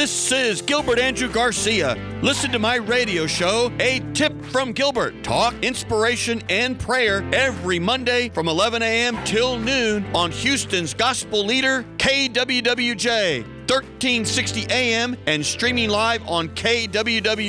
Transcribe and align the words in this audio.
This 0.00 0.32
is 0.32 0.62
Gilbert 0.62 0.98
Andrew 0.98 1.28
Garcia. 1.30 1.94
Listen 2.22 2.50
to 2.52 2.58
my 2.58 2.76
radio 2.76 3.26
show, 3.26 3.70
A 3.80 4.00
Tip 4.14 4.32
from 4.46 4.72
Gilbert. 4.72 5.22
Talk, 5.22 5.52
inspiration, 5.60 6.40
and 6.48 6.80
prayer 6.80 7.22
every 7.34 7.78
Monday 7.78 8.30
from 8.30 8.48
11 8.48 8.80
a.m. 8.80 9.22
till 9.24 9.58
noon 9.58 10.06
on 10.16 10.30
Houston's 10.30 10.94
gospel 10.94 11.44
leader, 11.44 11.84
KWWJ. 11.98 13.49
1360 13.70 14.66
AM 14.68 15.16
and 15.26 15.46
streaming 15.46 15.90
live 15.90 16.26
on 16.26 16.48
kwwj.org. 16.48 17.46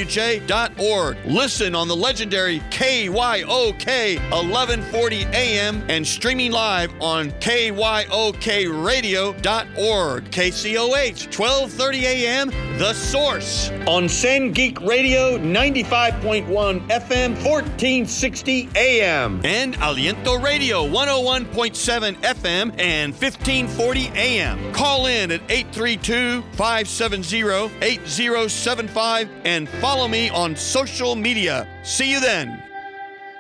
Listen 1.26 1.74
on 1.74 1.88
the 1.88 1.96
legendary 1.96 2.60
KYOK 2.70 4.20
1140 4.30 5.26
AM 5.34 5.84
and 5.90 6.06
streaming 6.06 6.52
live 6.52 6.94
on 7.02 7.32
kyokradio.org. 7.32 10.30
KCOH 10.30 11.40
1230 11.40 12.06
AM 12.06 12.52
The 12.78 12.94
Source 12.94 13.72
on 13.88 14.08
San 14.08 14.52
Geek 14.52 14.80
Radio 14.82 15.40
95.1 15.40 16.46
FM 16.88 17.32
1460 17.44 18.70
AM 18.76 19.42
and 19.44 19.74
Aliento 19.78 20.40
Radio 20.40 20.88
101.7 20.88 22.14
FM 22.18 22.80
and 22.80 23.12
1540 23.12 24.12
AM. 24.14 24.72
Call 24.72 25.08
in 25.08 25.32
at 25.32 25.42
832 25.50 26.11
570 26.12 27.72
8075 27.82 29.30
and 29.46 29.70
follow 29.70 30.10
me 30.10 30.30
on 30.30 30.58
social 30.58 31.16
media. 31.16 31.66
See 31.84 32.12
you 32.12 32.20
then. 32.20 32.62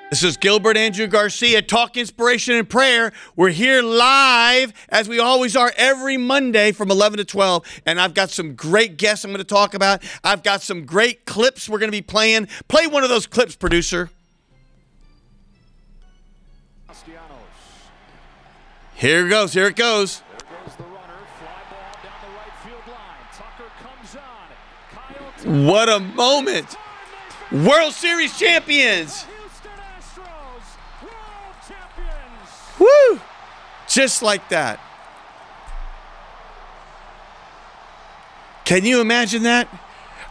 This 0.09 0.23
is 0.23 0.37
Gilbert 0.37 0.77
Andrew 0.77 1.07
Garcia, 1.07 1.61
Talk 1.61 1.97
Inspiration 1.97 2.55
and 2.55 2.69
Prayer. 2.69 3.11
We're 3.35 3.49
here 3.49 3.81
live, 3.81 4.73
as 4.89 5.09
we 5.09 5.19
always 5.19 5.55
are, 5.55 5.73
every 5.75 6.15
Monday 6.15 6.71
from 6.71 6.91
11 6.91 7.17
to 7.17 7.25
12. 7.25 7.81
And 7.85 7.99
I've 7.99 8.13
got 8.13 8.29
some 8.29 8.55
great 8.55 8.97
guests 8.97 9.25
I'm 9.25 9.31
going 9.31 9.39
to 9.39 9.43
talk 9.43 9.73
about. 9.73 10.03
I've 10.23 10.43
got 10.43 10.61
some 10.61 10.85
great 10.85 11.25
clips 11.25 11.67
we're 11.67 11.79
going 11.79 11.91
to 11.91 11.97
be 11.97 12.01
playing. 12.01 12.47
Play 12.69 12.87
one 12.87 13.03
of 13.03 13.09
those 13.09 13.27
clips, 13.27 13.55
producer. 13.55 14.09
Here 18.95 19.25
it 19.25 19.29
goes. 19.29 19.51
Here 19.51 19.67
it 19.67 19.75
goes. 19.75 20.21
What 25.43 25.89
a 25.89 25.99
moment! 25.99 26.75
World 27.51 27.93
Series 27.93 28.37
champions! 28.37 29.25
Woo! 32.79 33.19
Just 33.87 34.21
like 34.21 34.49
that. 34.49 34.79
Can 38.65 38.85
you 38.85 39.01
imagine 39.01 39.43
that? 39.43 39.67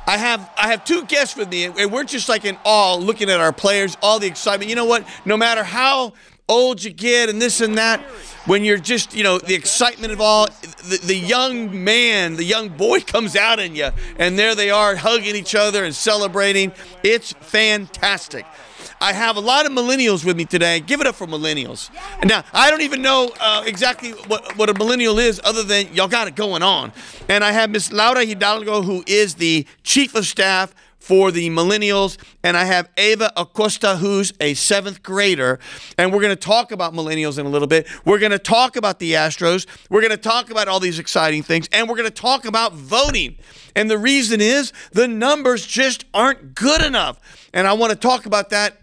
I 0.07 0.17
have 0.17 0.51
I 0.57 0.69
have 0.69 0.85
two 0.85 1.05
guests 1.05 1.37
with 1.37 1.51
me, 1.51 1.65
and 1.65 1.93
we're 1.93 2.05
just 2.05 2.29
like 2.29 2.45
in 2.45 2.57
awe 2.65 2.95
looking 2.97 3.31
at 3.31 3.39
our 3.39 3.53
players, 3.53 3.97
all 4.03 4.19
the 4.19 4.27
excitement. 4.27 4.69
You 4.69 4.77
know 4.77 4.87
what? 4.87 5.07
No 5.25 5.37
matter 5.37 5.63
how 5.63 6.15
old 6.51 6.83
you 6.83 6.91
get 6.91 7.29
and 7.29 7.41
this 7.41 7.61
and 7.61 7.79
that, 7.79 8.01
when 8.47 8.65
you're 8.65 8.79
just, 8.79 9.15
you 9.15 9.23
know, 9.23 9.39
the 9.39 9.55
excitement 9.55 10.13
of 10.13 10.21
all, 10.21 10.47
the, 10.89 10.99
the 11.05 11.15
young 11.15 11.85
man, 11.85 12.37
the 12.37 12.45
young 12.45 12.69
boy 12.69 13.01
comes 13.07 13.37
out 13.37 13.61
in 13.61 13.75
you, 13.75 13.91
and 14.19 14.39
there 14.39 14.55
they 14.55 14.71
are 14.71 14.97
hugging 14.97 15.37
each 15.37 15.55
other 15.55 15.85
and 15.85 15.95
celebrating. 15.95 16.73
It's 17.03 17.33
fantastic. 17.33 18.45
I 19.03 19.15
have 19.15 19.37
a 19.37 19.41
lot 19.41 19.65
of 19.65 19.73
millennials 19.73 20.27
with 20.27 20.37
me 20.37 20.45
today. 20.45 20.81
Give 20.81 21.01
it 21.01 21.07
up 21.07 21.15
for 21.15 21.27
millennials. 21.27 21.91
Now, 22.23 22.45
I 22.53 22.71
don't 22.71 22.83
even 22.83 23.01
know 23.01 23.31
uh, 23.41 23.63
exactly 23.65 24.11
what, 24.11 24.59
what 24.59 24.69
a 24.69 24.75
millennial 24.75 25.19
is 25.19 25.41
other 25.43 25.63
than 25.63 25.95
y'all 25.95 26.09
got 26.09 26.29
it 26.29 26.35
going 26.35 26.63
on. 26.63 26.93
And 27.29 27.43
I 27.43 27.53
have 27.53 27.71
Miss 27.71 27.91
Laura 27.91 28.25
Hidalgo, 28.25 28.83
who 28.83 29.03
is 29.07 29.37
the 29.37 29.67
chief 29.85 30.15
of 30.15 30.27
staff 30.27 30.75
for 31.01 31.33
the 31.33 31.51
millennials. 31.51 32.17
And 32.45 32.57
I 32.57 32.65
have 32.65 32.89
Ava 32.97 33.33
Acosta, 33.37 33.97
who's 33.97 34.33
a 34.39 34.55
seventh 34.55 35.03
grader. 35.03 35.59
And 35.99 36.13
we're 36.13 36.21
going 36.21 36.37
to 36.37 36.37
talk 36.37 36.71
about 36.71 36.93
millennials 36.95 37.39
in 37.39 37.47
a 37.47 37.49
little 37.49 37.67
bit. 37.67 37.89
We're 38.05 38.19
going 38.21 38.31
to 38.31 38.39
talk 38.39 38.77
about 38.77 39.01
the 39.01 39.15
Astros. 39.15 39.67
We're 39.89 40.03
going 40.03 40.11
to 40.13 40.17
talk 40.17 40.51
about 40.51 40.69
all 40.69 40.79
these 40.79 40.99
exciting 40.99 41.43
things. 41.43 41.69
And 41.73 41.89
we're 41.89 41.97
going 41.97 42.09
to 42.09 42.15
talk 42.15 42.45
about 42.45 42.75
voting. 42.75 43.37
And 43.75 43.91
the 43.91 43.99
reason 43.99 44.41
is 44.41 44.73
the 44.93 45.09
numbers 45.09 45.67
just 45.67 46.05
aren't 46.15 46.55
good 46.55 46.83
enough. 46.83 47.19
And 47.53 47.67
I 47.67 47.73
want 47.73 47.91
to 47.91 47.99
talk 47.99 48.27
about 48.27 48.51
that 48.51 48.77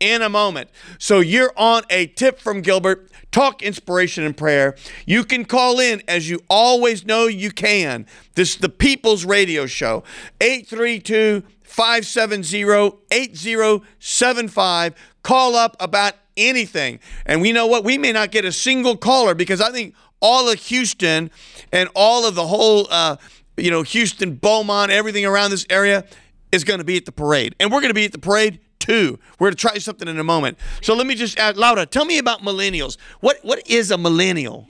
in 0.00 0.22
a 0.22 0.28
moment. 0.28 0.70
So 0.98 1.20
you're 1.20 1.52
on 1.56 1.82
a 1.90 2.06
tip 2.06 2.38
from 2.38 2.60
Gilbert. 2.60 3.10
Talk 3.30 3.62
inspiration 3.62 4.22
and 4.22 4.36
prayer. 4.36 4.76
You 5.06 5.24
can 5.24 5.44
call 5.44 5.80
in 5.80 6.02
as 6.06 6.30
you 6.30 6.40
always 6.48 7.04
know 7.04 7.26
you 7.26 7.50
can. 7.50 8.06
This 8.36 8.54
is 8.54 8.56
the 8.58 8.68
People's 8.68 9.24
Radio 9.24 9.66
Show. 9.66 10.04
832 10.40 11.42
570 11.74 12.62
8075. 13.10 14.94
Call 15.24 15.56
up 15.56 15.76
about 15.80 16.14
anything. 16.36 17.00
And 17.26 17.42
we 17.42 17.50
know 17.50 17.66
what? 17.66 17.82
We 17.82 17.98
may 17.98 18.12
not 18.12 18.30
get 18.30 18.44
a 18.44 18.52
single 18.52 18.96
caller 18.96 19.34
because 19.34 19.60
I 19.60 19.72
think 19.72 19.96
all 20.20 20.48
of 20.48 20.60
Houston 20.60 21.32
and 21.72 21.88
all 21.96 22.26
of 22.26 22.36
the 22.36 22.46
whole, 22.46 22.86
uh, 22.90 23.16
you 23.56 23.72
know, 23.72 23.82
Houston, 23.82 24.36
Beaumont, 24.36 24.92
everything 24.92 25.26
around 25.26 25.50
this 25.50 25.66
area 25.68 26.04
is 26.52 26.62
going 26.62 26.78
to 26.78 26.84
be 26.84 26.96
at 26.96 27.06
the 27.06 27.12
parade. 27.12 27.56
And 27.58 27.72
we're 27.72 27.80
going 27.80 27.90
to 27.90 27.94
be 27.94 28.04
at 28.04 28.12
the 28.12 28.18
parade 28.18 28.60
too. 28.78 29.18
We're 29.40 29.46
going 29.48 29.56
to 29.56 29.60
try 29.60 29.78
something 29.78 30.06
in 30.06 30.20
a 30.20 30.24
moment. 30.24 30.58
So 30.80 30.94
let 30.94 31.08
me 31.08 31.16
just 31.16 31.36
add, 31.40 31.56
Laura, 31.56 31.86
tell 31.86 32.04
me 32.04 32.18
about 32.18 32.40
millennials. 32.40 32.98
What 33.18 33.38
What 33.42 33.68
is 33.68 33.90
a 33.90 33.98
millennial? 33.98 34.68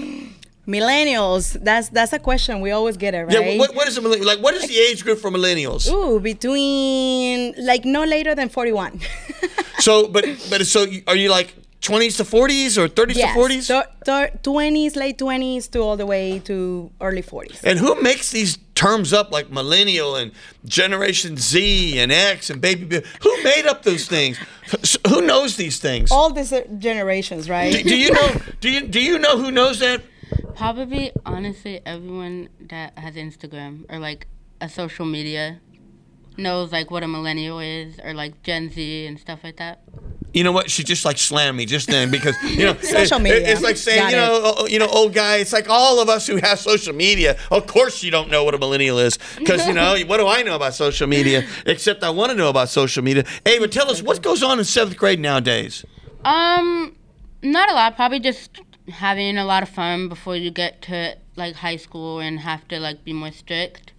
Millennials, 0.67 1.63
that's 1.63 1.91
that's 1.91 2.13
a 2.13 2.19
question 2.19 2.61
we 2.61 2.71
always 2.71 2.97
get 2.97 3.15
it, 3.15 3.25
right? 3.25 3.33
Yeah, 3.33 3.59
what, 3.59 3.75
what 3.75 3.87
is 3.87 3.99
a 3.99 4.01
millennial? 4.01 4.27
Like, 4.27 4.41
what 4.41 4.55
is 4.55 4.67
the 4.67 4.79
age 4.79 5.05
group 5.05 5.19
for 5.19 5.31
millennials? 5.31 5.91
Ooh, 5.91 6.21
between 6.21 7.55
like 7.59 7.85
no 7.85 8.05
later 8.05 8.35
than 8.35 8.49
41. 8.49 9.01
so, 9.79 10.09
but 10.09 10.25
but 10.49 10.67
so 10.67 10.87
are 11.07 11.17
you 11.17 11.29
like 11.29 11.55
20s 11.85 12.17
to 12.17 12.25
40s 12.25 12.79
or 12.79 12.89
30s 12.89 13.15
yes, 13.15 13.35
to 13.35 13.41
40s? 13.41 13.63
So, 13.63 13.83
20s, 14.43 14.97
late 14.97 15.19
20s 15.19 15.71
to 15.73 15.81
all 15.81 15.99
the 15.99 16.07
way 16.07 16.39
to 16.41 16.91
early 17.01 17.23
40s. 17.23 17.63
And 17.63 17.79
who 17.79 18.01
makes 18.01 18.31
these 18.31 18.57
terms 18.75 19.13
up 19.13 19.31
like 19.31 19.51
millennial 19.51 20.17
and 20.17 20.33
Generation 20.65 21.37
Z 21.37 21.99
and 21.99 22.11
X 22.11 22.49
and 22.49 22.61
baby? 22.61 23.03
Who 23.23 23.43
made 23.43 23.67
up 23.67 23.83
those 23.83 24.07
things? 24.07 24.39
Who 25.09 25.21
knows 25.21 25.57
these 25.57 25.79
things? 25.79 26.11
All 26.11 26.33
these 26.33 26.55
uh, 26.55 26.63
generations, 26.79 27.51
right? 27.51 27.71
Do, 27.71 27.83
do 27.83 27.97
you 27.97 28.13
know? 28.13 28.29
Do 28.61 28.71
you 28.71 28.81
do 28.87 29.01
you 29.01 29.19
know 29.19 29.37
who 29.37 29.51
knows 29.51 29.81
that? 29.81 30.01
Probably, 30.57 31.13
honestly, 31.27 31.81
everyone 31.85 32.49
that 32.69 32.99
has 32.99 33.17
Instagram 33.17 33.87
or 33.89 33.99
like 33.99 34.27
a 34.61 34.69
social 34.69 35.05
media 35.05 35.61
knows 36.37 36.73
like 36.73 36.91
what 36.91 37.03
a 37.03 37.09
millennial 37.09 37.61
is 37.61 37.99
or 38.03 38.15
like 38.15 38.43
Gen 38.43 38.71
Z 38.71 39.07
and 39.07 39.19
stuff 39.19 39.41
like 39.45 39.57
that. 39.57 39.83
You 40.33 40.43
know 40.43 40.51
what? 40.51 40.69
She 40.69 40.83
just 40.83 41.05
like 41.05 41.17
slammed 41.17 41.57
me 41.57 41.65
just 41.65 41.89
then 41.89 42.11
because 42.11 42.35
you 42.43 42.65
know 42.65 42.77
social 42.83 43.21
media. 43.21 43.53
it's 43.53 43.63
like 43.63 43.77
saying 43.77 44.01
Got 44.01 44.11
you 44.11 44.17
know 44.17 44.55
oh, 44.59 44.67
you 44.67 44.79
know 44.81 44.89
old 44.89 45.15
guy. 45.15 45.37
It's 45.37 45.53
like 45.53 45.69
all 45.69 46.01
of 46.01 46.09
us 46.09 46.27
who 46.27 46.37
have 46.37 46.59
social 46.59 46.93
media. 46.93 47.39
Of 47.53 47.69
course, 47.69 48.03
you 48.03 48.11
don't 48.11 48.31
know 48.31 48.43
what 48.43 48.53
a 48.53 48.59
millennial 48.59 48.99
is 48.99 49.17
because 49.39 49.67
you 49.69 49.75
know 49.75 49.97
what 50.07 50.19
do 50.19 50.27
I 50.27 50.43
know 50.43 50.57
about 50.57 50.75
social 50.75 51.07
media? 51.07 51.47
Except 51.67 52.03
I 52.03 52.11
want 52.11 52.33
to 52.33 52.37
know 52.37 52.49
about 52.49 52.69
social 52.69 53.05
media. 53.05 53.25
Ava, 53.47 53.69
tell 53.69 53.89
us 53.91 54.03
what 54.03 54.23
goes 54.23 54.43
on 54.43 54.59
in 54.59 54.65
seventh 54.65 54.97
grade 54.97 55.21
nowadays. 55.21 55.85
Um, 56.25 56.97
not 57.43 57.71
a 57.71 57.75
lot. 57.75 57.95
Probably 57.95 58.19
just 58.19 58.61
having 58.89 59.39
a 59.39 59.45
lot 59.45 59.63
of 59.63 59.69
fun 59.69 60.09
before 60.09 60.37
you 60.37 60.51
get 60.51 60.83
to 60.83 61.17
like 61.37 61.57
high 61.57 61.77
school 61.77 62.21
and 62.21 62.41
have 62.41 62.67
to 62.69 62.79
like 62.79 63.05
be 63.05 63.13
more 63.13 63.33
strict. 63.33 63.93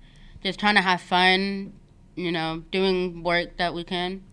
Just 0.44 0.60
trying 0.60 0.76
to 0.76 0.82
have 0.82 1.02
fun, 1.02 1.74
you 2.16 2.32
know, 2.32 2.64
doing 2.72 3.24
work 3.24 3.58
that 3.58 3.74
we 3.74 3.84
can. 3.84 4.24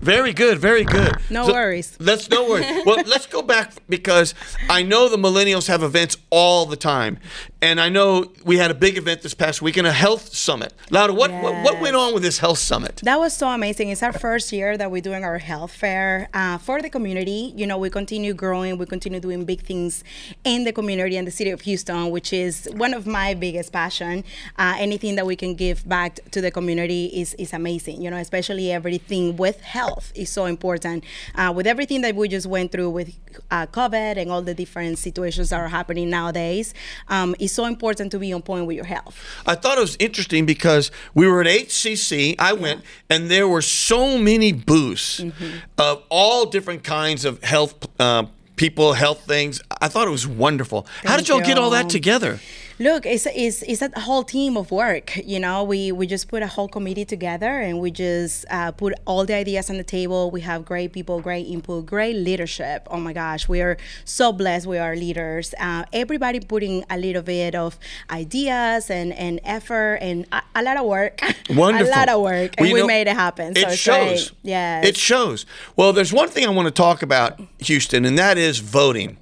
Very 0.00 0.32
good, 0.32 0.58
very 0.58 0.84
good. 0.84 1.12
No 1.30 1.46
so 1.46 1.52
worries. 1.52 1.96
Let's 1.98 2.30
no 2.30 2.48
worries. 2.48 2.82
well, 2.86 3.02
let's 3.06 3.26
go 3.26 3.42
back 3.42 3.72
because 3.88 4.34
I 4.68 4.82
know 4.82 5.08
the 5.08 5.16
millennials 5.16 5.66
have 5.68 5.82
events 5.82 6.16
all 6.30 6.66
the 6.66 6.76
time, 6.76 7.18
and 7.60 7.80
I 7.80 7.88
know 7.88 8.30
we 8.44 8.56
had 8.56 8.70
a 8.70 8.74
big 8.74 8.96
event 8.96 9.22
this 9.22 9.34
past 9.34 9.60
week 9.60 9.76
in 9.76 9.84
a 9.84 9.92
health 9.92 10.32
summit. 10.32 10.72
Laura, 10.90 11.12
what, 11.12 11.30
yes. 11.30 11.42
what, 11.42 11.54
what 11.64 11.80
went 11.80 11.96
on 11.96 12.14
with 12.14 12.22
this 12.22 12.38
health 12.38 12.58
summit? 12.58 13.00
That 13.02 13.18
was 13.18 13.32
so 13.32 13.48
amazing. 13.48 13.88
It's 13.88 14.02
our 14.02 14.12
first 14.12 14.52
year 14.52 14.76
that 14.76 14.92
we're 14.92 15.02
doing 15.02 15.24
our 15.24 15.38
health 15.38 15.72
fair 15.72 16.28
uh, 16.34 16.58
for 16.58 16.80
the 16.80 16.88
community. 16.88 17.52
You 17.56 17.66
know, 17.66 17.76
we 17.76 17.90
continue 17.90 18.32
growing, 18.32 18.78
we 18.78 18.86
continue 18.86 19.18
doing 19.18 19.44
big 19.44 19.62
things 19.62 20.04
in 20.44 20.62
the 20.62 20.72
community 20.72 21.16
and 21.16 21.26
the 21.26 21.32
city 21.32 21.50
of 21.50 21.62
Houston, 21.62 22.10
which 22.10 22.32
is 22.32 22.68
one 22.74 22.94
of 22.94 23.08
my 23.08 23.34
biggest 23.34 23.72
passion. 23.72 24.22
Uh, 24.56 24.76
anything 24.78 25.16
that 25.16 25.26
we 25.26 25.34
can 25.34 25.54
give 25.54 25.88
back 25.88 26.20
to 26.30 26.40
the 26.40 26.52
community 26.52 27.06
is 27.06 27.34
is 27.34 27.52
amazing. 27.52 28.00
You 28.00 28.10
know, 28.10 28.18
especially 28.18 28.70
everything 28.70 29.36
with 29.36 29.60
health 29.62 30.12
is 30.14 30.30
so 30.30 30.44
important. 30.44 31.02
Uh, 31.34 31.52
with 31.54 31.66
everything 31.66 32.02
that 32.02 32.14
we 32.14 32.28
just 32.28 32.46
went 32.46 32.70
through 32.70 32.90
with 32.90 33.16
uh, 33.50 33.66
COVID 33.66 34.16
and 34.16 34.30
all 34.30 34.42
the 34.42 34.54
different 34.54 34.98
situations 34.98 35.50
that 35.50 35.58
are 35.58 35.68
happening 35.68 36.08
nowadays, 36.08 36.72
um, 37.08 37.34
it's 37.48 37.54
so 37.54 37.64
important 37.64 38.12
to 38.12 38.18
be 38.18 38.30
on 38.34 38.42
point 38.42 38.66
with 38.66 38.76
your 38.76 38.84
health. 38.84 39.18
I 39.46 39.54
thought 39.54 39.78
it 39.78 39.80
was 39.80 39.96
interesting 39.98 40.44
because 40.44 40.90
we 41.14 41.26
were 41.26 41.40
at 41.40 41.46
HCC. 41.46 42.34
I 42.38 42.52
yeah. 42.52 42.60
went, 42.60 42.82
and 43.08 43.30
there 43.30 43.48
were 43.48 43.62
so 43.62 44.18
many 44.18 44.52
booths 44.52 45.20
mm-hmm. 45.20 45.56
of 45.78 46.02
all 46.10 46.44
different 46.44 46.84
kinds 46.84 47.24
of 47.24 47.42
health. 47.42 47.74
Uh, 47.98 48.26
people, 48.56 48.92
health 48.92 49.24
things. 49.24 49.62
I 49.80 49.88
thought 49.88 50.06
it 50.08 50.10
was 50.10 50.26
wonderful. 50.26 50.82
Thank 50.82 51.08
How 51.08 51.16
did 51.16 51.28
y'all 51.28 51.38
you. 51.38 51.44
get 51.46 51.58
all 51.58 51.70
that 51.70 51.88
together? 51.88 52.40
Look, 52.80 53.06
it's, 53.06 53.26
it's, 53.34 53.62
it's 53.62 53.82
a 53.82 54.00
whole 54.00 54.22
team 54.22 54.56
of 54.56 54.70
work. 54.70 55.16
You 55.16 55.40
know, 55.40 55.64
we, 55.64 55.90
we 55.90 56.06
just 56.06 56.28
put 56.28 56.42
a 56.42 56.46
whole 56.46 56.68
committee 56.68 57.04
together 57.04 57.58
and 57.58 57.80
we 57.80 57.90
just 57.90 58.44
uh, 58.50 58.70
put 58.70 58.94
all 59.04 59.24
the 59.24 59.34
ideas 59.34 59.68
on 59.68 59.78
the 59.78 59.84
table. 59.84 60.30
We 60.30 60.42
have 60.42 60.64
great 60.64 60.92
people, 60.92 61.20
great 61.20 61.46
input, 61.48 61.86
great 61.86 62.14
leadership. 62.16 62.86
Oh 62.90 62.98
my 63.00 63.12
gosh, 63.12 63.48
we 63.48 63.60
are 63.62 63.76
so 64.04 64.32
blessed 64.32 64.66
with 64.66 64.80
our 64.80 64.94
leaders. 64.94 65.54
Uh, 65.58 65.84
everybody 65.92 66.38
putting 66.38 66.84
a 66.88 66.96
little 66.96 67.22
bit 67.22 67.56
of 67.56 67.78
ideas 68.10 68.90
and, 68.90 69.12
and 69.14 69.40
effort 69.42 69.96
and 70.00 70.26
a, 70.30 70.42
a 70.54 70.62
lot 70.62 70.76
of 70.76 70.86
work. 70.86 71.20
Wonderful. 71.50 71.88
a 71.88 71.90
lot 71.90 72.08
of 72.08 72.20
work. 72.22 72.54
And 72.58 72.64
Well, 72.64 72.68
you 72.68 72.74
we 72.74 72.80
know, 72.80 72.86
made 72.86 73.08
it 73.08 73.14
happen. 73.16 73.52
It 73.56 73.62
so 73.62 73.68
it's 73.68 73.76
shows. 73.76 74.32
Yeah. 74.42 74.82
It 74.84 74.96
shows. 74.96 75.46
Well, 75.74 75.92
there's 75.92 76.12
one 76.12 76.28
thing 76.28 76.46
I 76.46 76.50
want 76.50 76.66
to 76.66 76.72
talk 76.74 77.02
about, 77.02 77.40
Houston, 77.58 78.04
and 78.04 78.16
that 78.18 78.38
is 78.38 78.60
voting. 78.60 79.16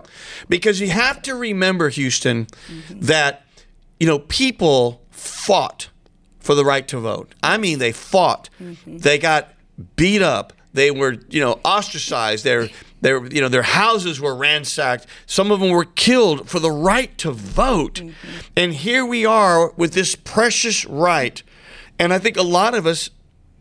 Because 0.48 0.80
you 0.80 0.90
have 0.90 1.22
to 1.22 1.34
remember, 1.34 1.88
Houston, 1.88 2.46
that, 2.90 3.45
you 3.98 4.06
know, 4.06 4.18
people 4.18 5.02
fought 5.10 5.88
for 6.38 6.54
the 6.54 6.64
right 6.64 6.86
to 6.88 6.98
vote. 6.98 7.34
I 7.42 7.56
mean, 7.58 7.78
they 7.78 7.92
fought. 7.92 8.48
Mm-hmm. 8.60 8.98
They 8.98 9.18
got 9.18 9.52
beat 9.96 10.22
up. 10.22 10.52
They 10.72 10.90
were, 10.90 11.16
you 11.28 11.40
know, 11.40 11.58
ostracized. 11.64 12.44
Their, 12.44 12.68
their, 13.00 13.24
you 13.26 13.40
know, 13.40 13.48
their 13.48 13.62
houses 13.62 14.20
were 14.20 14.34
ransacked. 14.34 15.06
Some 15.26 15.50
of 15.50 15.60
them 15.60 15.70
were 15.70 15.84
killed 15.84 16.48
for 16.48 16.60
the 16.60 16.70
right 16.70 17.16
to 17.18 17.32
vote. 17.32 17.94
Mm-hmm. 17.94 18.12
And 18.56 18.74
here 18.74 19.04
we 19.04 19.24
are 19.24 19.72
with 19.72 19.94
this 19.94 20.14
precious 20.14 20.84
right. 20.84 21.42
And 21.98 22.12
I 22.12 22.18
think 22.18 22.36
a 22.36 22.42
lot 22.42 22.74
of 22.74 22.86
us 22.86 23.10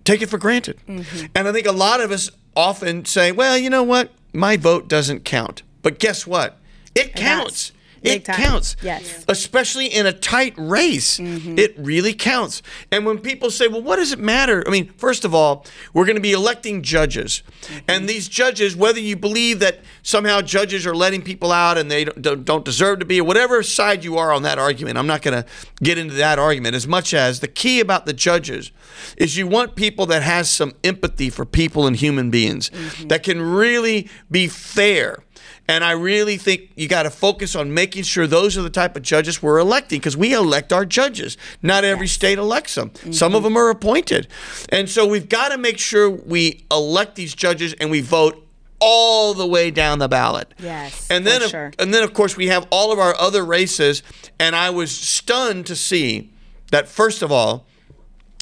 take 0.04 0.22
it 0.22 0.28
for 0.28 0.38
granted. 0.38 0.78
Mm-hmm. 0.88 1.28
And 1.34 1.48
I 1.48 1.52
think 1.52 1.66
a 1.66 1.72
lot 1.72 2.02
of 2.02 2.12
us 2.12 2.30
often 2.56 3.06
say, 3.06 3.32
well, 3.32 3.58
you 3.58 3.70
know 3.70 3.84
what? 3.84 4.12
My 4.34 4.58
vote 4.58 4.88
doesn't 4.88 5.24
count. 5.24 5.64
But 5.82 6.00
guess 6.00 6.28
what? 6.28 6.58
It 6.94 7.16
counts. 7.16 7.72
Big 8.06 8.22
It 8.22 8.25
time. 8.25 8.36
counts. 8.36 8.75
Yes. 8.81 9.25
Especially 9.28 9.88
in 9.88 10.06
a 10.06 10.13
tight 10.13 10.54
race. 10.57 11.19
Mm-hmm. 11.19 11.60
It 11.60 11.75
really 11.78 12.13
counts. 12.13 12.62
And 12.92 13.06
when 13.06 13.19
people 13.19 13.52
say, 13.52 13.68
well, 13.68 13.81
what 13.81 13.98
does 13.98 14.12
it 14.12 14.19
matter? 14.19 14.63
I 14.66 14.69
mean, 14.69 14.92
first 14.98 15.25
of 15.25 15.34
all, 15.34 15.66
we're 15.94 16.06
going 16.06 16.16
to 16.16 16.22
be 16.22 16.31
electing 16.31 16.81
judges. 16.81 17.44
Mm-hmm. 17.62 17.80
And 17.88 18.10
these 18.10 18.28
judges, 18.28 18.75
whether 18.75 19.00
you 19.00 19.16
believe 19.16 19.60
that 19.60 19.80
somehow 20.04 20.42
judges 20.42 20.86
are 20.86 20.96
letting 20.96 21.22
people 21.22 21.52
out 21.52 21.78
and 21.78 21.90
they 21.90 22.06
don't, 22.06 22.46
don't 22.46 22.63
deserve 22.63 23.00
to 23.00 23.06
be, 23.06 23.19
or 23.19 23.24
whatever 23.24 23.63
side 23.63 24.04
you 24.04 24.18
are 24.18 24.31
on 24.31 24.44
that 24.44 24.60
argument, 24.60 24.98
I'm 24.98 25.08
not 25.08 25.22
going 25.22 25.44
to 25.44 25.50
get 25.81 25.98
into 25.98 26.13
that 26.16 26.40
argument 26.40 26.75
as 26.75 26.88
much 26.88 27.13
as 27.13 27.40
the 27.40 27.48
key 27.48 27.80
about 27.80 28.06
the 28.06 28.13
judges 28.13 28.72
is 29.18 29.38
you 29.38 29.48
want 29.48 29.75
people 29.75 30.06
that 30.06 30.24
has 30.24 30.50
some 30.50 30.74
empathy 30.84 31.30
for 31.30 31.46
people 31.46 31.88
and 31.88 31.96
human 31.96 32.30
beings 32.30 32.69
mm-hmm. 32.69 33.08
that 33.08 33.24
can 33.24 33.42
really 33.42 34.10
be 34.30 34.48
fair. 34.48 35.19
And 35.68 35.84
I 35.84 35.92
really 35.92 36.38
think 36.38 36.70
you 36.76 36.88
got 36.88 37.04
to 37.04 37.10
focus 37.10 37.56
on 37.56 37.74
making 37.74 38.04
sure 38.04 38.28
those 38.28 38.56
are 38.58 38.62
the 38.62 38.70
type 38.70 38.96
of 38.96 39.02
judges 39.02 39.42
we're 39.42 39.58
electing 39.58 40.00
because 40.00 40.16
we 40.16 40.34
elect 40.34 40.72
our 40.72 40.86
judges. 40.86 41.38
Not 41.64 41.84
every 41.84 42.08
state 42.08 42.38
elects 42.38 42.76
them. 42.76 42.92
Mm-hmm. 42.92 43.12
Some 43.14 43.34
of 43.34 43.42
them 43.44 43.58
are 43.58 43.70
appointed. 43.70 44.28
And 44.70 44.88
so 44.88 45.08
we've 45.08 45.28
got 45.28 45.50
to 45.50 45.58
make 45.58 45.80
sure 45.80 46.10
we 46.10 46.66
elect 46.72 47.16
these 47.16 47.34
judges 47.34 47.74
and 47.74 47.90
we 47.90 48.02
vote 48.02 48.42
all 48.80 49.34
the 49.34 49.48
way 49.48 49.72
down 49.72 49.98
the 50.00 50.08
ballot. 50.08 50.54
Yes, 50.60 51.08
And 51.10 51.26
then 51.26 51.42
for 51.42 51.48
sure. 51.48 51.72
and 51.80 51.94
then 51.94 52.04
of 52.04 52.14
course 52.14 52.38
we 52.38 52.48
have 52.48 52.68
all 52.70 52.92
of 52.92 53.00
our 53.00 53.16
other 53.20 53.44
races 53.44 54.04
and 54.38 54.56
I 54.56 54.70
was 54.70 54.92
stunned 54.92 55.66
to 55.68 55.76
see 55.76 56.32
that 56.72 56.88
first 56.88 57.22
of 57.22 57.32
all 57.32 57.66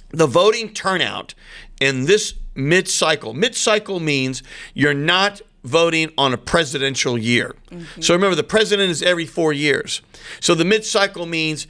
the 0.10 0.28
voting 0.28 0.74
turnout 0.74 1.36
in 1.80 2.06
this 2.06 2.34
mid 2.56 2.88
cycle. 2.90 3.34
Mid 3.34 3.56
cycle 3.56 4.00
means 4.00 4.44
you're 4.74 4.94
not 4.94 5.42
voting 5.64 6.12
on 6.18 6.34
a 6.34 6.38
presidential 6.38 7.18
year. 7.18 7.56
So 8.02 8.14
remember, 8.14 8.36
the 8.36 8.44
president 8.44 8.92
is 8.92 9.02
every 9.02 9.26
four 9.26 9.54
years. 9.54 10.02
So 10.40 10.56
the 10.56 10.66
mid 10.66 10.86
cycle 10.86 11.26
means 11.26 11.68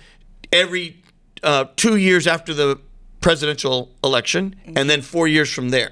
every 0.52 1.04
uh, 1.44 1.66
two 1.76 1.98
years 1.98 2.26
after 2.28 2.54
the 2.54 2.80
presidential 3.22 3.90
election, 4.04 4.56
and 4.76 4.90
then 4.90 5.02
four 5.02 5.28
years 5.28 5.52
from 5.54 5.70
there. 5.70 5.92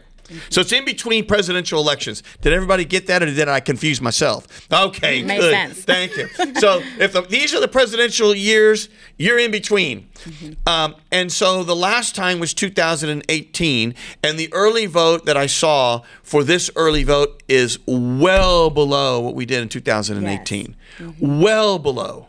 So 0.49 0.61
it's 0.61 0.71
in 0.71 0.85
between 0.85 1.25
presidential 1.25 1.79
elections. 1.79 2.23
Did 2.41 2.53
everybody 2.53 2.85
get 2.85 3.07
that, 3.07 3.21
or 3.23 3.27
did 3.27 3.47
I 3.47 3.59
confuse 3.59 4.01
myself? 4.01 4.67
Okay, 4.71 5.23
Makes 5.23 5.43
good. 5.43 5.51
sense. 5.51 5.83
Thank 5.85 6.17
you. 6.17 6.27
So 6.59 6.81
if 6.99 7.13
the, 7.13 7.21
these 7.21 7.53
are 7.53 7.59
the 7.59 7.67
presidential 7.67 8.33
years, 8.35 8.89
you're 9.17 9.39
in 9.39 9.51
between. 9.51 10.09
Um, 10.67 10.95
and 11.11 11.31
so 11.31 11.63
the 11.63 11.75
last 11.75 12.15
time 12.15 12.39
was 12.39 12.53
2018, 12.53 13.95
and 14.23 14.39
the 14.39 14.51
early 14.53 14.85
vote 14.85 15.25
that 15.25 15.37
I 15.37 15.47
saw 15.47 16.01
for 16.23 16.43
this 16.43 16.69
early 16.75 17.03
vote 17.03 17.41
is 17.47 17.79
well 17.85 18.69
below 18.69 19.19
what 19.19 19.35
we 19.35 19.45
did 19.45 19.61
in 19.61 19.69
2018. 19.69 20.75
Well 21.19 21.79
below. 21.79 22.27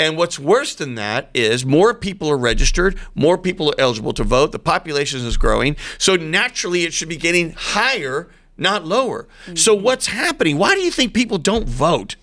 And 0.00 0.16
what's 0.16 0.38
worse 0.38 0.74
than 0.74 0.94
that 0.94 1.28
is 1.34 1.66
more 1.66 1.92
people 1.92 2.30
are 2.30 2.38
registered, 2.38 2.98
more 3.14 3.36
people 3.36 3.68
are 3.68 3.74
eligible 3.78 4.14
to 4.14 4.24
vote, 4.24 4.50
the 4.50 4.58
population 4.58 5.20
is 5.26 5.36
growing. 5.36 5.76
So 5.98 6.16
naturally, 6.16 6.84
it 6.84 6.94
should 6.94 7.10
be 7.10 7.18
getting 7.18 7.52
higher, 7.52 8.30
not 8.56 8.86
lower. 8.86 9.28
So, 9.54 9.76
mm-hmm. 9.76 9.84
what's 9.84 10.06
happening? 10.06 10.56
Why 10.56 10.74
do 10.74 10.80
you 10.80 10.90
think 10.90 11.12
people 11.12 11.36
don't 11.36 11.68
vote? 11.68 12.16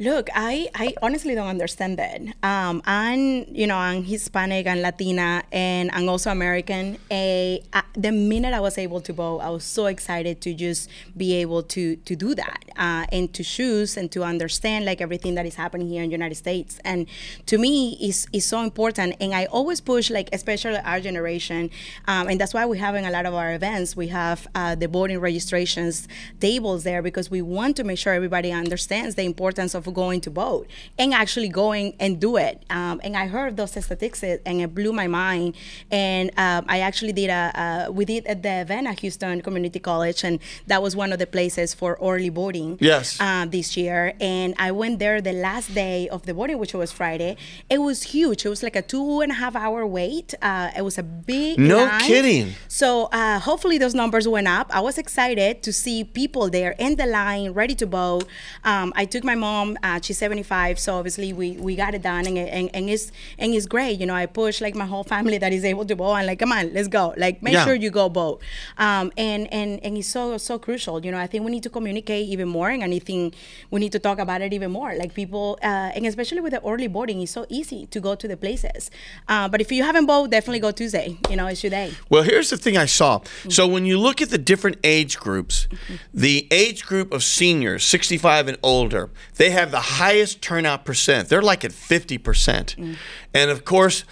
Look, 0.00 0.28
I, 0.34 0.68
I 0.74 0.92
honestly 1.02 1.36
don't 1.36 1.46
understand 1.46 2.00
that. 2.00 2.20
Um, 2.42 2.82
I'm, 2.84 3.44
you 3.54 3.68
know, 3.68 3.76
I'm 3.76 4.02
Hispanic 4.02 4.66
and 4.66 4.82
Latina, 4.82 5.44
and 5.52 5.88
I'm 5.92 6.08
also 6.08 6.32
American. 6.32 6.98
A, 7.12 7.62
uh, 7.72 7.82
the 7.92 8.10
minute 8.10 8.54
I 8.54 8.58
was 8.58 8.76
able 8.76 9.00
to 9.02 9.12
vote, 9.12 9.38
I 9.38 9.50
was 9.50 9.62
so 9.62 9.86
excited 9.86 10.40
to 10.40 10.52
just 10.52 10.90
be 11.16 11.34
able 11.34 11.62
to 11.74 11.94
to 11.94 12.16
do 12.16 12.34
that 12.34 12.64
uh, 12.76 13.06
and 13.12 13.32
to 13.34 13.44
choose 13.44 13.96
and 13.96 14.10
to 14.10 14.24
understand 14.24 14.84
like 14.84 15.00
everything 15.00 15.36
that 15.36 15.46
is 15.46 15.54
happening 15.54 15.86
here 15.86 16.02
in 16.02 16.08
the 16.08 16.14
United 16.16 16.34
States. 16.34 16.80
And 16.84 17.06
to 17.46 17.56
me, 17.56 17.96
is 18.00 18.26
is 18.32 18.44
so 18.44 18.62
important. 18.62 19.14
And 19.20 19.32
I 19.32 19.44
always 19.44 19.80
push 19.80 20.10
like, 20.10 20.28
especially 20.32 20.78
our 20.78 20.98
generation, 20.98 21.70
um, 22.08 22.26
and 22.26 22.40
that's 22.40 22.52
why 22.52 22.66
we're 22.66 22.80
having 22.80 23.06
a 23.06 23.12
lot 23.12 23.26
of 23.26 23.34
our 23.34 23.54
events. 23.54 23.94
We 23.94 24.08
have 24.08 24.48
uh, 24.56 24.74
the 24.74 24.88
voting 24.88 25.20
registrations 25.20 26.08
tables 26.40 26.82
there 26.82 27.00
because 27.00 27.30
we 27.30 27.42
want 27.42 27.76
to 27.76 27.84
make 27.84 28.00
sure 28.00 28.12
everybody 28.12 28.50
understands 28.50 29.14
the 29.14 29.22
importance 29.22 29.72
of 29.72 29.83
going 29.92 30.20
to 30.22 30.30
vote 30.30 30.66
and 30.98 31.12
actually 31.14 31.48
going 31.48 31.94
and 32.00 32.20
do 32.20 32.36
it. 32.36 32.62
Um, 32.70 33.00
and 33.04 33.16
I 33.16 33.26
heard 33.26 33.56
those 33.56 33.70
statistics 33.72 34.22
and 34.22 34.60
it 34.60 34.74
blew 34.74 34.92
my 34.92 35.06
mind. 35.06 35.54
And 35.90 36.30
um, 36.38 36.64
I 36.68 36.80
actually 36.80 37.12
did 37.12 37.30
a, 37.30 37.86
uh, 37.88 37.92
we 37.92 38.04
did 38.04 38.26
at 38.26 38.42
the 38.42 38.60
event 38.60 38.86
at 38.86 39.00
Houston 39.00 39.40
Community 39.42 39.78
College, 39.78 40.24
and 40.24 40.38
that 40.66 40.82
was 40.82 40.96
one 40.96 41.12
of 41.12 41.18
the 41.18 41.26
places 41.26 41.74
for 41.74 41.98
early 42.00 42.28
voting 42.28 42.78
Yes. 42.80 43.18
uh, 43.20 43.46
this 43.48 43.76
year. 43.76 44.14
And 44.20 44.54
I 44.58 44.70
went 44.72 44.98
there 44.98 45.20
the 45.20 45.32
last 45.32 45.74
day 45.74 46.08
of 46.08 46.22
the 46.26 46.34
voting, 46.34 46.58
which 46.58 46.74
was 46.74 46.92
Friday. 46.92 47.36
It 47.70 47.78
was 47.78 48.02
huge. 48.04 48.44
It 48.44 48.48
was 48.48 48.62
like 48.62 48.76
a 48.76 48.82
two 48.82 49.20
and 49.20 49.32
a 49.32 49.34
half 49.34 49.54
hour 49.56 49.86
wait. 49.86 50.34
Uh, 50.42 50.70
it 50.76 50.82
was 50.82 50.98
a 50.98 51.02
big 51.02 51.58
No 51.58 51.84
line. 51.84 52.00
kidding. 52.00 52.52
So 52.68 53.04
uh, 53.12 53.38
hopefully 53.40 53.78
those 53.78 53.94
numbers 53.94 54.26
went 54.28 54.48
up. 54.48 54.70
I 54.74 54.80
was 54.80 54.98
excited 54.98 55.62
to 55.62 55.72
see 55.72 56.04
people 56.04 56.50
there 56.50 56.74
in 56.78 56.96
the 56.96 57.06
line, 57.06 57.52
ready 57.52 57.74
to 57.76 57.86
vote. 57.86 58.24
Um, 58.64 58.92
I 58.96 59.04
took 59.04 59.24
my 59.24 59.34
mom. 59.34 59.73
Uh, 59.82 60.00
she's 60.02 60.18
75, 60.18 60.78
so 60.78 60.96
obviously 60.96 61.32
we, 61.32 61.52
we 61.52 61.76
got 61.76 61.94
it 61.94 62.02
done, 62.02 62.26
and, 62.26 62.38
and 62.38 62.70
and 62.74 62.90
it's 62.90 63.10
and 63.38 63.54
it's 63.54 63.66
great. 63.66 63.98
You 64.00 64.06
know, 64.06 64.14
I 64.14 64.26
push 64.26 64.60
like 64.60 64.74
my 64.74 64.86
whole 64.86 65.04
family 65.04 65.38
that 65.38 65.52
is 65.52 65.64
able 65.64 65.84
to 65.86 65.94
vote. 65.94 66.14
and 66.14 66.26
like, 66.26 66.38
come 66.38 66.52
on, 66.52 66.72
let's 66.72 66.88
go. 66.88 67.14
Like, 67.16 67.42
make 67.42 67.54
Yeah. 67.54 67.64
sure 67.64 67.74
you 67.74 67.90
go 67.90 68.08
vote. 68.08 68.40
Um, 68.78 69.12
and 69.16 69.52
and 69.52 69.80
and 69.84 69.96
it's 69.98 70.08
so 70.08 70.36
so 70.38 70.58
crucial. 70.58 71.04
You 71.04 71.10
know, 71.12 71.18
I 71.18 71.26
think 71.26 71.44
we 71.44 71.50
need 71.50 71.62
to 71.64 71.70
communicate 71.70 72.28
even 72.28 72.48
more, 72.48 72.70
and 72.70 72.82
I 72.84 72.98
think 72.98 73.34
we 73.70 73.80
need 73.80 73.92
to 73.92 73.98
talk 73.98 74.18
about 74.18 74.40
it 74.42 74.52
even 74.52 74.70
more. 74.70 74.94
Like 74.94 75.14
people, 75.14 75.58
uh, 75.62 75.66
and 75.94 76.06
especially 76.06 76.40
with 76.40 76.52
the 76.52 76.62
early 76.64 76.86
boarding, 76.88 77.20
it's 77.22 77.32
so 77.32 77.46
easy 77.48 77.86
to 77.86 78.00
go 78.00 78.14
to 78.14 78.28
the 78.28 78.36
places. 78.36 78.90
Uh, 79.28 79.48
but 79.48 79.60
if 79.60 79.70
you 79.72 79.82
haven't 79.82 80.06
voted, 80.06 80.30
definitely 80.30 80.60
go 80.60 80.70
Tuesday. 80.70 81.16
You 81.30 81.36
know, 81.36 81.46
it's 81.46 81.62
your 81.62 81.70
day. 81.70 81.92
Well, 82.10 82.22
here's 82.22 82.50
the 82.50 82.56
thing 82.56 82.76
I 82.76 82.86
saw. 82.86 83.20
So 83.48 83.66
when 83.66 83.84
you 83.84 83.98
look 83.98 84.20
at 84.22 84.30
the 84.30 84.38
different 84.38 84.76
age 84.84 85.18
groups, 85.18 85.66
the 86.12 86.46
age 86.50 86.84
group 86.84 87.12
of 87.12 87.22
seniors, 87.24 87.84
65 87.84 88.48
and 88.48 88.58
older, 88.62 89.10
they 89.36 89.50
have 89.50 89.63
the 89.70 89.80
highest 89.80 90.42
turnout 90.42 90.84
percent. 90.84 91.28
They're 91.28 91.42
like 91.42 91.64
at 91.64 91.72
50%. 91.72 92.22
percent 92.22 92.76
mm. 92.78 92.96
And 93.32 93.50
of 93.50 93.64
course, 93.64 94.04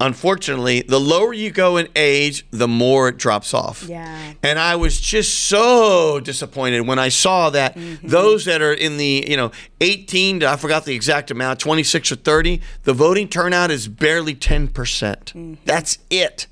unfortunately, 0.00 0.82
the 0.82 1.00
lower 1.00 1.32
you 1.32 1.50
go 1.50 1.76
in 1.76 1.88
age, 1.96 2.46
the 2.50 2.68
more 2.68 3.08
it 3.08 3.16
drops 3.16 3.54
off. 3.54 3.84
Yeah. 3.88 4.34
And 4.42 4.58
I 4.58 4.76
was 4.76 5.00
just 5.00 5.34
so 5.44 6.20
disappointed 6.20 6.86
when 6.86 6.98
I 6.98 7.08
saw 7.08 7.50
that 7.50 7.74
mm-hmm. 7.76 8.06
those 8.06 8.44
that 8.44 8.60
are 8.60 8.74
in 8.74 8.98
the, 8.98 9.24
you 9.26 9.36
know, 9.36 9.52
18 9.80 10.40
to 10.40 10.48
I 10.48 10.56
forgot 10.56 10.84
the 10.84 10.94
exact 10.94 11.30
amount, 11.30 11.60
26 11.60 12.12
or 12.12 12.16
30, 12.16 12.60
the 12.84 12.92
voting 12.92 13.28
turnout 13.28 13.70
is 13.70 13.88
barely 13.88 14.34
10%. 14.34 14.72
percent 14.74 15.32
mm-hmm. 15.34 15.54
That's 15.64 15.98
it. 16.10 16.46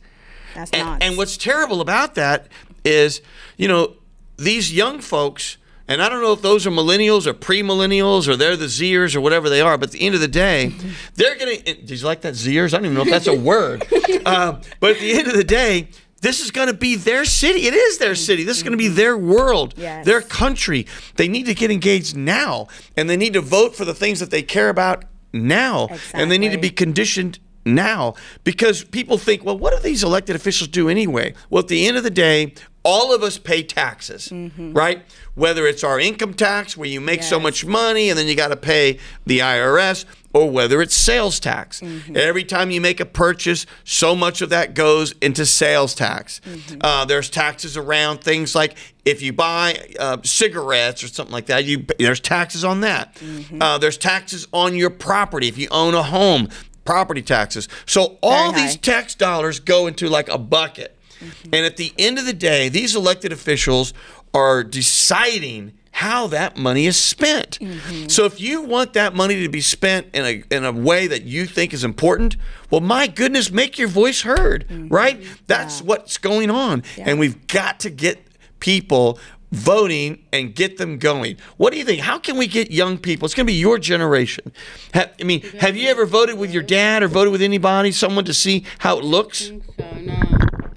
That's 0.55 0.71
And, 0.71 0.87
nuts. 0.87 1.05
and 1.05 1.17
what's 1.17 1.37
terrible 1.37 1.81
about 1.81 2.15
that 2.15 2.49
is, 2.85 3.21
you 3.57 3.69
know, 3.69 3.95
these 4.37 4.73
young 4.73 5.01
folks, 5.01 5.57
and 5.89 6.01
I 6.03 6.09
don't 6.09 6.23
know 6.23 6.33
if 6.33 6.43
those 6.43 6.67
are 6.67 6.71
millennials 6.71 7.27
or 7.27 7.35
pre-millennials 7.35 8.27
or 8.29 8.37
they're 8.37 8.57
the 8.57 8.67
Zers 8.67 9.15
or 9.15 9.21
whatever 9.21 9.49
they 9.51 9.61
are, 9.61 9.77
but 9.77 9.89
at 9.91 9.93
the 9.93 10.01
end 10.03 10.15
of 10.15 10.21
the 10.21 10.29
day, 10.29 10.73
they're 11.15 11.37
gonna. 11.39 11.57
Did 11.63 11.91
you 11.91 12.07
like 12.07 12.23
that 12.23 12.35
Zers? 12.35 12.73
I 12.75 12.79
don't 12.79 12.87
even 12.87 12.95
know 12.95 13.03
if 13.03 13.11
that's 13.11 13.27
a 13.27 13.35
word. 13.39 13.83
Um, 14.27 14.61
but 14.81 14.93
at 14.93 14.99
the 14.99 15.13
end 15.13 15.29
of 15.29 15.35
the 15.35 15.45
day. 15.45 15.89
This 16.21 16.41
is 16.41 16.51
going 16.51 16.69
to 16.69 16.73
be 16.75 16.97
their 16.97 17.27
city. 17.27 17.67
It 17.67 17.75
is 17.75 17.99
their 17.99 18.15
city. 18.15 18.45
This 18.45 18.57
is 18.57 18.63
going 18.63 18.73
to 18.73 18.79
be 18.79 18.89
their 18.89 19.15
world, 19.15 19.75
Yes. 19.77 20.07
their 20.07 20.23
country. 20.23 20.87
They 21.17 21.29
need 21.29 21.45
to 21.45 21.55
get 21.55 21.71
engaged 21.71 22.17
now, 22.17 22.69
and 22.97 23.11
they 23.11 23.19
need 23.19 23.35
to 23.35 23.43
vote 23.43 23.77
for 23.77 23.85
the 23.85 23.93
things 23.93 24.21
that 24.21 24.31
they 24.31 24.41
care 24.41 24.71
about 24.71 25.05
now, 25.35 25.89
and 26.15 26.31
they 26.31 26.39
need 26.39 26.53
to 26.53 26.59
be 26.59 26.71
conditioned 26.71 27.41
now 27.67 28.15
because 28.43 28.85
people 28.85 29.19
think, 29.19 29.45
well, 29.45 29.59
what 29.59 29.75
do 29.77 29.83
these 29.83 30.03
elected 30.03 30.35
officials 30.35 30.69
do 30.69 30.89
anyway? 30.89 31.35
Well, 31.51 31.63
at 31.63 31.69
the 31.69 31.87
end 31.87 31.99
of 31.99 32.05
the 32.05 32.11
day, 32.11 32.55
all 32.85 33.15
of 33.15 33.23
us 33.23 33.39
pay 33.39 33.63
taxes, 33.63 34.31
right? 34.33 35.03
Whether 35.35 35.67
it's 35.67 35.83
our 35.83 35.99
income 35.99 36.35
tax, 36.35 36.77
where 36.77 36.89
you 36.89 37.01
make 37.01 37.23
so 37.23 37.41
much 37.41 37.65
money 37.65 38.11
and 38.11 38.19
then 38.19 38.27
you 38.29 38.35
got 38.37 38.49
to 38.49 38.57
pay 38.57 38.99
the 39.27 39.39
IRS, 39.39 40.05
or 40.35 40.51
whether 40.51 40.83
it's 40.83 40.95
sales 40.95 41.41
tax. 41.41 41.81
Every 42.15 42.45
time 42.45 42.71
you 42.71 42.81
make 42.81 43.01
a 43.01 43.05
purchase, 43.07 43.67
so 43.85 44.15
much 44.15 44.43
of 44.43 44.51
that 44.51 44.75
goes 44.75 45.13
into 45.23 45.47
sales 45.47 45.95
tax. 45.95 46.41
Uh, 46.81 47.05
there's 47.05 47.31
taxes 47.31 47.77
around 47.77 48.19
things 48.21 48.55
like 48.55 48.77
if 49.05 49.23
you 49.23 49.33
buy 49.33 49.79
uh, 49.99 50.19
cigarettes 50.23 51.03
or 51.03 51.09
something 51.09 51.33
like 51.33 51.47
that, 51.47 51.65
you 51.65 51.87
there's 51.99 52.21
taxes 52.21 52.65
on 52.65 52.81
that. 52.81 53.17
Uh, 53.61 53.79
there's 53.79 53.97
taxes 53.97 54.47
on 54.53 54.75
your 54.77 54.91
property 54.91 55.49
if 55.49 55.57
you 55.57 55.69
own 55.71 55.95
a 55.95 56.03
home, 56.03 56.49
property 56.85 57.23
taxes. 57.23 57.69
So 57.87 58.19
all 58.23 58.51
Very 58.53 58.65
these 58.65 58.75
high. 58.75 58.81
tax 58.81 59.15
dollars 59.15 59.61
go 59.61 59.87
into 59.87 60.09
like 60.09 60.29
a 60.29 60.39
bucket. 60.39 60.97
Mm-hmm. 61.25 61.55
And 61.55 61.67
at 61.67 61.77
the 61.77 61.93
end 61.99 62.19
of 62.19 62.27
the 62.27 62.33
day, 62.33 62.69
these 62.69 62.95
elected 62.95 63.33
officials 63.33 63.93
are 64.33 64.65
deciding 64.65 65.73
how 65.95 66.27
that 66.27 66.57
money 66.57 66.87
is 66.87 66.97
spent. 66.97 67.61
So 68.09 68.25
if 68.25 68.41
you 68.41 68.63
want 68.63 68.95
that 68.95 69.15
money 69.15 69.45
to 69.45 69.49
be 69.49 69.61
spent 69.61 70.09
in 70.13 70.25
a 70.25 70.43
in 70.51 70.65
a 70.65 70.73
way 70.73 71.07
that 71.07 71.23
you 71.23 71.47
think 71.47 71.73
is 71.73 71.85
important, 71.85 72.37
well 72.69 72.81
my 72.81 73.07
goodness, 73.07 73.53
make 73.53 73.79
your 73.79 73.87
voice 73.87 74.23
heard, 74.23 74.67
right? 74.91 75.23
That's 75.47 75.81
what's 75.81 76.19
going 76.19 76.51
on. 76.51 76.83
And 76.99 77.21
we've 77.21 77.47
got 77.47 77.79
to 77.81 77.91
get 77.91 78.27
people 78.59 79.21
voting 79.53 80.25
and 80.33 80.53
get 80.53 80.79
them 80.79 80.99
going. 80.99 81.37
What 81.59 81.73
do 81.73 81.79
you 81.79 81.85
think? 81.85 82.01
How 82.01 82.19
can 82.19 82.37
we 82.37 82.49
get 82.49 82.73
young 82.73 82.99
people? 82.99 83.27
It's 83.27 83.35
going 83.35 83.47
to 83.47 83.53
be 83.53 83.59
your 83.59 83.79
generation. 83.79 84.53
Ha- 84.95 85.11
I 85.21 85.23
mean, 85.23 85.43
have 85.61 85.77
you 85.77 85.89
ever 85.89 86.07
voted 86.07 86.39
with 86.39 86.53
your 86.53 86.65
dad 86.65 87.05
or 87.05 87.09
voted 87.09 87.31
with 87.31 87.43
anybody, 87.43 87.93
someone 87.93 88.25
to 88.25 88.35
see 88.35 88.65
how 88.79 88.99
it 88.99 89.05
looks? 89.05 89.49
think 89.49 89.63
so. 89.79 89.91
No, 90.01 90.21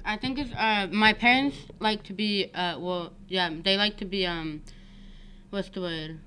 I 0.08 0.16
think 0.16 0.38
it's 0.38 0.50
uh, 0.56 0.88
my 0.90 1.12
parents 1.12 1.56
like 1.80 2.02
to 2.04 2.14
be 2.14 2.50
uh, 2.54 2.78
well, 2.80 3.12
yeah, 3.28 3.50
they 3.62 3.76
like 3.76 3.98
to 3.98 4.06
be 4.06 4.26
um, 4.26 4.62
what's 5.50 5.68
the 5.68 5.82
word? 5.82 6.18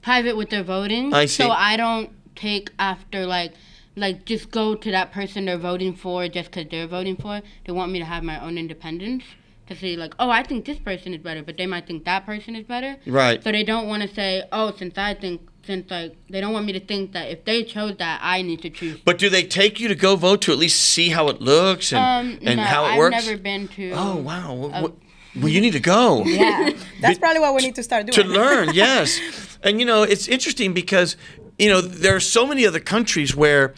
Private 0.00 0.36
with 0.36 0.48
their 0.48 0.64
voting. 0.64 1.12
I 1.12 1.26
see. 1.26 1.42
So 1.42 1.50
I 1.50 1.76
don't 1.76 2.10
take 2.34 2.70
after 2.78 3.26
like. 3.26 3.52
Like 3.96 4.24
just 4.24 4.52
go 4.52 4.76
to 4.76 4.90
that 4.92 5.12
person 5.12 5.46
they're 5.46 5.58
voting 5.58 5.94
for 5.94 6.26
just 6.28 6.52
because 6.52 6.70
they're 6.70 6.86
voting 6.86 7.16
for. 7.16 7.42
They 7.66 7.72
want 7.72 7.90
me 7.90 7.98
to 7.98 8.04
have 8.04 8.22
my 8.22 8.42
own 8.42 8.56
independence 8.56 9.24
to 9.66 9.76
say 9.76 9.96
like, 9.96 10.14
oh, 10.18 10.30
I 10.30 10.42
think 10.44 10.64
this 10.64 10.78
person 10.78 11.12
is 11.12 11.20
better, 11.20 11.42
but 11.42 11.56
they 11.56 11.66
might 11.66 11.86
think 11.88 12.04
that 12.04 12.24
person 12.24 12.54
is 12.54 12.64
better. 12.64 12.96
Right. 13.04 13.42
So 13.42 13.50
they 13.50 13.64
don't 13.64 13.88
want 13.88 14.02
to 14.02 14.14
say, 14.14 14.44
oh, 14.52 14.72
since 14.76 14.96
I 14.96 15.14
think, 15.14 15.42
since 15.66 15.90
like 15.90 16.16
they 16.28 16.40
don't 16.40 16.52
want 16.52 16.66
me 16.66 16.72
to 16.72 16.80
think 16.80 17.12
that 17.12 17.30
if 17.30 17.44
they 17.44 17.62
chose 17.64 17.96
that, 17.98 18.20
I 18.22 18.42
need 18.42 18.62
to 18.62 18.70
choose. 18.70 18.98
But 19.04 19.18
do 19.18 19.28
they 19.28 19.42
take 19.44 19.78
you 19.80 19.88
to 19.88 19.94
go 19.94 20.16
vote 20.16 20.42
to 20.42 20.52
at 20.52 20.58
least 20.58 20.80
see 20.80 21.10
how 21.10 21.28
it 21.28 21.40
looks 21.40 21.92
and, 21.92 22.00
Um, 22.02 22.38
and 22.46 22.56
no, 22.56 22.62
how 22.62 22.84
it 22.84 22.88
I've 22.92 22.98
works? 22.98 23.24
never 23.26 23.36
been 23.38 23.68
to. 23.68 23.92
oh 23.92 24.16
wow! 24.16 24.54
Well, 24.54 24.82
what- 24.82 24.94
well, 25.36 25.48
you 25.48 25.60
need 25.60 25.74
to 25.74 25.80
go 25.80 26.24
Yeah, 26.24 26.70
that's 27.00 27.18
probably 27.20 27.38
what 27.40 27.54
we 27.54 27.62
need 27.62 27.76
to 27.76 27.82
start 27.84 28.06
doing. 28.06 28.14
to 28.28 28.32
learn. 28.32 28.70
Yes, 28.74 29.20
and 29.62 29.78
you 29.78 29.86
know 29.86 30.02
it's 30.02 30.26
interesting 30.26 30.72
because 30.74 31.16
you 31.58 31.68
know 31.68 31.80
there 31.80 32.16
are 32.16 32.20
so 32.20 32.46
many 32.46 32.66
other 32.66 32.80
countries 32.80 33.36
where 33.36 33.72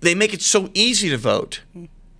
they 0.00 0.14
make 0.14 0.32
it 0.32 0.40
so 0.42 0.70
easy 0.72 1.10
to 1.10 1.18
vote. 1.18 1.60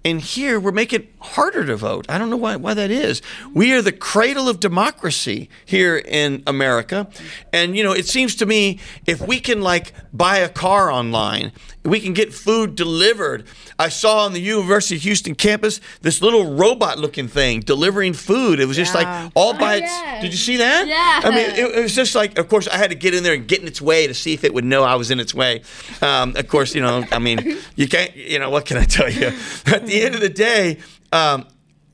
And 0.05 0.21
here 0.21 0.59
we're 0.59 0.73
making 0.73 1.03
it 1.03 1.13
harder 1.21 1.65
to 1.65 1.77
vote. 1.77 2.07
I 2.09 2.19
don't 2.19 2.29
know 2.29 2.37
why, 2.37 2.57
why 2.57 2.75
that 2.75 2.91
is. 2.91 3.23
We 3.55 3.73
are 3.73 3.83
the 3.83 3.93
cradle 3.93 4.49
of 4.49 4.59
democracy 4.59 5.49
here 5.65 5.97
in 5.97 6.43
America. 6.47 7.09
And, 7.53 7.77
you 7.77 7.85
know, 7.85 7.93
it 7.93 8.07
seems 8.07 8.35
to 8.37 8.47
me 8.47 8.81
if 9.07 9.21
we 9.21 9.39
can, 9.39 9.63
like, 9.63 9.93
buy 10.13 10.39
a 10.39 10.49
car 10.49 10.91
online, 10.91 11.53
we 11.85 11.99
can 12.01 12.13
get 12.13 12.33
food 12.33 12.75
delivered. 12.77 13.45
I 13.79 13.89
saw 13.89 14.25
on 14.25 14.33
the 14.33 14.41
University 14.41 14.95
of 14.97 15.03
Houston 15.03 15.35
campus 15.35 15.81
this 16.01 16.23
little 16.23 16.55
robot 16.55 16.99
looking 16.99 17.27
thing 17.27 17.61
delivering 17.61 18.13
food. 18.13 18.61
It 18.61 18.67
was 18.67 18.77
just 18.77 18.95
Yeah. 18.95 19.25
like 19.25 19.33
all 19.35 19.55
by 19.55 19.75
Oh, 19.75 19.79
its. 19.79 19.91
yeah. 19.91 20.21
Did 20.21 20.31
you 20.33 20.39
see 20.39 20.57
that? 20.59 20.87
Yeah. 20.87 21.21
I 21.25 21.31
mean, 21.31 21.51
it, 21.51 21.79
it 21.79 21.83
was 21.83 21.95
just 21.95 22.15
like, 22.15 22.39
of 22.39 22.49
course, 22.49 22.69
I 22.69 22.77
had 22.77 22.91
to 22.91 22.97
get 22.97 23.15
in 23.15 23.25
there 23.25 23.35
and 23.35 23.49
get 23.49 23.61
in 23.61 23.67
its 23.67 23.83
way 23.83 24.07
to 24.07 24.15
see 24.15 24.33
if 24.33 24.45
it 24.45 24.55
would 24.55 24.65
know 24.65 24.85
I 24.85 24.95
was 24.95 25.11
in 25.11 25.19
its 25.19 25.35
way. 25.35 25.63
Um, 26.01 26.37
of 26.37 26.47
course, 26.47 26.75
you 26.75 26.83
know, 26.83 27.05
I 27.11 27.19
mean, 27.19 27.59
you 27.75 27.89
can't, 27.89 28.15
you 28.17 28.39
know, 28.39 28.51
what 28.51 28.65
can 28.67 28.77
I 28.77 28.85
tell 28.85 29.11
you? 29.11 29.27
At 29.67 29.87
the 29.87 30.03
end 30.03 30.15
of 30.15 30.21
the 30.21 30.29
day, 30.29 30.79
um, 31.13 31.47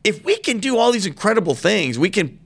if 0.05 0.25
we 0.25 0.37
can 0.37 0.59
do 0.59 0.77
all 0.77 0.93
these 0.93 1.07
incredible 1.07 1.55
things, 1.55 1.99
we 1.99 2.11
can 2.11 2.39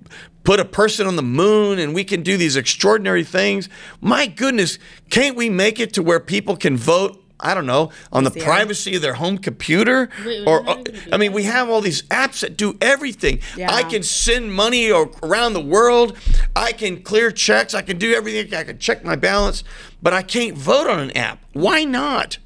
put 0.45 0.59
a 0.59 0.65
person 0.65 1.07
on 1.07 1.15
the 1.17 1.23
moon 1.23 1.79
and 1.79 1.95
we 1.95 2.03
can 2.05 2.23
do 2.23 2.37
these 2.37 2.57
extraordinary 2.57 3.23
things. 3.25 3.69
My 4.01 4.27
goodness, 4.27 4.79
can't 5.11 5.37
we 5.37 5.49
make 5.49 5.79
it 5.79 5.93
to 5.95 6.03
where 6.03 6.19
people 6.21 6.57
can 6.57 6.77
vote? 6.77 7.22
I 7.43 7.55
don't 7.55 7.67
know, 7.67 7.91
on 8.13 8.25
the 8.25 8.31
privacy 8.31 8.95
of 8.97 9.03
their 9.03 9.15
home 9.15 9.37
computer, 9.39 10.09
Wait, 10.25 10.47
or 10.47 10.63
how 10.63 10.73
are 10.75 10.79
you 10.79 10.85
gonna 10.85 11.01
do 11.01 11.11
I 11.13 11.17
mean, 11.17 11.33
we 11.33 11.43
have 11.43 11.69
all 11.69 11.81
these 11.81 12.03
apps 12.03 12.41
that 12.41 12.57
do 12.57 12.77
everything. 12.81 13.41
Yeah. 13.57 13.73
I 13.73 13.83
can 13.83 14.03
send 14.03 14.53
money 14.55 14.91
or 14.91 15.11
around 15.23 15.53
the 15.55 15.61
world. 15.61 16.17
I 16.55 16.73
can 16.73 17.03
clear 17.03 17.31
checks. 17.31 17.75
I 17.75 17.83
can 17.83 17.99
do 17.99 18.15
everything. 18.15 18.55
I 18.55 18.65
can 18.65 18.79
check 18.79 19.05
my 19.05 19.17
balance, 19.17 19.65
but 20.01 20.13
I 20.13 20.23
can't 20.23 20.57
vote 20.57 20.89
on 20.89 21.01
an 21.01 21.11
app. 21.17 21.43
Why 21.53 21.85
not? 21.85 22.39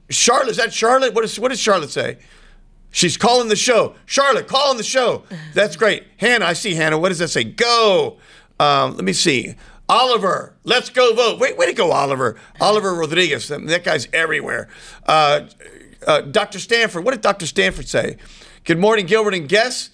Charlotte, 0.09 0.51
is 0.51 0.57
that 0.57 0.73
Charlotte? 0.73 1.15
What, 1.15 1.25
is, 1.25 1.39
what 1.39 1.49
does 1.49 1.61
Charlotte 1.61 1.91
say? 1.91 2.19
She's 2.91 3.17
calling 3.17 3.49
the 3.49 3.57
show. 3.57 3.95
Charlotte, 4.07 4.49
calling 4.49 4.79
the 4.79 4.85
show. 4.85 5.25
That's 5.53 5.77
great. 5.77 6.05
Hannah, 6.17 6.47
I 6.47 6.55
see 6.55 6.75
Hannah. 6.75 6.99
What 6.99 7.11
does 7.11 7.19
that 7.19 7.29
say? 7.29 7.45
Go. 7.45 8.19
Um, 8.59 8.95
let 8.95 9.05
me 9.05 9.13
see. 9.13 9.55
Oliver, 9.89 10.55
let's 10.65 10.91
go 10.91 11.15
vote. 11.15 11.39
Wait, 11.39 11.57
way 11.57 11.67
to 11.67 11.73
go, 11.73 11.93
Oliver. 11.93 12.37
Oliver 12.61 12.95
Rodriguez. 12.95 13.49
That, 13.49 13.85
guy's 13.85 14.09
everywhere. 14.13 14.69
Uh, 15.05 15.43
uh, 16.07 16.23
Dr. 16.23 16.59
Stanford, 16.59 17.05
what 17.05 17.13
did 17.13 17.21
Dr. 17.21 17.47
Stanford 17.47 17.87
say? 17.87 18.17
Good 18.65 18.79
morning, 18.79 19.07
Gilbert 19.07 19.35
and 19.35 19.49
guests. 19.49 19.91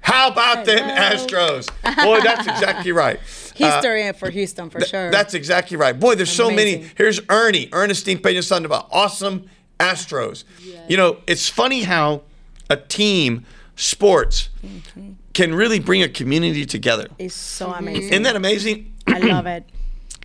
How 0.00 0.30
about 0.30 0.64
them 0.64 0.78
Astros? 0.78 1.68
Boy, 2.04 2.20
that's 2.20 2.46
exactly 2.46 2.92
right. 2.92 3.18
Uh, 3.62 3.72
History 3.80 4.12
for 4.12 4.30
Houston 4.30 4.70
for 4.70 4.80
sure. 4.80 5.10
That's 5.10 5.34
exactly 5.34 5.76
right. 5.76 5.98
Boy, 5.98 6.14
there's 6.14 6.30
so 6.32 6.50
many. 6.50 6.86
Here's 6.96 7.20
Ernie, 7.28 7.68
Ernestine 7.72 8.18
Pena 8.18 8.42
Sandoval. 8.42 8.88
Awesome 8.90 9.48
Astros. 9.78 10.44
You 10.88 10.96
know, 10.96 11.18
it's 11.26 11.48
funny 11.48 11.82
how 11.82 12.22
a 12.68 12.76
team, 12.76 13.44
sports, 13.76 14.48
Mm-hmm. 14.64 15.12
can 15.32 15.54
really 15.54 15.78
bring 15.80 16.02
a 16.02 16.08
community 16.08 16.66
together. 16.66 17.06
it's 17.18 17.34
so 17.34 17.72
amazing. 17.72 18.10
Isn't 18.10 18.22
that 18.24 18.36
amazing? 18.36 18.92
I 19.06 19.18
love 19.20 19.46
it. 19.46 19.64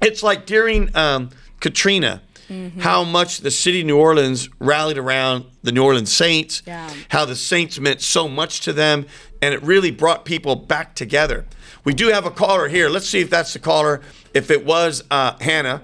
It's 0.01 0.21
like 0.21 0.45
during 0.45 0.95
um, 0.95 1.29
Katrina, 1.61 2.21
Mm-hmm. 2.49 2.81
how 2.81 3.03
much 3.03 3.39
the 3.39 3.49
city 3.49 3.79
of 3.81 3.87
New 3.87 3.97
Orleans 3.97 4.49
rallied 4.59 4.99
around 4.99 5.45
the 5.63 5.71
New 5.71 5.83
Orleans 5.83 6.11
Saints, 6.13 6.61
Yeah. 6.67 6.91
how 7.09 7.25
the 7.25 7.35
Saints 7.35 7.79
meant 7.79 8.01
so 8.01 8.27
much 8.27 8.59
to 8.61 8.73
them, 8.73 9.07
and 9.41 9.53
it 9.55 9.63
really 9.63 9.89
brought 9.89 10.25
people 10.25 10.55
back 10.55 10.93
together. 10.93 11.45
We 11.85 11.93
do 11.93 12.07
have 12.09 12.25
a 12.25 12.31
caller 12.31 12.67
here. 12.67 12.89
Let's 12.89 13.07
see 13.07 13.21
if 13.21 13.29
that's 13.29 13.53
the 13.53 13.59
caller, 13.59 14.01
if 14.33 14.51
it 14.51 14.65
was 14.65 15.03
uh, 15.11 15.37
Hannah 15.39 15.83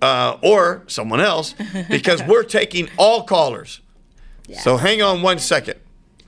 uh, 0.00 0.38
or 0.42 0.82
someone 0.88 1.20
else, 1.20 1.54
because 1.88 2.22
we're 2.26 2.42
taking 2.42 2.88
all 2.96 3.22
callers. 3.24 3.80
So 4.60 4.76
hang 4.76 5.00
on 5.02 5.22
one 5.22 5.38
second, 5.38 5.78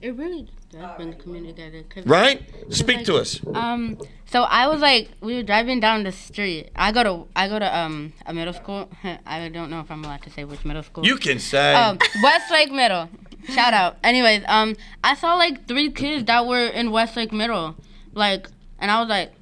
It 0.01 0.15
really 0.15 0.49
does 0.71 0.97
bring 0.97 1.11
the 1.11 1.17
community 1.17 1.71
together. 1.71 2.09
right? 2.09 2.43
Speak 2.71 2.99
like, 2.99 3.07
to 3.07 3.17
us. 3.17 3.41
Um, 3.55 3.99
so 4.27 4.43
I 4.43 4.67
was 4.69 4.81
like, 4.81 5.11
we 5.21 5.35
were 5.37 5.43
driving 5.43 5.79
down 5.81 6.05
the 6.05 6.13
street. 6.13 6.71
I 6.75 6.91
go 6.93 7.03
to, 7.03 7.29
I 7.37 7.49
go 7.49 7.59
to 7.59 7.79
um 7.79 8.13
a 8.27 8.33
middle 8.33 8.55
school. 8.55 8.89
I 9.27 9.49
don't 9.49 9.71
know 9.71 9.81
if 9.81 9.91
I'm 9.91 10.05
allowed 10.05 10.23
to 10.23 10.31
say 10.31 10.45
which 10.45 10.65
middle 10.65 10.83
school. 10.83 11.05
You 11.05 11.17
can 11.17 11.39
say. 11.39 11.75
um, 11.75 11.99
Westlake 12.23 12.73
Middle. 12.73 13.09
Shout 13.49 13.75
out. 13.75 13.97
Anyways, 14.03 14.43
um, 14.47 14.75
I 15.03 15.15
saw 15.15 15.35
like 15.35 15.67
three 15.69 15.91
kids 15.91 16.25
that 16.25 16.47
were 16.47 16.67
in 16.67 16.91
Westlake 16.93 17.33
Middle, 17.33 17.77
like, 18.15 18.49
and 18.79 18.91
I 18.91 19.01
was 19.01 19.09
like, 19.09 19.33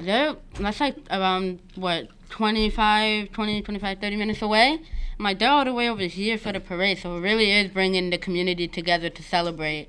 they're 0.00 0.34
that's 0.58 0.80
like 0.80 0.96
around 1.10 1.60
what 1.74 2.08
25, 2.30 3.30
20, 3.32 3.62
25, 3.62 3.98
30 3.98 4.16
minutes 4.16 4.42
away. 4.42 4.78
I'm 5.18 5.24
like, 5.24 5.38
they're 5.38 5.50
all 5.50 5.64
the 5.64 5.74
way 5.74 5.88
over 5.88 6.02
here 6.02 6.38
for 6.38 6.52
the 6.52 6.60
parade, 6.60 6.98
so 6.98 7.16
it 7.16 7.20
really 7.20 7.50
is 7.52 7.70
bringing 7.70 8.10
the 8.10 8.18
community 8.18 8.66
together 8.66 9.08
to 9.10 9.22
celebrate 9.22 9.88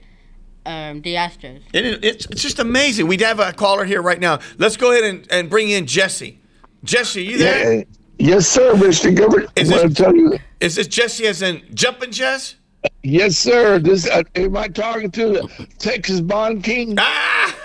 um, 0.65 1.01
the 1.01 1.15
Astros. 1.15 1.61
It, 1.73 1.85
is- 1.85 1.99
it's, 2.03 2.25
it's 2.27 2.41
just 2.41 2.59
amazing. 2.59 3.07
We 3.07 3.17
have 3.17 3.39
a 3.39 3.53
caller 3.53 3.85
here 3.85 4.01
right 4.01 4.19
now. 4.19 4.39
Let's 4.57 4.77
go 4.77 4.91
ahead 4.91 5.03
and, 5.05 5.27
and 5.31 5.49
bring 5.49 5.69
in 5.69 5.87
Jesse. 5.87 6.39
Jesse, 6.83 7.23
you 7.23 7.37
there? 7.37 7.73
Yeah. 7.79 7.83
Yes, 8.19 8.47
sir, 8.47 8.73
Mr. 8.75 9.15
Gilbert. 9.15 9.47
Is 9.55 9.71
I 9.71 9.75
want 9.77 9.87
this- 9.89 9.97
to 9.97 10.03
tell 10.03 10.15
you. 10.15 10.37
Is 10.59 10.75
this 10.75 10.87
Jesse 10.87 11.25
as 11.27 11.41
in 11.41 11.63
jumping 11.73 12.11
Jess? 12.11 12.55
Yes, 13.01 13.37
sir. 13.37 13.79
This 13.79 14.07
uh, 14.09 14.23
am 14.35 14.57
I 14.57 14.67
talking 14.67 15.09
to 15.11 15.29
the 15.29 15.67
Texas 15.79 16.19
Bond 16.19 16.63
King? 16.63 16.95
Ah! 16.99 17.55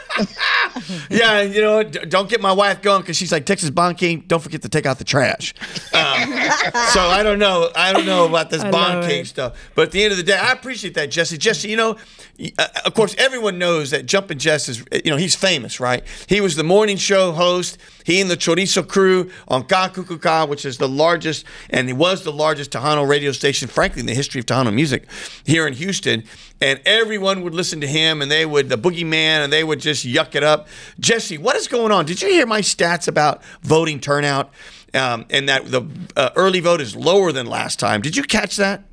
Yeah, 1.10 1.42
you 1.42 1.60
know, 1.60 1.82
don't 1.82 2.28
get 2.28 2.40
my 2.40 2.52
wife 2.52 2.82
going 2.82 3.02
because 3.02 3.16
she's 3.16 3.32
like 3.32 3.46
Texas 3.46 3.70
Bond 3.70 3.98
King. 3.98 4.24
Don't 4.26 4.42
forget 4.42 4.62
to 4.62 4.68
take 4.68 4.86
out 4.86 4.98
the 4.98 5.04
trash. 5.04 5.54
Um, 5.92 6.32
so 6.92 7.00
I 7.00 7.22
don't 7.22 7.38
know. 7.38 7.70
I 7.74 7.92
don't 7.92 8.06
know 8.06 8.26
about 8.26 8.50
this 8.50 8.62
I 8.62 8.70
Bond 8.70 9.06
King 9.06 9.22
it. 9.22 9.26
stuff. 9.26 9.56
But 9.74 9.88
at 9.88 9.90
the 9.92 10.02
end 10.02 10.12
of 10.12 10.16
the 10.18 10.24
day, 10.24 10.36
I 10.36 10.52
appreciate 10.52 10.94
that, 10.94 11.10
Jesse. 11.10 11.38
Jesse, 11.38 11.68
you 11.68 11.76
know, 11.76 11.96
uh, 12.58 12.66
of 12.84 12.94
course, 12.94 13.14
everyone 13.18 13.58
knows 13.58 13.90
that 13.90 14.06
Jumpin' 14.06 14.38
Jess 14.38 14.68
is, 14.68 14.84
you 15.04 15.10
know, 15.10 15.16
he's 15.16 15.34
famous, 15.34 15.80
right? 15.80 16.04
He 16.28 16.40
was 16.40 16.56
the 16.56 16.64
morning 16.64 16.96
show 16.96 17.32
host. 17.32 17.78
He 18.08 18.22
and 18.22 18.30
the 18.30 18.38
Chorizo 18.38 18.88
crew 18.88 19.30
on 19.48 19.64
Ka 19.64 19.90
Kukuka, 19.90 20.48
which 20.48 20.64
is 20.64 20.78
the 20.78 20.88
largest, 20.88 21.44
and 21.68 21.90
it 21.90 21.92
was 21.92 22.24
the 22.24 22.32
largest 22.32 22.70
Tejano 22.70 23.06
radio 23.06 23.32
station, 23.32 23.68
frankly, 23.68 24.00
in 24.00 24.06
the 24.06 24.14
history 24.14 24.38
of 24.38 24.46
Tejano 24.46 24.72
music 24.72 25.06
here 25.44 25.66
in 25.66 25.74
Houston. 25.74 26.24
And 26.58 26.80
everyone 26.86 27.42
would 27.42 27.54
listen 27.54 27.82
to 27.82 27.86
him, 27.86 28.22
and 28.22 28.30
they 28.30 28.46
would, 28.46 28.70
the 28.70 28.78
boogeyman, 28.78 29.44
and 29.44 29.52
they 29.52 29.62
would 29.62 29.80
just 29.80 30.06
yuck 30.06 30.34
it 30.34 30.42
up. 30.42 30.68
Jesse, 30.98 31.36
what 31.36 31.54
is 31.56 31.68
going 31.68 31.92
on? 31.92 32.06
Did 32.06 32.22
you 32.22 32.28
hear 32.28 32.46
my 32.46 32.62
stats 32.62 33.08
about 33.08 33.42
voting 33.60 34.00
turnout? 34.00 34.50
Um, 34.94 35.26
and 35.28 35.46
that 35.50 35.66
the 35.70 35.86
uh, 36.16 36.30
early 36.34 36.60
vote 36.60 36.80
is 36.80 36.96
lower 36.96 37.30
than 37.30 37.44
last 37.44 37.78
time. 37.78 38.00
Did 38.00 38.16
you 38.16 38.22
catch 38.22 38.56
that? 38.56 38.84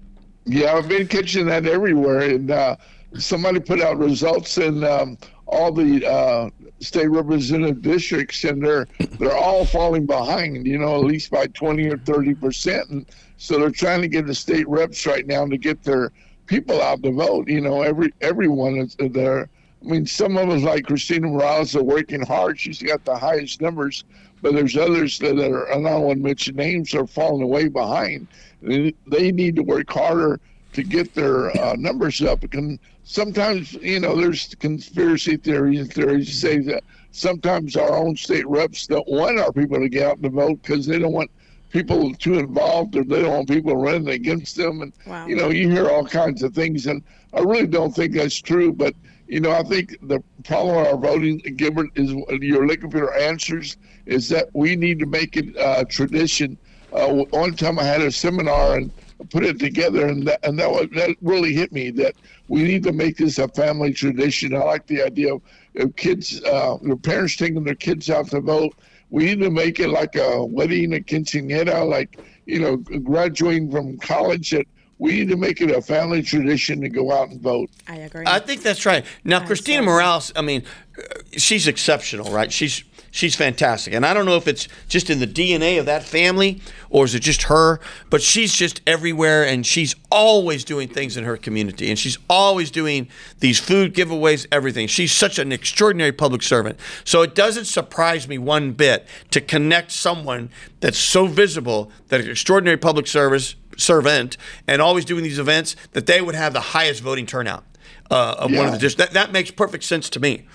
Yeah, 0.44 0.74
I've 0.74 0.90
been 0.90 1.08
catching 1.08 1.46
that 1.46 1.66
everywhere, 1.66 2.20
and 2.20 2.52
uh, 2.52 2.76
somebody 3.18 3.62
put 3.62 3.80
out 3.80 3.98
results 3.98 4.58
in 4.58 4.84
um, 4.84 5.18
all 5.48 5.72
the 5.72 6.06
uh, 6.06 6.50
state 6.80 7.08
representative 7.08 7.82
districts, 7.82 8.44
and 8.44 8.64
they're 8.64 8.88
they're 9.20 9.38
all 9.38 9.66
falling 9.66 10.06
behind. 10.06 10.66
You 10.66 10.78
know, 10.78 10.96
at 10.96 11.06
least 11.06 11.32
by 11.32 11.48
twenty 11.48 11.88
or 11.88 11.98
thirty 11.98 12.34
percent, 12.34 12.90
and 12.90 13.06
so 13.38 13.60
they're 13.60 13.70
trying 13.70 14.02
to 14.02 14.08
get 14.08 14.26
the 14.26 14.36
state 14.36 14.68
reps 14.68 15.06
right 15.06 15.26
now 15.26 15.46
to 15.46 15.58
get 15.58 15.84
their 15.84 16.12
people 16.46 16.82
out 16.82 17.04
to 17.04 17.12
vote. 17.12 17.48
You 17.48 17.62
know, 17.62 17.82
every 17.82 18.14
everyone 18.22 18.78
is 18.78 18.96
there. 19.00 19.50
I 19.84 19.88
mean, 19.88 20.06
some 20.06 20.38
of 20.38 20.50
us 20.50 20.64
like 20.64 20.86
Christina 20.86 21.28
Morales 21.28 21.76
are 21.76 21.84
working 21.84 22.26
hard. 22.26 22.60
She's 22.60 22.82
got 22.82 23.06
the 23.06 23.16
highest 23.16 23.62
numbers, 23.62 24.04
but 24.42 24.56
there's 24.56 24.76
others 24.76 25.20
that 25.20 25.38
are, 25.38 25.66
and 25.66 25.88
I 25.88 25.92
don't 25.92 26.02
want 26.02 26.20
to 26.20 26.24
mention 26.24 26.56
names, 26.56 26.96
are 26.96 27.06
falling 27.06 27.48
way 27.48 27.68
behind. 27.68 28.28
They 28.62 28.96
they 29.06 29.32
need 29.32 29.56
to 29.58 29.64
work 29.64 29.92
harder 29.92 30.40
to 30.76 30.84
get 30.84 31.14
their 31.14 31.56
uh, 31.58 31.76
numbers 31.78 32.22
up. 32.22 32.44
And 32.54 32.80
sometimes, 33.04 33.74
you 33.74 34.00
know, 34.00 34.16
there's 34.16 34.54
conspiracy 34.60 35.38
theories 35.38 35.80
and 35.80 35.94
theories 35.94 36.40
say 36.40 36.60
that 36.60 36.84
sometimes 37.12 37.76
our 37.76 37.96
own 37.96 38.16
state 38.16 38.48
reps 38.48 38.88
don't 38.88 39.08
want 39.08 39.40
our 39.40 39.52
people 39.52 39.80
to 39.80 39.90
get 39.90 40.04
out 40.06 40.18
and 40.20 40.32
vote 40.32 40.62
because 40.62 40.86
they 40.86 41.00
don't 41.00 41.14
want 41.14 41.32
people 41.72 42.14
too 42.16 42.40
involved 42.40 42.96
or 42.96 43.04
they 43.04 43.22
don't 43.22 43.32
want 43.34 43.50
people 43.50 43.76
running 43.76 44.10
against 44.10 44.56
them. 44.58 44.82
And, 44.82 44.94
Wow. 45.08 45.28
you 45.28 45.36
know, 45.36 45.50
you 45.50 45.70
hear 45.70 45.90
all 45.90 46.06
kinds 46.06 46.44
of 46.44 46.54
things. 46.54 46.88
And 46.88 47.02
I 47.34 47.40
really 47.40 47.68
don't 47.68 47.94
think 47.96 48.14
that's 48.14 48.40
true. 48.42 48.72
But, 48.74 48.94
you 49.28 49.40
know, 49.40 49.52
I 49.52 49.64
think 49.64 49.98
the 50.02 50.20
problem 50.44 50.76
with 50.78 50.88
our 50.88 50.98
voting, 50.98 51.38
Gilbert, 51.56 51.90
is 51.96 52.14
you're 52.42 52.68
looking 52.68 52.92
for 52.92 53.14
answers, 53.16 53.78
is 54.06 54.30
that 54.30 54.50
we 54.54 54.76
need 54.76 55.00
to 55.00 55.06
make 55.06 55.38
it 55.38 55.56
uh, 55.58 55.76
a 55.80 55.86
tradition. 55.86 56.58
Uh, 56.94 57.24
one 57.32 57.54
time 57.56 57.80
I 57.80 57.84
had 57.84 58.02
a 58.02 58.12
seminar 58.12 58.78
and 58.78 58.92
put 59.30 59.46
it 59.46 59.60
together, 59.60 60.08
and 60.08 60.28
that, 60.28 60.46
and 60.46 60.60
that, 60.60 60.70
was, 60.70 60.88
that 60.96 61.16
really 61.22 61.54
hit 61.54 61.72
me 61.72 61.90
that 61.92 62.16
we 62.48 62.64
need 62.64 62.84
to 62.84 62.92
make 62.92 63.18
this 63.18 63.38
a 63.40 63.48
family 63.50 63.94
tradition. 63.94 64.54
I 64.54 64.60
like 64.60 64.88
the 64.88 65.02
idea 65.04 65.36
of, 65.36 65.42
of 65.78 65.96
kids, 65.96 66.42
uh, 66.44 66.78
their 66.82 66.96
parents 66.96 67.36
taking 67.36 67.64
their 67.64 67.76
kids 67.76 68.10
out 68.10 68.30
to 68.30 68.42
vote. 68.42 68.76
We 69.10 69.26
need 69.26 69.40
to 69.42 69.52
make 69.52 69.80
it 69.80 69.90
like 69.90 70.16
a 70.16 70.44
wedding, 70.44 70.94
a 70.94 71.00
quinceañera, 71.00 71.88
like, 71.88 72.20
you 72.46 72.60
know, 72.60 72.78
graduating 72.78 73.72
from 73.72 73.98
college. 74.00 74.52
That 74.52 74.66
we 74.98 75.12
need 75.12 75.30
to 75.30 75.38
make 75.38 75.62
it 75.62 75.72
a 75.72 75.82
family 75.82 76.22
tradition 76.22 76.82
to 76.82 76.90
go 76.90 77.12
out 77.12 77.30
and 77.30 77.42
vote. 77.42 77.70
I 77.88 77.98
agree. 77.98 78.24
I 78.26 78.40
think 78.40 78.62
that's 78.62 78.86
right. 78.86 79.06
Now, 79.24 79.46
Christina 79.46 79.80
so- 79.80 79.86
Morales, 79.86 80.32
I 80.36 80.42
mean, 80.42 80.64
uh, 80.98 81.04
she's 81.34 81.68
exceptional, 81.68 82.32
right? 82.32 82.52
She's 82.52 82.84
she's 83.16 83.34
fantastic, 83.34 83.94
and 83.94 84.06
I 84.06 84.14
don't 84.14 84.26
know 84.26 84.36
if 84.36 84.48
it's 84.48 84.68
just 84.90 85.10
in 85.10 85.20
the 85.20 85.28
DNA 85.28 85.80
of 85.80 85.86
that 85.86 86.04
family 86.04 86.62
or 86.90 87.06
is 87.06 87.16
it 87.16 87.22
just 87.22 87.44
her, 87.44 87.80
but 88.10 88.22
she's 88.22 88.54
just 88.54 88.82
everywhere, 88.86 89.46
and 89.46 89.66
she's 89.66 89.96
always 90.12 90.64
doing 90.64 90.88
things 90.88 91.18
in 91.18 91.24
her 91.24 91.38
community, 91.38 91.90
and 91.90 91.98
she's 91.98 92.18
always 92.30 92.70
doing 92.70 93.08
these 93.40 93.60
food 93.60 93.94
giveaways, 93.94 94.46
everything. 94.52 94.88
She's 94.88 95.12
such 95.12 95.40
an 95.40 95.52
extraordinary 95.52 96.12
public 96.12 96.44
servant, 96.44 96.80
so 97.04 97.22
it 97.22 97.36
doesn't 97.36 97.66
surprise 97.66 98.28
me 98.28 98.38
one 98.38 98.74
bit 98.74 99.08
to 99.32 99.42
connect 99.42 99.92
someone 99.92 100.50
that's 100.82 101.00
so 101.00 101.26
visible, 101.28 101.92
that 102.10 102.22
an 102.22 102.30
extraordinary 102.30 102.78
public 102.78 103.08
service 103.08 103.56
servant, 103.78 104.38
and 104.68 104.82
always 104.82 105.06
doing 105.06 105.24
these 105.24 105.40
events, 105.40 105.76
that 105.94 106.06
they 106.06 106.22
would 106.22 106.36
have 106.36 106.54
the 106.54 106.62
highest 106.62 107.02
voting 107.02 107.26
turnout 107.26 107.64
uh, 108.12 108.36
of 108.40 108.52
one 108.54 108.66
of 108.68 108.72
the 108.72 108.78
districts. 108.78 109.14
That, 109.14 109.28
that 109.28 109.32
makes 109.32 109.52
perfect 109.52 109.84
sense 109.84 110.10
to 110.12 110.20
me. 110.20 110.46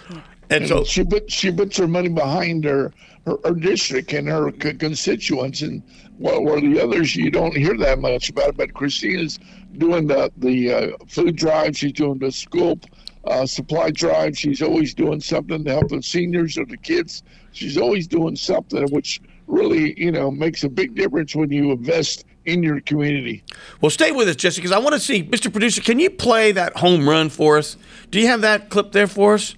And 0.50 0.66
so, 0.66 0.84
she 0.84 1.04
put 1.04 1.30
she 1.30 1.50
puts 1.50 1.76
her 1.76 1.86
money 1.86 2.08
behind 2.08 2.64
her 2.64 2.92
her, 3.26 3.36
her 3.44 3.54
district 3.54 4.12
and 4.12 4.28
her 4.28 4.50
c- 4.60 4.74
constituents, 4.74 5.62
and 5.62 5.82
while, 6.18 6.42
while 6.42 6.60
the 6.60 6.80
others 6.80 7.14
you 7.14 7.30
don't 7.30 7.56
hear 7.56 7.76
that 7.78 8.00
much 8.00 8.30
about. 8.30 8.56
But 8.56 8.74
Christina's 8.74 9.38
doing 9.78 10.06
the 10.06 10.32
the 10.38 10.72
uh, 10.72 10.90
food 11.06 11.36
drive. 11.36 11.76
She's 11.76 11.92
doing 11.92 12.18
the 12.18 12.32
school 12.32 12.80
uh, 13.24 13.46
supply 13.46 13.90
drive. 13.90 14.36
She's 14.36 14.62
always 14.62 14.94
doing 14.94 15.20
something 15.20 15.64
to 15.64 15.70
help 15.70 15.88
the 15.88 16.02
seniors 16.02 16.58
or 16.58 16.64
the 16.64 16.76
kids. 16.76 17.22
She's 17.52 17.76
always 17.76 18.06
doing 18.06 18.36
something 18.36 18.88
which 18.90 19.20
really 19.46 19.98
you 20.00 20.10
know 20.10 20.30
makes 20.30 20.64
a 20.64 20.68
big 20.68 20.94
difference 20.94 21.34
when 21.34 21.50
you 21.50 21.72
invest 21.72 22.24
in 22.46 22.62
your 22.62 22.80
community. 22.80 23.44
well, 23.80 23.90
stay 23.90 24.12
with 24.12 24.26
us, 24.26 24.36
Jesse, 24.36 24.60
because 24.60 24.72
I 24.72 24.78
want 24.78 24.94
to 24.94 24.98
see, 25.00 25.22
Mr. 25.22 25.52
Producer, 25.52 25.82
can 25.82 26.00
you 26.00 26.08
play 26.08 26.52
that 26.52 26.78
home 26.78 27.06
run 27.08 27.28
for 27.28 27.58
us? 27.58 27.76
Do 28.10 28.18
you 28.18 28.28
have 28.28 28.40
that 28.40 28.70
clip 28.70 28.92
there 28.92 29.06
for 29.06 29.34
us? 29.34 29.54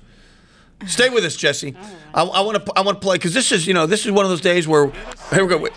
Stay 0.86 1.10
with 1.10 1.24
us, 1.24 1.36
Jesse. 1.36 1.74
I, 2.14 2.22
I 2.22 2.40
want 2.40 2.64
to 2.64 2.72
I 2.76 2.82
want 2.82 3.00
to 3.00 3.04
play 3.04 3.16
because 3.16 3.34
this 3.34 3.52
is 3.52 3.66
you 3.66 3.74
know 3.74 3.86
this 3.86 4.04
is 4.06 4.12
one 4.12 4.24
of 4.24 4.30
those 4.30 4.40
days 4.40 4.66
where 4.68 4.90
here 5.32 5.44
we 5.44 5.48
go. 5.48 5.58
Wait, 5.58 5.72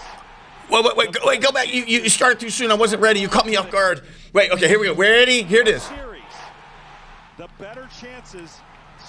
wait, 0.69 0.83
wait, 0.83 0.97
wait, 0.97 1.11
go, 1.11 1.19
wait, 1.25 1.41
go 1.41 1.51
back. 1.51 1.73
You, 1.73 1.83
you 1.83 2.01
you 2.01 2.09
started 2.09 2.39
too 2.39 2.49
soon. 2.49 2.71
I 2.71 2.75
wasn't 2.75 3.01
ready. 3.01 3.19
You 3.19 3.27
caught 3.27 3.45
me 3.45 3.55
off 3.55 3.69
guard. 3.71 4.01
Wait, 4.33 4.51
okay, 4.51 4.67
here 4.67 4.79
we 4.79 4.87
go. 4.87 4.93
Ready? 4.93 5.43
Here 5.43 5.61
it 5.61 5.67
is. 5.67 5.87
the 7.37 7.47
better 7.59 7.87
chances 8.01 8.59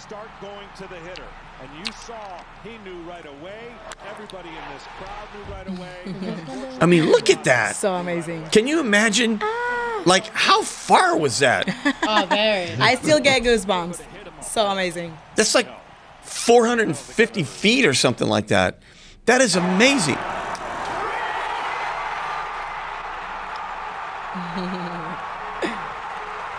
start 0.06 0.28
going 0.40 0.68
to 0.76 0.82
the 0.88 0.96
hitter. 1.00 1.24
And 1.60 1.86
you 1.86 1.92
saw 1.92 2.42
he 2.62 2.76
knew 2.78 3.00
right 3.08 3.24
away. 3.24 3.72
Everybody 4.10 4.50
in 4.50 4.54
this 4.74 4.84
crowd 4.98 5.28
knew 5.34 5.52
right 5.52 5.68
away. 5.78 6.78
I 6.80 6.86
mean, 6.86 7.06
look 7.06 7.30
at 7.30 7.44
that. 7.44 7.76
so 7.76 7.94
amazing. 7.94 8.46
Can 8.50 8.66
you 8.66 8.78
imagine? 8.80 9.38
Ah. 9.42 10.02
Like, 10.04 10.26
how 10.28 10.62
far 10.62 11.16
was 11.16 11.38
that? 11.40 11.68
Oh, 12.08 12.24
very. 12.26 12.70
I 12.80 12.94
still 12.96 13.18
get 13.18 13.42
goosebumps. 13.42 14.00
So 14.42 14.66
amazing. 14.66 15.16
That's 15.34 15.54
like 15.56 15.68
450 16.36 17.42
feet 17.42 17.86
or 17.86 17.94
something 17.94 18.28
like 18.28 18.48
that. 18.48 18.78
That 19.24 19.40
is 19.40 19.56
amazing. 19.56 20.18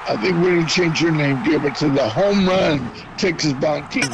I 0.09 0.17
think 0.21 0.37
we're 0.37 0.55
gonna 0.55 0.67
change 0.67 1.01
your 1.01 1.11
name, 1.11 1.43
Gilbert, 1.43 1.75
to 1.75 1.89
the 1.89 2.07
Home 2.09 2.47
Run 2.47 2.89
Texas 3.17 3.53
Bond 3.53 3.89
King. 3.91 4.03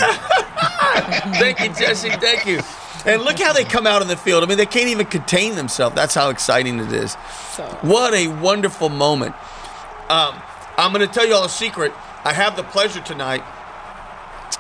Thank 1.39 1.60
you, 1.60 1.73
Jesse. 1.73 2.10
Thank 2.10 2.45
you. 2.45 2.60
And 3.06 3.21
look 3.23 3.39
how 3.39 3.54
they 3.54 3.63
come 3.63 3.86
out 3.86 4.02
in 4.02 4.08
the 4.08 4.15
field. 4.15 4.43
I 4.43 4.47
mean, 4.47 4.58
they 4.58 4.65
can't 4.65 4.89
even 4.89 5.06
contain 5.06 5.56
themselves. 5.56 5.95
That's 5.95 6.15
how 6.15 6.30
exciting 6.30 6.80
it 6.80 6.91
is. 6.91 7.17
So 7.52 7.63
What 7.82 8.13
a 8.13 8.28
wonderful 8.28 8.89
moment. 8.89 9.36
Um, 10.10 10.41
I'm 10.78 10.93
going 10.93 11.06
to 11.06 11.13
tell 11.13 11.28
you 11.28 11.34
all 11.34 11.43
a 11.43 11.49
secret. 11.49 11.91
I 12.23 12.32
have 12.32 12.56
the 12.56 12.63
pleasure 12.63 13.02
tonight. 13.02 13.43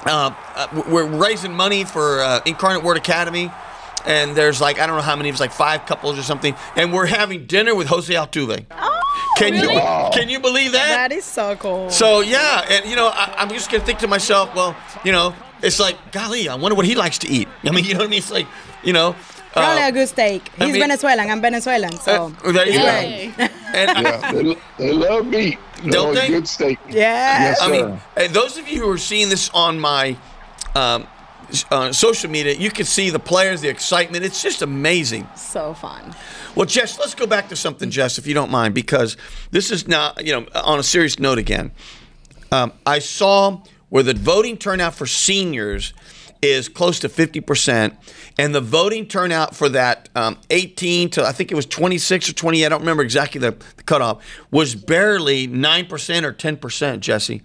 Uh, 0.05 0.33
uh, 0.55 0.83
we're 0.89 1.05
raising 1.05 1.53
money 1.53 1.83
for 1.83 2.21
uh, 2.21 2.41
Incarnate 2.45 2.83
Word 2.83 2.97
Academy. 2.97 3.51
And 4.05 4.35
there's 4.35 4.59
like, 4.59 4.79
I 4.79 4.85
don't 4.87 4.97
know 4.97 5.01
how 5.01 5.15
many, 5.15 5.29
it's 5.29 5.39
like 5.39 5.53
five 5.53 5.85
couples 5.85 6.19
or 6.19 6.23
something. 6.23 6.55
And 6.75 6.91
we're 6.91 7.05
having 7.05 7.45
dinner 7.45 7.73
with 7.73 7.87
Jose 7.87 8.13
Altuve. 8.13 8.65
Oh, 8.71 8.99
Can 9.37 9.53
really? 9.53 9.73
you 9.75 10.09
can 10.13 10.27
you 10.29 10.39
believe 10.41 10.73
that? 10.73 10.87
That 11.09 11.11
is 11.13 11.23
so 11.23 11.55
cool. 11.55 11.89
So 11.89 12.19
yeah, 12.19 12.65
and 12.69 12.85
you 12.85 12.97
know, 12.97 13.07
I, 13.07 13.33
I'm 13.37 13.47
just 13.49 13.71
gonna 13.71 13.83
think 13.85 13.99
to 13.99 14.07
myself, 14.07 14.53
well, 14.55 14.75
you 15.05 15.13
know, 15.13 15.33
it's 15.61 15.79
like, 15.79 15.95
golly, 16.11 16.49
I 16.49 16.55
wonder 16.55 16.75
what 16.75 16.85
he 16.85 16.95
likes 16.95 17.17
to 17.19 17.29
eat. 17.29 17.47
I 17.63 17.71
mean, 17.71 17.85
you 17.85 17.93
know 17.93 17.99
what 17.99 18.07
I 18.07 18.09
mean? 18.09 18.19
It's 18.19 18.29
like, 18.31 18.47
you 18.83 18.91
know, 18.91 19.15
Probably 19.53 19.83
uh, 19.83 19.87
a 19.89 19.91
good 19.93 20.09
steak. 20.09 20.49
I 20.59 20.65
He's 20.65 20.73
mean- 20.73 20.81
Venezuelan. 20.81 21.29
I'm 21.29 21.39
Venezuelan. 21.41 21.93
So 21.99 22.33
Uh, 22.43 22.51
there 22.51 22.65
you 22.67 22.73
it's 22.73 22.77
go. 22.77 22.83
great. 22.83 23.51
and 23.73 24.03
yeah, 24.05 24.31
they, 24.33 24.57
they 24.79 24.91
love 24.91 25.27
meat. 25.27 25.59
Don't 25.83 26.13
No, 26.13 26.13
they? 26.13 26.27
Good 26.29 26.47
steak. 26.47 26.79
Yes. 26.87 26.95
Yes, 26.95 27.61
I 27.61 27.65
sir. 27.67 27.99
mean, 28.21 28.31
those 28.33 28.57
of 28.57 28.67
you 28.67 28.81
who 28.81 28.89
are 28.89 28.97
seeing 28.97 29.29
this 29.29 29.49
on 29.53 29.79
my 29.79 30.15
um, 30.75 31.07
uh, 31.71 31.91
social 31.91 32.29
media, 32.29 32.53
you 32.53 32.71
can 32.71 32.85
see 32.85 33.09
the 33.09 33.19
players, 33.19 33.61
the 33.61 33.69
excitement. 33.69 34.23
It's 34.23 34.41
just 34.41 34.61
amazing. 34.61 35.27
so 35.35 35.73
fun. 35.73 36.15
Well, 36.55 36.65
Jess, 36.65 36.99
let's 36.99 37.15
go 37.15 37.25
back 37.27 37.49
to 37.49 37.55
something, 37.55 37.89
Jess, 37.89 38.17
if 38.17 38.27
you 38.27 38.33
don't 38.33 38.51
mind, 38.51 38.73
because 38.75 39.17
this 39.51 39.71
is 39.71 39.87
now, 39.87 40.13
you 40.19 40.31
know, 40.33 40.47
on 40.55 40.79
a 40.79 40.83
serious 40.83 41.19
note 41.19 41.37
again. 41.37 41.71
Um, 42.51 42.71
I 42.85 42.99
saw 42.99 43.61
where 43.89 44.03
the 44.03 44.13
voting 44.13 44.57
turnout 44.57 44.93
for 44.95 45.05
seniors 45.07 45.93
is 46.43 46.69
close 46.69 46.99
to 46.99 47.09
50%, 47.09 47.95
and 48.37 48.53
the 48.53 48.61
voting 48.61 49.07
turnout 49.07 49.55
for 49.55 49.69
that 49.69 50.09
um, 50.15 50.37
18 50.49 51.09
to, 51.11 51.25
I 51.25 51.31
think 51.31 51.51
it 51.51 51.55
was 51.55 51.65
26 51.65 52.29
or 52.29 52.33
20, 52.33 52.65
I 52.65 52.69
don't 52.69 52.81
remember 52.81 53.03
exactly 53.03 53.39
the, 53.39 53.51
the 53.77 53.83
cutoff, 53.83 54.23
was 54.51 54.75
barely 54.75 55.47
9% 55.47 56.23
or 56.23 56.33
10%, 56.33 56.99
Jesse. 56.99 57.41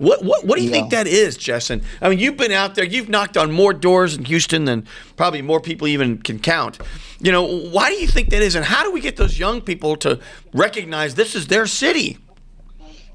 What, 0.00 0.24
what, 0.24 0.46
what 0.46 0.56
do 0.56 0.64
you 0.64 0.70
think 0.70 0.90
that 0.92 1.06
is, 1.06 1.36
Jessen? 1.36 1.84
I 2.00 2.08
mean, 2.08 2.18
you've 2.18 2.38
been 2.38 2.52
out 2.52 2.74
there, 2.74 2.86
you've 2.86 3.10
knocked 3.10 3.36
on 3.36 3.52
more 3.52 3.74
doors 3.74 4.16
in 4.16 4.24
Houston 4.24 4.64
than 4.64 4.86
probably 5.16 5.42
more 5.42 5.60
people 5.60 5.86
even 5.88 6.16
can 6.16 6.38
count. 6.38 6.78
You 7.20 7.30
know, 7.30 7.44
why 7.44 7.90
do 7.90 7.96
you 7.96 8.06
think 8.06 8.30
that 8.30 8.40
is? 8.40 8.54
And 8.54 8.64
how 8.64 8.82
do 8.82 8.92
we 8.92 9.02
get 9.02 9.18
those 9.18 9.38
young 9.38 9.60
people 9.60 9.96
to 9.96 10.18
recognize 10.54 11.16
this 11.16 11.34
is 11.34 11.48
their 11.48 11.66
city? 11.66 12.16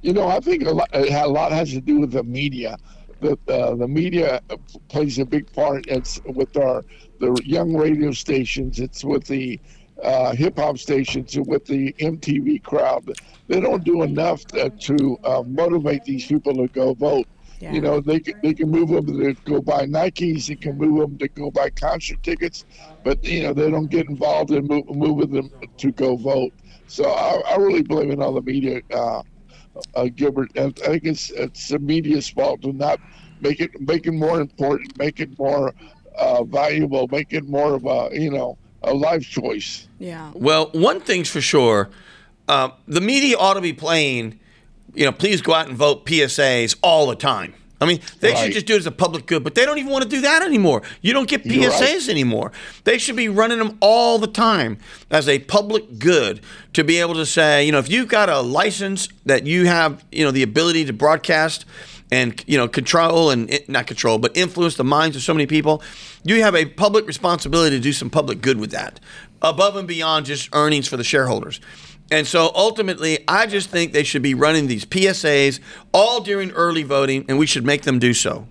You 0.03 0.13
know, 0.13 0.27
I 0.27 0.39
think 0.39 0.63
a 0.67 0.71
lot, 0.71 0.89
a 0.93 1.27
lot 1.27 1.51
has 1.51 1.71
to 1.71 1.81
do 1.81 2.01
with 2.01 2.11
the 2.11 2.23
media. 2.23 2.77
The 3.25 3.53
uh, 3.53 3.75
the 3.75 3.87
media 3.87 4.41
plays 4.87 5.17
a 5.17 5.25
big 5.25 5.51
part. 5.51 5.85
It's 5.87 6.21
with 6.25 6.55
our 6.57 6.83
the 7.19 7.33
young 7.43 7.75
radio 7.75 8.11
stations. 8.11 8.79
It's 8.79 9.03
with 9.03 9.25
the 9.25 9.59
uh, 10.03 10.35
hip 10.35 10.57
hop 10.57 10.77
stations. 10.77 11.35
With 11.37 11.65
the 11.65 11.93
MTV 11.93 12.61
crowd. 12.63 13.11
They 13.47 13.59
don't 13.59 13.83
do 13.83 14.03
enough 14.03 14.45
to, 14.47 14.69
to 14.69 15.17
uh, 15.23 15.43
motivate 15.45 16.03
these 16.03 16.25
people 16.25 16.53
to 16.55 16.67
go 16.67 16.93
vote. 16.93 17.27
Yeah. 17.59 17.73
You 17.73 17.81
know, 17.81 18.01
they 18.01 18.19
can, 18.19 18.35
they 18.43 18.53
can 18.53 18.69
move 18.69 18.89
them 18.89 19.07
to 19.07 19.33
go 19.45 19.61
buy 19.61 19.85
Nikes. 19.85 20.47
They 20.47 20.55
can 20.55 20.77
move 20.77 20.99
them 20.99 21.17
to 21.19 21.27
go 21.27 21.49
buy 21.49 21.69
concert 21.69 22.21
tickets, 22.21 22.65
but 23.03 23.23
you 23.23 23.43
know 23.43 23.53
they 23.53 23.71
don't 23.71 23.89
get 23.89 24.09
involved 24.09 24.51
in 24.51 24.67
move, 24.67 24.87
moving 24.89 25.31
them 25.31 25.49
to 25.77 25.91
go 25.91 26.15
vote. 26.15 26.53
So 26.87 27.09
I, 27.09 27.53
I 27.53 27.55
really 27.55 27.81
blame 27.81 28.11
it 28.11 28.21
on 28.21 28.35
the 28.35 28.41
media. 28.41 28.81
Uh, 28.93 29.23
uh, 29.95 30.07
Gilbert. 30.15 30.51
And 30.55 30.77
I 30.83 30.87
think 30.87 31.05
it's 31.05 31.29
it's 31.31 31.69
the 31.69 31.79
media's 31.79 32.29
fault 32.29 32.61
to 32.61 32.73
not 32.73 32.99
make 33.41 33.59
it 33.59 33.79
make 33.81 34.07
it 34.07 34.13
more 34.13 34.39
important, 34.41 34.97
make 34.97 35.19
it 35.19 35.37
more 35.37 35.73
uh, 36.17 36.43
valuable, 36.43 37.07
make 37.11 37.33
it 37.33 37.47
more 37.47 37.73
of 37.73 37.85
a 37.85 38.09
you 38.13 38.31
know 38.31 38.57
a 38.83 38.93
life 38.93 39.27
choice. 39.27 39.87
Yeah. 39.99 40.31
Well, 40.33 40.69
one 40.73 40.99
thing's 40.99 41.29
for 41.29 41.41
sure 41.41 41.89
uh, 42.47 42.69
the 42.87 43.01
media 43.01 43.37
ought 43.37 43.55
to 43.55 43.61
be 43.61 43.73
playing, 43.73 44.39
you 44.93 45.05
know, 45.05 45.11
please 45.11 45.41
go 45.41 45.53
out 45.53 45.67
and 45.67 45.77
vote 45.77 46.05
PSAs 46.05 46.75
all 46.81 47.07
the 47.07 47.15
time. 47.15 47.55
I 47.81 47.85
mean, 47.85 47.99
they 48.21 48.33
should 48.35 48.53
just 48.53 48.65
do 48.65 48.75
it 48.75 48.79
as 48.79 48.85
a 48.85 48.91
public 48.91 49.25
good, 49.25 49.43
but 49.43 49.53
they 49.55 49.65
don't 49.65 49.77
even 49.77 49.91
want 49.91 50.03
to 50.03 50.09
do 50.09 50.21
that 50.21 50.41
anymore. 50.41 50.81
You 51.01 51.11
don't 51.13 51.27
get 51.27 51.43
PSAs 51.43 51.81
right. 51.81 52.09
anymore. 52.09 52.51
They 52.85 52.97
should 52.97 53.17
be 53.17 53.27
running 53.27 53.59
them 53.59 53.77
all 53.81 54.17
the 54.17 54.27
time 54.27 54.77
as 55.11 55.27
a 55.27 55.39
public 55.39 55.99
good 55.99 56.41
to 56.73 56.83
be 56.83 56.99
able 56.99 57.15
to 57.15 57.25
say, 57.25 57.65
you 57.65 57.71
know, 57.71 57.79
if 57.79 57.89
you've 57.89 58.07
got 58.07 58.29
a 58.29 58.39
license 58.39 59.09
that 59.25 59.45
you 59.45 59.65
have, 59.65 60.05
you 60.11 60.23
know, 60.23 60.31
the 60.31 60.43
ability 60.43 60.85
to 60.85 60.93
broadcast 60.93 61.65
and, 62.11 62.41
you 62.47 62.57
know, 62.57 62.67
control 62.67 63.29
and 63.29 63.51
eh, 63.51 63.59
not 63.67 63.87
control, 63.87 64.19
but 64.19 64.35
influence 64.37 64.75
the 64.75 64.83
minds 64.83 65.17
of 65.17 65.21
so 65.21 65.33
many 65.33 65.45
people, 65.45 65.83
you 66.23 66.41
have 66.41 66.55
a 66.55 66.65
public 66.65 67.05
responsibility 67.07 67.75
to 67.75 67.81
do 67.81 67.91
some 67.91 68.09
public 68.09 68.41
good 68.41 68.57
with 68.57 68.71
that 68.71 68.99
above 69.41 69.75
and 69.75 69.87
beyond 69.87 70.25
just 70.25 70.49
earnings 70.53 70.87
for 70.87 70.97
the 70.97 71.03
shareholders. 71.03 71.59
And 72.15 72.25
so 72.25 72.49
ultimately, 72.55 73.25
I 73.27 73.45
just 73.45 73.69
think 73.69 73.91
they 73.91 74.05
should 74.05 74.21
be 74.21 74.33
running 74.33 74.67
these 74.67 74.85
PSAs 74.85 75.59
all 75.93 76.21
during 76.21 76.49
early 76.51 76.83
voting, 76.83 77.25
and 77.27 77.37
we 77.37 77.45
should 77.45 77.65
make 77.65 77.81
them 77.81 77.99
do 77.99 78.13
so. 78.13 78.47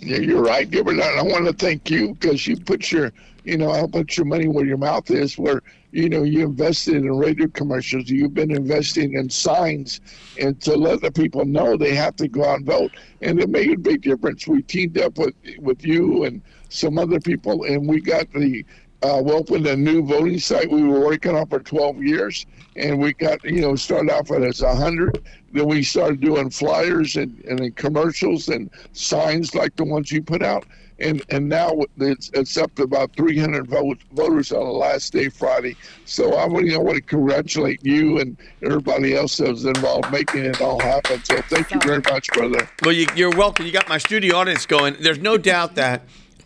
Yeah, 0.00 0.16
you're 0.16 0.42
right, 0.42 0.68
Gilbert. 0.68 1.00
I 1.00 1.22
want 1.22 1.46
to 1.46 1.52
thank 1.52 1.88
you 1.92 2.14
because 2.14 2.44
you 2.44 2.56
put 2.56 2.90
your 2.90 3.12
you 3.44 3.56
know 3.56 3.70
I 3.70 3.86
put 3.86 4.16
your 4.16 4.26
money 4.26 4.48
where 4.48 4.64
your 4.64 4.78
mouth 4.78 5.12
is. 5.12 5.38
Where 5.38 5.62
you 5.92 6.08
know 6.08 6.24
you 6.24 6.44
invested 6.44 6.96
in 6.96 7.16
radio 7.16 7.46
commercials. 7.46 8.10
You've 8.10 8.34
been 8.34 8.50
investing 8.50 9.12
in 9.12 9.30
signs, 9.30 10.00
and 10.40 10.60
to 10.62 10.74
let 10.76 11.02
the 11.02 11.12
people 11.12 11.44
know 11.44 11.76
they 11.76 11.94
have 11.94 12.16
to 12.16 12.26
go 12.26 12.44
out 12.44 12.56
and 12.56 12.66
vote. 12.66 12.90
And 13.20 13.38
it 13.38 13.48
made 13.48 13.70
a 13.70 13.78
big 13.78 14.02
difference. 14.02 14.48
We 14.48 14.60
teamed 14.60 14.98
up 14.98 15.18
with 15.18 15.36
with 15.58 15.86
you 15.86 16.24
and 16.24 16.42
some 16.68 16.98
other 16.98 17.20
people, 17.20 17.62
and 17.62 17.88
we 17.88 18.00
got 18.00 18.32
the 18.32 18.64
uh, 19.02 19.20
we 19.22 19.32
opened 19.32 19.66
a 19.66 19.76
new 19.76 20.02
voting 20.02 20.38
site 20.38 20.70
we 20.70 20.84
were 20.84 21.00
working 21.00 21.34
on 21.36 21.46
for 21.46 21.58
12 21.58 22.02
years, 22.02 22.46
and 22.76 22.98
we 22.98 23.12
got 23.14 23.42
you 23.44 23.60
know 23.60 23.74
started 23.74 24.10
off 24.10 24.30
as 24.30 24.62
100. 24.62 25.24
Then 25.52 25.66
we 25.66 25.82
started 25.82 26.20
doing 26.20 26.50
flyers 26.50 27.16
and, 27.16 27.38
and 27.44 27.74
commercials 27.76 28.48
and 28.48 28.70
signs 28.92 29.54
like 29.54 29.76
the 29.76 29.84
ones 29.84 30.10
you 30.10 30.22
put 30.22 30.42
out. 30.42 30.64
And 31.00 31.22
and 31.30 31.48
now 31.48 31.80
it's, 31.98 32.30
it's 32.32 32.56
up 32.56 32.74
to 32.76 32.84
about 32.84 33.14
300 33.16 33.66
vote, 33.66 33.98
voters 34.12 34.52
on 34.52 34.64
the 34.64 34.72
last 34.72 35.12
day 35.12 35.28
Friday. 35.28 35.76
So 36.04 36.34
I 36.34 36.46
want, 36.46 36.72
I 36.72 36.78
want 36.78 36.96
to 36.96 37.02
congratulate 37.02 37.84
you 37.84 38.20
and 38.20 38.36
everybody 38.62 39.16
else 39.16 39.36
that 39.38 39.48
was 39.48 39.64
involved 39.64 40.12
making 40.12 40.44
it 40.44 40.60
all 40.60 40.78
happen. 40.78 41.22
So 41.24 41.38
thank 41.42 41.72
you 41.72 41.80
very 41.80 42.02
much, 42.08 42.28
brother. 42.28 42.68
Well, 42.84 42.92
you, 42.92 43.06
you're 43.16 43.36
welcome. 43.36 43.66
You 43.66 43.72
got 43.72 43.88
my 43.88 43.98
studio 43.98 44.36
audience 44.36 44.64
going. 44.64 44.96
There's 45.00 45.18
no 45.18 45.36
doubt 45.38 45.74
that 45.74 46.02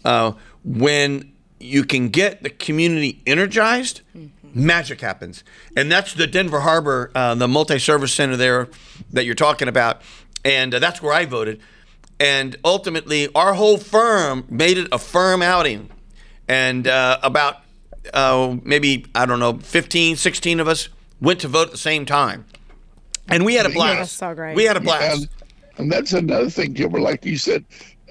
uh, 0.07 0.33
when 0.65 1.36
you 1.59 1.85
can 1.85 2.09
get 2.09 2.43
the 2.43 2.51
community 2.51 3.23
energized, 3.27 4.03
magic 4.55 5.01
happens. 5.01 5.45
And 5.77 5.91
that's 5.91 6.15
the 6.15 6.27
Denver 6.27 6.61
Harbor, 6.61 7.11
uh, 7.15 7.35
the 7.35 7.49
multi 7.49 7.79
service 7.79 8.13
center 8.13 8.37
there 8.37 8.69
that 9.13 9.25
you're 9.25 9.35
talking 9.35 9.69
about. 9.69 10.03
And 10.45 10.75
uh, 10.75 10.79
that's 10.79 11.03
where 11.03 11.13
I 11.13 11.25
voted. 11.27 11.61
And 12.19 12.57
ultimately, 12.65 13.29
our 13.35 13.55
whole 13.55 13.77
firm 13.79 14.47
made 14.49 14.79
it 14.79 14.89
a 14.93 14.99
firm 14.99 15.43
outing. 15.43 15.91
And 16.49 16.87
uh, 16.87 17.19
about 17.23 17.63
uh, 18.15 18.57
maybe, 18.63 19.07
I 19.15 19.27
don't 19.27 19.41
know, 19.41 19.59
15, 19.59 20.17
16 20.17 20.61
of 20.61 20.69
us 20.69 20.89
went 21.21 21.41
to 21.41 21.49
vote 21.49 21.67
at 21.67 21.73
the 21.73 21.79
same 21.79 22.07
time. 22.07 22.45
And 23.29 23.45
we 23.45 23.55
had 23.55 23.67
a 23.67 23.71
blast. 23.71 23.99
That's 23.99 24.13
so 24.13 24.35
great. 24.35 24.55
We 24.55 24.65
had 24.65 24.77
a 24.77 24.81
blast. 24.81 25.23
And, 25.23 25.29
and 25.79 25.93
that's 25.93 26.13
another 26.13 26.49
thing, 26.49 26.73
Gilbert. 26.73 27.01
Like 27.01 27.25
you 27.25 27.37
said, 27.37 27.65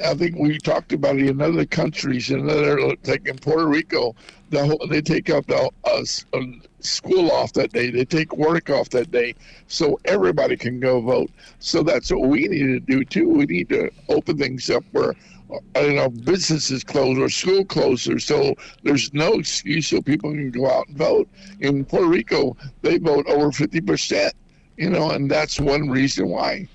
I 0.03 0.13
think 0.13 0.36
we 0.38 0.58
talked 0.58 0.93
about 0.93 1.17
it 1.17 1.27
in 1.29 1.41
other 1.41 1.65
countries, 1.65 2.29
in 2.29 2.49
other 2.49 2.79
like 3.05 3.27
in 3.27 3.38
Puerto 3.38 3.67
Rico, 3.67 4.15
the 4.49 4.65
whole, 4.65 4.88
they 4.89 5.01
take 5.01 5.29
out 5.29 5.47
the 5.47 5.69
uh, 5.86 6.41
school 6.79 7.31
off 7.31 7.53
that 7.53 7.71
day. 7.71 7.89
They 7.91 8.05
take 8.05 8.36
work 8.36 8.69
off 8.69 8.89
that 8.89 9.12
day, 9.12 9.36
so 9.67 9.99
everybody 10.05 10.58
can 10.58 10.79
go 10.79 11.01
vote. 11.01 11.31
So 11.60 11.81
that's 11.84 12.12
what 12.12 12.27
we 12.27 12.47
need 12.47 12.63
to 12.63 12.79
do 12.79 13.05
too. 13.05 13.29
We 13.29 13.45
need 13.45 13.69
to 13.69 13.89
open 14.10 14.38
things 14.38 14.69
up 14.69 14.84
where. 14.91 15.13
uh, 15.51 15.79
You 15.79 15.93
know, 15.93 16.10
businesses 16.10 16.84
close 16.84 17.17
or 17.19 17.29
school 17.29 17.63
closed, 17.65 18.10
so 18.21 18.55
there's 18.84 19.13
no 19.13 19.34
excuse 19.34 19.88
so 19.88 20.01
people 20.01 20.31
can 20.31 20.49
go 20.51 20.69
out 20.69 20.88
and 20.88 20.97
vote. 20.97 21.29
In 21.60 21.86
Puerto 21.86 22.08
Rico, 22.08 22.58
they 22.81 22.97
vote 22.97 23.27
over 23.27 23.51
50 23.51 23.79
percent. 23.81 24.34
You 24.77 24.89
know, 24.89 25.12
and 25.12 25.29
that's 25.31 25.60
one 25.60 25.89
reason 25.89 26.27
why. 26.29 26.67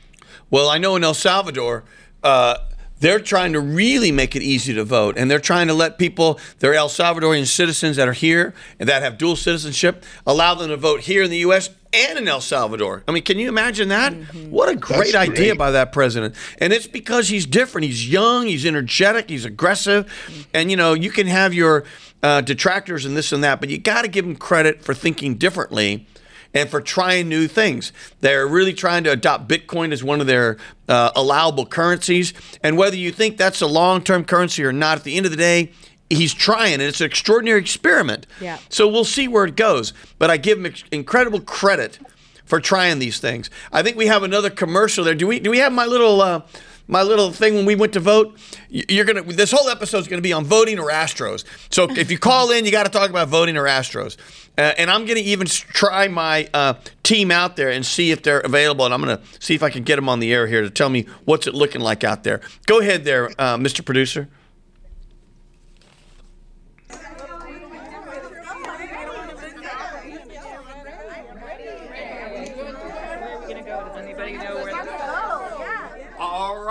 Well, 0.51 0.71
I 0.71 0.79
know 0.79 0.97
in 0.97 1.05
El 1.05 1.15
Salvador, 1.15 1.85
uh, 2.23 2.57
they're 3.01 3.21
trying 3.21 3.53
to 3.55 3.61
really 3.61 4.13
make 4.13 4.37
it 4.37 4.43
easy 4.43 4.73
to 4.75 4.85
vote, 4.85 5.17
and 5.19 5.31
they're 5.31 5.41
trying 5.41 5.67
to 5.69 5.75
let 5.75 5.99
people, 5.99 6.39
their 6.61 6.75
El 6.75 6.89
Salvadorian 6.89 7.47
citizens 7.47 7.97
that 7.97 8.07
are 8.07 8.13
here 8.13 8.55
and 8.79 8.89
that 8.89 9.03
have 9.03 9.19
dual 9.19 9.37
citizenship, 9.37 10.05
allow 10.27 10.55
them 10.55 10.69
to 10.69 10.77
vote 10.77 11.01
here 11.01 11.23
in 11.23 11.31
the 11.31 11.39
U.S. 11.39 11.71
and 11.93 12.19
in 12.19 12.29
El 12.29 12.41
Salvador. 12.41 13.03
I 13.09 13.13
mean, 13.13 13.23
can 13.23 13.39
you 13.39 13.49
imagine 13.49 13.89
that? 13.89 14.13
What 14.51 14.69
a 14.69 14.77
great 14.77 15.13
That's 15.13 15.31
idea 15.31 15.47
great. 15.53 15.59
by 15.59 15.71
that 15.73 15.93
president. 15.93 16.35
And 16.59 16.73
it's 16.73 16.87
because 16.87 17.29
he's 17.29 17.47
different. 17.47 17.87
He's 17.87 18.09
young, 18.09 18.47
he's 18.47 18.67
energetic, 18.67 19.31
he's 19.31 19.45
aggressive. 19.45 20.13
And, 20.55 20.71
you 20.71 20.77
know, 20.77 20.95
you 20.95 21.11
can 21.11 21.27
have 21.27 21.55
your 21.55 21.85
uh, 22.23 22.43
detractors 22.43 23.05
and 23.07 23.17
this 23.17 23.33
and 23.33 23.43
that, 23.43 23.61
but 23.61 23.71
you 23.71 23.79
got 23.79 24.03
to 24.03 24.09
give 24.09 24.25
him 24.25 24.37
credit 24.37 24.83
for 24.85 24.95
thinking 24.95 25.37
differently 25.37 26.07
and 26.55 26.69
for 26.69 26.81
trying 26.81 27.29
new 27.29 27.47
things. 27.47 27.93
They're 28.21 28.47
really 28.47 28.73
trying 28.73 29.05
to 29.05 29.13
adopt 29.13 29.49
Bitcoin 29.49 29.93
as 29.93 30.03
one 30.03 30.21
of 30.21 30.27
their 30.27 30.57
uh, 30.89 31.13
allowable 31.15 31.67
currencies. 31.67 32.33
And 32.63 32.77
whether 32.77 32.97
you 32.97 33.13
think 33.13 33.37
that's 33.37 33.61
a 33.61 33.67
long 33.67 34.03
term 34.03 34.25
currency 34.25 34.65
or 34.65 34.73
not, 34.73 34.99
at 34.99 35.05
the 35.05 35.17
end 35.17 35.27
of 35.27 35.33
the 35.33 35.37
day, 35.37 35.73
he's 36.09 36.35
trying, 36.35 36.75
and 36.75 36.83
it's 36.83 37.01
an 37.01 37.07
extraordinary 37.07 37.61
experiment. 37.61 38.27
Yeah. 38.41 38.59
So 38.69 38.89
we'll 38.89 39.05
see 39.05 39.29
where 39.29 39.45
it 39.45 39.57
goes. 39.57 39.93
But 40.19 40.31
I 40.31 40.37
give 40.37 40.65
him 40.65 40.75
incredible 40.91 41.41
credit 41.41 41.99
for 42.45 42.61
trying 42.61 42.99
these 42.99 43.21
things. 43.21 43.49
I 43.73 43.83
think 43.83 43.97
we 43.97 44.07
have 44.07 44.25
another 44.25 44.51
commercial 44.51 45.05
there. 45.05 45.15
Do 45.15 45.27
we? 45.29 45.39
Do 45.39 45.51
we 45.51 45.59
have 45.59 45.73
my 45.73 45.87
little? 45.87 46.21
Uh, 46.21 46.43
my 46.91 47.03
little 47.03 47.33
thing 47.33 47.55
when 47.55 47.65
we 47.65 47.75
went 47.75 47.93
to 47.95 48.01
vote, 48.01 48.37
you're 48.69 49.05
gonna. 49.05 49.23
This 49.23 49.51
whole 49.53 49.69
episode 49.69 49.99
is 49.99 50.09
gonna 50.09 50.21
be 50.23 50.33
on 50.33 50.45
voting 50.45 50.79
or 50.79 50.91
Astros. 50.91 51.45
So 51.71 51.89
if 51.91 52.11
you 52.11 52.19
call 52.19 52.51
in, 52.51 52.65
you 52.65 52.71
got 52.71 52.85
to 52.85 52.91
talk 52.91 53.09
about 53.11 53.29
voting 53.29 53.57
or 53.57 53.65
Astros. 53.65 54.17
Uh, 54.59 54.73
and 54.77 54.91
I'm 54.91 55.07
gonna 55.07 55.21
even 55.21 55.47
try 55.47 56.09
my 56.09 56.49
uh, 56.53 56.75
team 57.03 57.31
out 57.31 57.57
there 57.57 57.71
and 57.71 57.87
see 57.87 58.11
if 58.11 58.23
they're 58.23 58.41
available. 58.41 58.85
And 58.85 58.93
I'm 58.93 59.01
gonna 59.01 59.21
see 59.39 59.55
if 59.55 59.63
I 59.63 59.71
can 59.71 59.85
get 59.85 59.97
them 59.97 60.09
on 60.09 60.21
the 60.21 60.33
air 60.33 60.47
here 60.47 60.63
to 60.63 60.71
tell 60.71 60.89
me 60.89 61.07
what's 61.25 61.47
it 61.47 61.55
looking 61.55 61.81
like 61.81 62.05
out 62.05 62.25
there. 62.25 62.41
Go 62.67 62.81
ahead 62.81 63.05
there, 63.05 63.31
uh, 63.39 63.57
Mr. 63.57 63.85
Producer. 63.85 64.29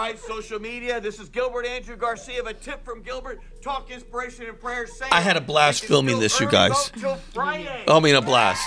Right, 0.10 0.20
social 0.20 0.60
media. 0.60 1.00
This 1.00 1.20
is 1.20 1.30
Gilbert 1.30 1.66
Andrew 1.66 1.96
Garcia. 1.96 2.44
A 2.44 2.54
tip 2.54 2.84
from 2.84 3.02
Gilbert. 3.02 3.40
Talk 3.62 3.92
inspiration 3.92 4.46
and 4.48 4.60
prayer. 4.60 4.88
Say 4.88 5.06
I 5.12 5.22
had 5.22 5.38
a 5.38 5.42
blast 5.42 5.86
filming 5.86 6.20
this, 6.20 6.40
you 6.40 6.50
guys. 6.50 6.92
Oh, 7.04 7.20
I 7.88 8.00
mean, 8.00 8.16
a 8.16 8.22
blast. 8.22 8.66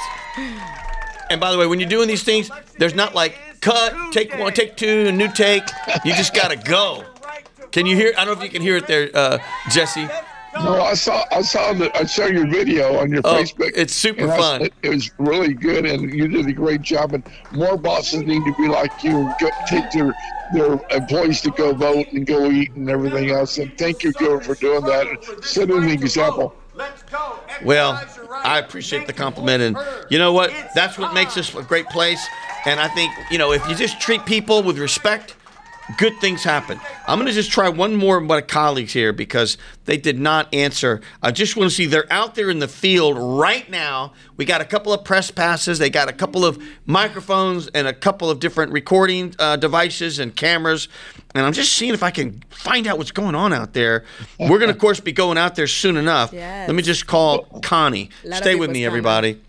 And 1.31 1.40
by 1.40 1.50
the 1.50 1.59
way, 1.59 1.66
when 1.66 1.81
you're 1.81 1.88
doing 1.88 2.09
these 2.09 2.22
things, 2.22 2.50
there's 2.78 2.94
not 2.94 3.14
like 3.14 3.38
cut, 3.61 4.12
take 4.12 4.37
one, 4.38 4.52
take 4.52 4.76
two, 4.76 5.07
a 5.09 5.12
new 5.12 5.31
take. 5.33 5.64
You 6.05 6.14
just 6.14 6.35
gotta 6.35 6.57
go. 6.57 7.05
Can 7.70 7.87
you 7.87 7.96
hear? 7.96 8.12
I 8.16 8.24
don't 8.24 8.35
know 8.35 8.40
if 8.40 8.44
you 8.44 8.50
can 8.50 8.62
hear 8.62 8.76
it 8.76 8.87
there, 8.87 9.11
uh, 9.14 9.38
Jesse. 9.70 10.09
No, 10.55 10.83
I 10.83 10.95
saw 10.95 11.25
I 11.33 11.43
saw 11.43 11.73
the 11.73 11.95
I 11.97 12.05
saw 12.05 12.27
your 12.27 12.47
video 12.47 12.99
on 12.99 13.11
your 13.11 13.23
Oh, 13.25 13.35
Facebook. 13.43 13.73
it's 13.75 13.95
super 13.95 14.29
fun. 14.29 14.62
It, 14.62 14.73
it 14.83 14.88
was 14.91 15.11
really 15.19 15.55
good, 15.55 15.87
and 15.87 16.12
you 16.12 16.29
did 16.29 16.47
a 16.47 16.53
great 16.53 16.83
job. 16.83 17.15
And 17.15 17.25
more 17.53 17.77
bosses 17.77 18.23
need 18.23 18.45
to 18.45 18.55
be 18.57 18.69
like 18.69 19.03
you. 19.03 19.33
Go, 19.41 19.49
take 19.67 19.91
their 19.93 20.15
their 20.53 20.79
employees 20.91 21.41
to 21.43 21.51
go 21.53 21.73
vote 21.73 22.07
and 22.12 22.27
go 22.27 22.51
eat 22.51 22.73
and 22.73 22.88
everything 22.91 23.31
else. 23.31 23.57
And 23.59 23.77
thank 23.79 24.03
you, 24.03 24.12
Gil, 24.12 24.41
for 24.41 24.55
doing 24.55 24.85
that. 24.85 25.07
and 25.07 25.45
Setting 25.45 25.79
an 25.79 25.88
example. 25.88 26.55
Well, 27.65 28.03
I 28.33 28.59
appreciate 28.59 29.07
the 29.07 29.12
compliment, 29.12 29.62
and 29.62 29.77
you 30.11 30.19
know 30.19 30.33
what? 30.33 30.53
That's 30.75 30.99
what 30.99 31.15
makes 31.15 31.35
this 31.35 31.55
a 31.55 31.62
great 31.62 31.87
place. 31.87 32.25
And 32.67 32.79
I 32.79 32.88
think 32.88 33.12
you 33.31 33.38
know 33.38 33.53
if 33.53 33.67
you 33.69 33.75
just 33.75 34.01
treat 34.01 34.25
people 34.27 34.62
with 34.62 34.79
respect, 34.79 35.35
good 35.99 36.18
things 36.21 36.42
happen. 36.45 36.81
I'm 37.07 37.18
going 37.18 37.27
to 37.27 37.33
just 37.33 37.51
try 37.51 37.68
one 37.68 37.97
more 37.97 38.18
of 38.18 38.25
my 38.25 38.40
colleagues 38.40 38.92
here 38.92 39.12
because 39.12 39.59
they 39.85 39.97
did 39.97 40.18
not 40.18 40.53
answer. 40.55 41.01
I 41.23 41.33
just 41.33 41.57
want 41.57 41.71
to 41.71 41.75
see 41.75 41.87
they're 41.87 42.11
out 42.12 42.35
there 42.35 42.51
in 42.51 42.59
the 42.59 42.68
field 42.68 43.18
right 43.18 43.68
now. 43.68 44.12
We 44.37 44.45
got 44.45 44.61
a 44.61 44.64
couple 44.64 44.92
of 44.92 45.05
press 45.05 45.31
passes. 45.31 45.79
They 45.79 45.90
got 45.90 46.09
a 46.09 46.12
couple 46.12 46.45
of 46.45 46.62
microphones 46.87 47.68
and 47.68 47.87
a 47.87 47.92
couple 47.92 48.31
of 48.31 48.40
different 48.40 48.73
recording 48.73 49.35
uh, 49.38 49.57
devices 49.57 50.18
and 50.18 50.35
cameras. 50.35 50.88
And 51.35 51.45
I'm 51.45 51.53
just 51.53 51.73
seeing 51.73 51.95
if 51.95 52.03
I 52.03 52.11
can 52.11 52.42
find 52.51 52.87
out 52.87 52.99
what's 52.99 53.12
going 53.12 53.35
on 53.35 53.53
out 53.53 53.73
there. 53.73 54.05
We're 54.38 54.59
going 54.59 54.68
to, 54.68 54.75
of 54.75 54.79
course, 54.79 55.01
be 55.01 55.12
going 55.12 55.38
out 55.38 55.55
there 55.55 55.66
soon 55.66 55.97
enough. 55.97 56.33
Yes. 56.33 56.68
Let 56.68 56.75
me 56.75 56.83
just 56.83 57.07
call 57.07 57.45
Connie. 57.62 58.11
Stay 58.33 58.55
with 58.55 58.71
me, 58.71 58.85
everybody. 58.85 59.40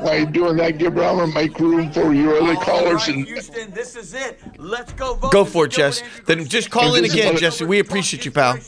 While 0.00 0.16
you're 0.16 0.26
doing 0.26 0.56
that, 0.58 0.78
Gil, 0.78 0.98
I'm 1.00 1.34
make 1.34 1.58
room 1.58 1.92
for 1.92 2.12
your 2.12 2.40
other 2.40 2.54
callers. 2.54 3.08
And 3.08 3.26
Houston, 3.26 3.70
this 3.72 3.96
is 3.96 4.14
it. 4.14 4.40
Let's 4.56 4.92
go 4.92 5.14
vote. 5.14 5.32
Go 5.32 5.44
for 5.44 5.64
it, 5.64 5.72
Jess. 5.72 6.02
Then 6.24 6.46
just 6.46 6.70
call 6.70 6.94
in 6.94 7.04
again, 7.04 7.32
what- 7.32 7.40
Jesse. 7.40 7.64
We 7.64 7.80
appreciate 7.80 8.24
you, 8.24 8.30
pal. 8.30 8.58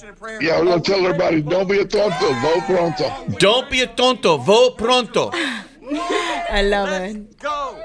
yeah, 0.41 0.59
I'm 0.59 0.67
gonna 0.67 0.81
tell 0.81 1.05
everybody, 1.07 1.41
don't 1.43 1.69
be 1.69 1.79
a 1.79 1.85
tonto, 1.85 2.33
vote 2.35 2.63
pronto. 2.67 3.37
Don't 3.39 3.71
be 3.71 3.83
a 3.83 3.87
tonto. 3.87 4.39
Vote 4.39 4.77
pronto. 4.77 5.31
I 5.33 6.63
love 6.63 6.89
it. 7.03 7.39
Go. 7.39 7.81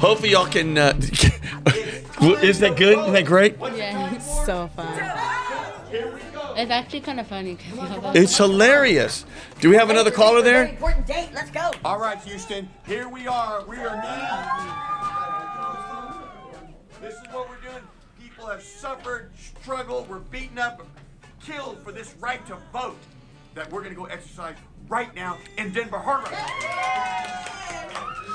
Hopefully, 0.00 0.30
y'all 0.30 0.46
can. 0.46 0.76
Uh, 0.78 0.92
is 2.42 2.58
that 2.60 2.74
good? 2.76 2.98
Isn't 2.98 3.12
that 3.12 3.26
great? 3.26 3.56
Yeah. 3.74 4.14
It's 4.14 4.46
so 4.46 4.68
fun. 4.74 5.29
It's 6.60 6.70
actually 6.70 7.00
kind 7.00 7.18
of 7.20 7.26
funny. 7.26 7.56
'cause 7.56 7.72
we 7.72 7.78
have 7.78 8.04
a- 8.04 8.12
It's 8.20 8.36
hilarious. 8.36 9.24
Do 9.60 9.70
we 9.70 9.76
have 9.76 9.88
another 9.90 10.10
caller 10.10 10.42
there? 10.42 10.64
important 10.66 11.06
date. 11.06 11.30
Let's 11.32 11.50
go. 11.50 11.70
All 11.84 11.98
right, 11.98 12.18
Houston. 12.18 12.68
Here 12.86 13.08
we 13.08 13.26
are. 13.26 13.64
We 13.64 13.76
are 13.78 13.96
now. 13.96 14.66
This 17.00 17.14
is 17.14 17.22
what 17.32 17.48
we're 17.48 17.56
doing. 17.70 17.82
People 18.22 18.46
have 18.46 18.62
suffered, 18.62 19.30
struggled, 19.62 20.08
were 20.08 20.18
beaten 20.18 20.58
up, 20.58 20.82
killed 21.44 21.82
for 21.82 21.92
this 21.92 22.14
right 22.20 22.44
to 22.46 22.56
vote 22.72 22.98
that 23.54 23.70
we're 23.72 23.80
going 23.80 23.94
to 23.94 23.98
go 24.00 24.04
exercise 24.06 24.54
right 24.88 25.14
now 25.14 25.38
in 25.56 25.72
Denver 25.72 25.98
Harbor. 25.98 26.28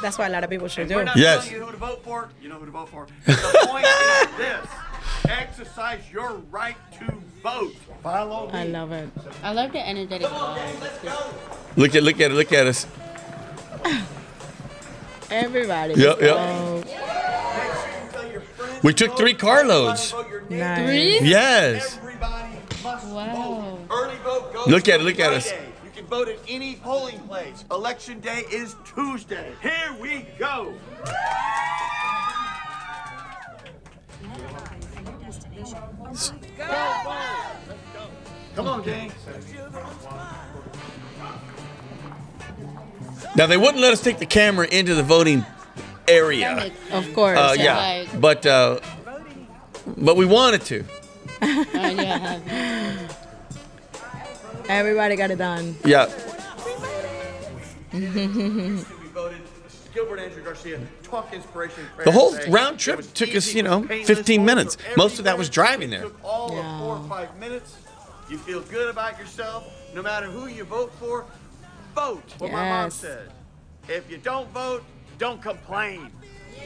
That's 0.02 0.18
what 0.18 0.30
a 0.30 0.34
lot 0.34 0.44
of 0.44 0.50
people 0.50 0.68
should 0.68 0.90
We're 0.90 1.00
do. 1.00 1.06
not 1.06 1.16
Yes. 1.18 1.46
telling 1.46 1.60
you 1.60 1.66
who 1.68 1.72
to 1.72 1.78
vote 1.78 2.04
for. 2.04 2.30
You 2.42 2.50
know 2.50 2.56
who 2.56 2.66
to 2.66 2.72
vote 2.72 2.90
for. 2.90 3.08
The 3.26 3.68
point 3.70 3.86
is 3.86 4.38
this: 4.38 4.68
exercise 5.28 6.02
your 6.12 6.36
right 6.52 6.78
to 7.00 7.06
vote. 7.42 7.74
Follow 8.04 8.50
I 8.54 8.66
love 8.66 8.92
it. 8.92 9.10
I 9.44 9.52
love 9.54 9.72
the 9.72 9.88
energetic 9.88 10.28
vibe. 10.28 11.78
Look 11.78 11.96
at 11.96 12.04
look 12.04 12.20
at 12.20 12.32
it. 12.32 12.34
Look 12.34 12.52
at 12.54 12.68
us. 12.68 12.88
Everybody. 15.32 15.96
Yep, 15.96 16.22
yep. 16.22 16.86
We 18.84 18.94
took 18.94 19.18
three 19.18 19.34
carloads. 19.34 20.14
nice. 20.50 20.86
Three? 20.86 21.20
Yes. 21.28 22.00
Wow. 22.84 23.80
Early 23.90 24.16
vote 24.18 24.54
goes 24.54 24.68
Look 24.68 24.88
at 24.88 24.96
it, 24.96 24.98
to 25.00 25.04
look 25.04 25.20
at 25.20 25.34
us. 25.34 25.52
You 25.52 25.90
can 25.96 26.06
vote 26.06 26.28
at 26.28 26.38
any 26.48 26.76
polling 26.76 27.18
place. 27.22 27.66
Election 27.72 28.20
day 28.20 28.44
is 28.52 28.76
Tuesday. 28.86 29.54
Here 29.62 29.96
we 30.00 30.28
go. 30.38 30.76
Come 38.56 38.68
on, 38.68 38.84
gang. 38.84 39.12
Now 43.36 43.48
they 43.48 43.58
wouldn't 43.58 43.80
let 43.80 43.92
us 43.92 44.02
take 44.02 44.20
the 44.20 44.26
camera 44.26 44.68
into 44.68 44.96
the 44.96 45.04
voting 45.04 45.46
area. 46.08 46.72
Of 46.92 47.14
course. 47.14 47.38
Uh, 47.38 47.56
yeah. 47.58 48.06
but 48.20 48.46
uh, 48.46 48.80
but 49.98 50.16
we 50.16 50.26
wanted 50.26 50.62
to. 50.62 50.86
Oh, 51.42 51.66
yeah. 51.74 53.10
Everybody 54.70 55.16
got 55.16 55.32
it 55.32 55.38
done. 55.38 55.76
Yeah. 55.84 56.10
Gilbert 59.96 60.20
Andrew 60.20 60.44
Garcia, 60.44 60.78
talk 61.04 61.34
inspiration. 61.34 61.86
The 62.04 62.12
whole 62.12 62.36
round 62.50 62.78
trip 62.78 63.02
took 63.14 63.34
us, 63.34 63.54
you 63.54 63.64
know, 63.64 63.84
15 63.84 64.44
minutes. 64.44 64.78
Most 64.98 65.20
of 65.20 65.26
that 65.26 65.38
was 65.38 65.50
driving 65.50 65.90
there. 65.90 66.02
Took 66.02 66.20
all 66.24 66.52
Yeah. 66.54 66.60
of 66.60 66.80
four 66.82 66.98
or 66.98 67.04
five 67.08 67.38
minutes. 67.38 67.76
You 68.30 68.38
feel 68.38 68.60
good 68.60 68.90
about 68.90 69.18
yourself, 69.18 69.64
no 69.94 70.02
matter 70.02 70.26
who 70.26 70.48
you 70.48 70.66
vote 70.66 70.92
for. 71.00 71.26
Vote. 71.96 72.24
What 72.40 72.52
my 72.52 72.68
mom 72.68 72.92
said. 72.92 73.32
If 73.88 74.12
you 74.12 74.18
don't 74.18 74.52
vote, 74.52 74.84
don't 75.18 75.42
complain. 75.42 76.12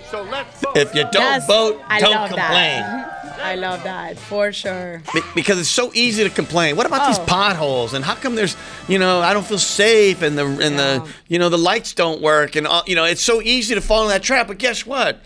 So 0.10 0.24
let's 0.24 0.60
vote. 0.62 0.76
If 0.78 0.96
you 0.96 1.04
don't 1.04 1.14
That's- 1.14 1.46
vote, 1.48 1.82
I 1.88 2.00
don't 2.00 2.12
love 2.14 2.30
complain. 2.30 2.82
That. 2.82 3.16
I 3.42 3.56
love 3.56 3.84
that 3.84 4.18
for 4.20 4.52
sure. 4.52 5.02
Be- 5.14 5.22
Because 5.36 5.60
it's 5.60 5.70
so 5.70 5.92
easy 5.94 6.24
to 6.24 6.30
complain. 6.30 6.76
What 6.76 6.86
about 6.86 7.08
these 7.08 7.20
Oh. 7.20 7.26
potholes? 7.26 7.94
And 7.94 8.04
how 8.04 8.16
come 8.16 8.36
there's, 8.36 8.58
you 8.88 9.00
know, 9.00 9.22
I 9.22 9.34
don't 9.34 9.46
feel 9.46 9.58
safe 9.60 10.22
and 10.22 10.38
the 10.38 10.46
and 10.46 10.78
the, 10.80 11.08
you 11.28 11.40
know, 11.40 11.48
the 11.50 11.58
lights 11.58 11.94
don't 11.94 12.22
work 12.22 12.56
and 12.56 12.66
all, 12.68 12.84
you 12.86 12.96
know, 12.96 13.06
it's 13.06 13.22
so 13.24 13.42
easy 13.42 13.76
to 13.76 13.82
fall 13.82 14.04
in 14.04 14.10
that 14.10 14.24
trap. 14.24 14.48
But 14.48 14.58
guess 14.58 14.86
what? 14.86 15.22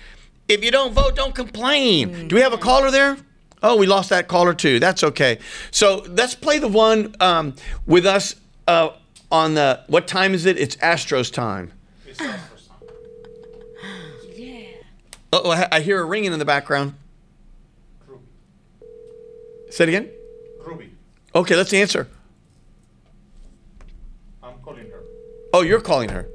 If 0.49 0.63
you 0.63 0.69
don't 0.69 0.93
vote, 0.93 1.15
don't 1.15 1.33
complain. 1.33 2.27
Do 2.27 2.35
we 2.35 2.41
have 2.41 2.53
a 2.53 2.57
caller 2.57 2.91
there? 2.91 3.17
Oh, 3.63 3.77
we 3.77 3.87
lost 3.87 4.09
that 4.09 4.27
caller 4.27 4.53
too. 4.53 4.79
That's 4.79 5.03
okay. 5.03 5.39
So 5.71 6.03
let's 6.09 6.35
play 6.35 6.59
the 6.59 6.67
one 6.67 7.15
um, 7.21 7.55
with 7.87 8.05
us 8.05 8.35
uh, 8.67 8.89
on 9.31 9.53
the. 9.55 9.79
What 9.87 10.05
time 10.07 10.33
is 10.33 10.45
it? 10.45 10.57
It's 10.59 10.75
Astros 10.75 11.31
time. 11.31 11.71
Oh, 15.33 15.49
I, 15.49 15.67
I 15.71 15.79
hear 15.81 15.99
a 15.99 16.05
ringing 16.05 16.31
in 16.31 16.37
the 16.39 16.45
background. 16.45 16.93
Ruby. 18.07 18.21
Say 19.71 19.85
it 19.85 19.89
again. 19.89 20.09
Ruby, 20.63 20.91
Okay, 21.33 21.55
let's 21.55 21.73
answer. 21.73 22.07
I'm 24.43 24.53
calling 24.63 24.89
her. 24.91 25.01
Oh, 25.51 25.61
you're 25.61 25.81
calling 25.81 26.09
her. 26.09 26.27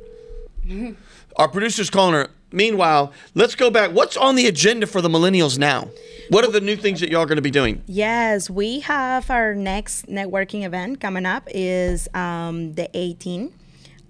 Our 1.36 1.48
producer's 1.48 1.90
calling 1.90 2.14
her. 2.14 2.28
Meanwhile, 2.50 3.12
let's 3.34 3.54
go 3.54 3.70
back. 3.70 3.92
What's 3.92 4.16
on 4.16 4.34
the 4.34 4.46
agenda 4.48 4.86
for 4.86 5.00
the 5.00 5.08
millennials 5.08 5.58
now? 5.58 5.88
What 6.30 6.44
are 6.44 6.50
the 6.50 6.60
new 6.60 6.76
things 6.76 6.98
that 7.00 7.10
y'all 7.10 7.22
are 7.22 7.26
going 7.26 7.36
to 7.36 7.42
be 7.42 7.50
doing? 7.50 7.82
Yes, 7.86 8.50
we 8.50 8.80
have 8.80 9.30
our 9.30 9.54
next 9.54 10.06
networking 10.06 10.64
event 10.64 11.00
coming 11.00 11.24
up 11.24 11.44
is 11.54 12.08
um, 12.14 12.72
the 12.74 12.88
18th. 12.94 13.52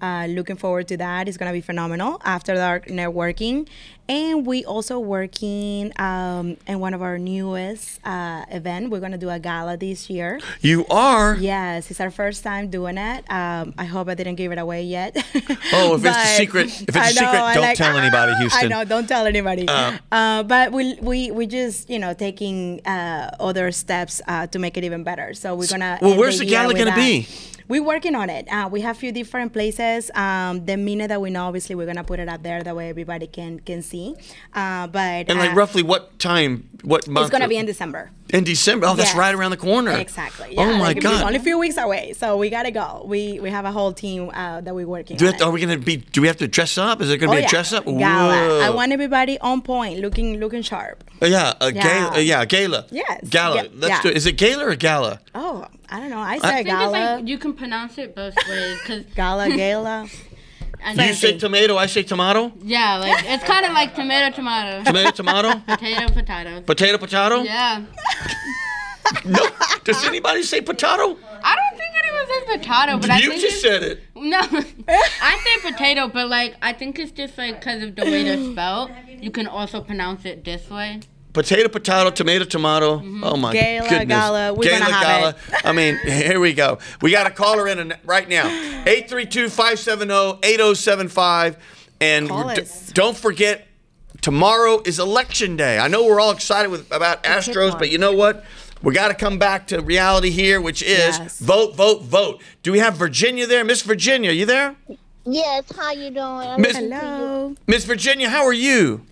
Uh, 0.00 0.26
looking 0.30 0.56
forward 0.56 0.86
to 0.88 0.96
that. 0.96 1.26
It's 1.26 1.36
gonna 1.36 1.52
be 1.52 1.60
phenomenal. 1.60 2.20
After 2.24 2.54
dark 2.54 2.86
networking, 2.86 3.66
and 4.08 4.46
we 4.46 4.64
also 4.64 4.98
working 4.98 5.92
um, 6.00 6.56
in 6.66 6.80
one 6.80 6.94
of 6.94 7.02
our 7.02 7.18
newest 7.18 8.00
uh, 8.06 8.44
event. 8.50 8.90
We're 8.90 9.00
gonna 9.00 9.18
do 9.18 9.28
a 9.30 9.38
gala 9.38 9.76
this 9.76 10.08
year. 10.08 10.40
You 10.60 10.86
are. 10.86 11.36
Yes, 11.36 11.90
it's 11.90 12.00
our 12.00 12.10
first 12.10 12.42
time 12.42 12.68
doing 12.70 12.96
it. 12.98 13.30
Um, 13.30 13.74
I 13.76 13.84
hope 13.84 14.08
I 14.08 14.14
didn't 14.14 14.36
give 14.36 14.52
it 14.52 14.58
away 14.58 14.82
yet. 14.84 15.16
Oh, 15.70 15.94
if 15.94 16.04
it's 16.04 16.16
a 16.16 16.36
secret- 16.36 16.66
if 16.66 16.88
it's 16.88 16.96
a 16.96 17.12
secret, 17.12 17.54
don't 17.54 17.76
tell 17.76 17.96
anybody, 17.96 18.34
Houston. 18.40 18.64
I 18.64 18.68
know, 18.68 18.84
don't 18.84 19.06
tell 19.06 19.26
anybody. 19.26 19.66
Uh, 19.68 20.42
but 20.42 20.72
we 20.72 20.94
we 21.00 21.30
we 21.30 21.46
just 21.46 21.90
you 21.90 21.98
know 21.98 22.14
taking 22.14 22.80
uh, 22.86 23.30
other 23.38 23.70
steps 23.72 24.20
uh, 24.26 24.46
to 24.48 24.58
make 24.58 24.76
it 24.76 24.84
even 24.84 25.04
better. 25.04 25.34
So 25.34 25.54
we're 25.54 25.66
gonna. 25.68 25.98
Well, 26.00 26.18
where's 26.18 26.38
the 26.38 26.46
year 26.46 26.62
gala 26.62 26.72
gonna 26.74 26.86
that. 26.86 26.96
We're 27.68 27.82
working 27.84 28.14
on 28.14 28.30
it. 28.30 28.48
Uh, 28.50 28.68
we 28.72 28.80
have 28.80 28.96
a 28.96 28.98
few 28.98 29.12
different 29.12 29.52
places. 29.52 30.10
Um, 30.14 30.64
the 30.64 30.76
minute 30.76 31.08
that 31.08 31.20
we 31.20 31.28
know, 31.30 31.44
obviously, 31.44 31.74
we're 31.74 31.86
gonna 31.86 32.02
put 32.04 32.18
it 32.18 32.28
up 32.28 32.42
there. 32.42 32.62
That 32.62 32.74
way, 32.74 32.88
everybody 32.88 33.26
can 33.26 33.60
can 33.60 33.82
see. 33.82 34.14
Uh, 34.54 34.86
but 34.86 35.28
And 35.28 35.38
like 35.38 35.52
uh, 35.52 35.54
roughly 35.54 35.82
what 35.82 36.18
time? 36.18 36.68
What 36.82 37.06
month? 37.06 37.26
it's 37.26 37.30
gonna 37.32 37.48
be 37.48 37.58
in 37.58 37.66
December. 37.66 38.10
In 38.30 38.44
December. 38.44 38.86
Oh, 38.86 38.94
that's 38.94 39.14
right 39.14 39.34
around 39.34 39.50
the 39.52 39.56
corner. 39.56 39.92
Exactly. 39.92 40.54
Yeah, 40.54 40.62
oh 40.62 40.72
my 40.74 40.78
like, 40.88 41.00
God. 41.00 41.22
Only 41.24 41.36
a 41.36 41.40
few 41.42 41.58
weeks 41.58 41.76
away, 41.76 42.12
so 42.14 42.36
we 42.36 42.50
gotta 42.50 42.70
go. 42.70 43.02
We 43.06 43.40
we 43.40 43.50
have 43.50 43.64
a 43.64 43.72
whole 43.72 43.92
team 43.92 44.30
uh, 44.34 44.60
that 44.60 44.74
we're 44.74 44.86
working. 44.86 45.16
Do 45.16 45.24
we 45.24 45.30
have 45.30 45.38
to- 45.38 45.44
it. 45.44 45.46
are 45.46 45.50
we 45.50 45.60
going 45.64 45.78
to 45.78 45.84
be? 45.84 45.96
Do 45.96 46.20
we 46.20 46.26
have 46.26 46.36
to 46.38 46.48
dress 46.48 46.76
up? 46.78 47.00
Is 47.00 47.08
there 47.08 47.16
going 47.16 47.30
to 47.30 47.36
Oh, 47.36 47.36
be 47.36 47.40
a 47.40 47.42
yeah. 47.42 47.48
dress 47.50 47.72
up? 47.72 47.84
Gala. 47.84 48.60
I 48.66 48.70
want 48.70 48.92
everybody 48.92 49.38
on 49.40 49.62
point, 49.62 50.00
looking 50.00 50.38
looking 50.38 50.62
sharp. 50.62 51.04
Uh, 51.22 51.26
yeah, 51.26 51.54
a 51.60 51.72
Yeah. 51.72 51.82
gala. 51.82 52.16
Uh, 52.16 52.18
yeah, 52.20 52.44
gala. 52.44 52.86
Yes. 52.90 53.28
Gala. 53.28 53.56
Yeah, 53.56 53.68
Let's 53.74 53.88
yeah. 53.94 54.02
do 54.02 54.08
it. 54.08 54.16
Is 54.16 54.26
it 54.26 54.32
gala 54.36 54.66
or 54.66 54.74
gala? 54.76 55.20
Oh, 55.34 55.66
I 55.90 56.00
don't 56.00 56.10
know. 56.10 56.18
I 56.18 56.34
I 56.34 56.38
say 56.38 56.48
think 56.48 56.68
it's 56.68 56.68
gala, 56.68 56.90
like 57.16 57.28
you 57.28 57.38
can 57.38 57.54
pronounce 57.54 57.98
it 57.98 58.14
both 58.14 58.34
ways 58.48 58.78
because 58.80 59.04
gala, 59.14 59.48
gala. 59.56 60.06
You 60.94 61.12
say 61.14 61.36
tomato, 61.38 61.76
I 61.76 61.86
say 61.86 62.02
tomato. 62.02 62.52
yeah, 62.62 62.96
like 62.98 63.24
it's 63.26 63.44
kind 63.44 63.66
of 63.66 63.72
like 63.72 63.94
tomato, 63.94 64.34
tomato, 64.34 64.84
Tomato, 64.84 65.10
tomato. 65.10 65.58
potato, 65.66 66.12
potato. 66.12 66.60
potato, 66.62 66.98
potato. 66.98 67.42
Yeah, 67.42 67.82
No. 69.24 69.40
Does 69.84 70.04
anybody 70.04 70.42
say 70.42 70.60
potato? 70.60 71.16
I 71.42 71.56
don't 71.56 71.78
think 71.78 71.92
anyone 72.02 72.26
says 72.26 72.44
potato, 72.58 72.98
but 72.98 73.10
I 73.10 73.18
think. 73.20 73.34
you 73.34 73.40
just 73.40 73.62
said 73.62 73.82
it. 73.82 74.02
no. 74.14 74.38
I 74.88 75.38
say 75.44 75.70
potato, 75.70 76.08
but 76.08 76.28
like 76.28 76.56
I 76.60 76.72
think 76.74 76.98
it's 76.98 77.12
just 77.12 77.38
like 77.38 77.60
because 77.60 77.82
of 77.82 77.96
the 77.96 78.02
way 78.04 78.22
they're 78.24 78.52
spelled, 78.52 78.90
you 79.20 79.30
can 79.30 79.46
also 79.46 79.80
pronounce 79.80 80.24
it 80.26 80.44
this 80.44 80.68
way. 80.68 81.00
Potato, 81.38 81.68
potato, 81.68 82.10
tomato, 82.10 82.44
tomato. 82.44 82.98
Mm-hmm. 82.98 83.22
Oh 83.22 83.36
my 83.36 83.52
Gala, 83.52 83.88
goodness. 83.88 84.08
gala. 84.08 84.54
We're 84.54 84.64
Gala, 84.64 84.78
gonna 84.80 84.92
have 84.92 85.20
gala. 85.20 85.28
it. 85.30 85.36
I 85.66 85.70
mean, 85.72 85.96
here 86.04 86.40
we 86.40 86.52
go. 86.52 86.78
We 87.00 87.12
got 87.12 87.28
a 87.28 87.30
caller 87.30 87.68
in 87.68 87.94
right 88.04 88.28
now. 88.28 88.48
832-570-8075. 88.86 91.56
And 92.00 92.28
Call 92.28 92.44
we're- 92.46 92.56
d- 92.56 92.62
don't 92.92 93.16
forget, 93.16 93.68
tomorrow 94.20 94.82
is 94.84 94.98
election 94.98 95.56
day. 95.56 95.78
I 95.78 95.86
know 95.86 96.04
we're 96.06 96.18
all 96.20 96.32
excited 96.32 96.72
with 96.72 96.90
about 96.92 97.22
Astros, 97.22 97.78
but 97.78 97.88
you 97.90 97.98
know 97.98 98.12
what? 98.12 98.44
We 98.82 98.92
got 98.92 99.08
to 99.08 99.14
come 99.14 99.38
back 99.38 99.68
to 99.68 99.80
reality 99.80 100.30
here, 100.30 100.60
which 100.60 100.82
is 100.82 101.18
Yes. 101.18 101.38
vote, 101.38 101.76
vote, 101.76 102.02
vote. 102.02 102.42
Do 102.64 102.72
we 102.72 102.80
have 102.80 102.96
Virginia 102.96 103.46
there? 103.46 103.64
Miss 103.64 103.82
Virginia, 103.82 104.30
are 104.30 104.34
you 104.34 104.44
there? 104.46 104.74
Yes, 105.24 105.64
how 105.76 105.92
you 105.92 106.10
doing? 106.10 106.60
Miss- 106.60 106.76
Hello. 106.76 107.54
Miss 107.68 107.84
Virginia, 107.84 108.28
how 108.28 108.44
are 108.44 108.52
you? 108.52 109.02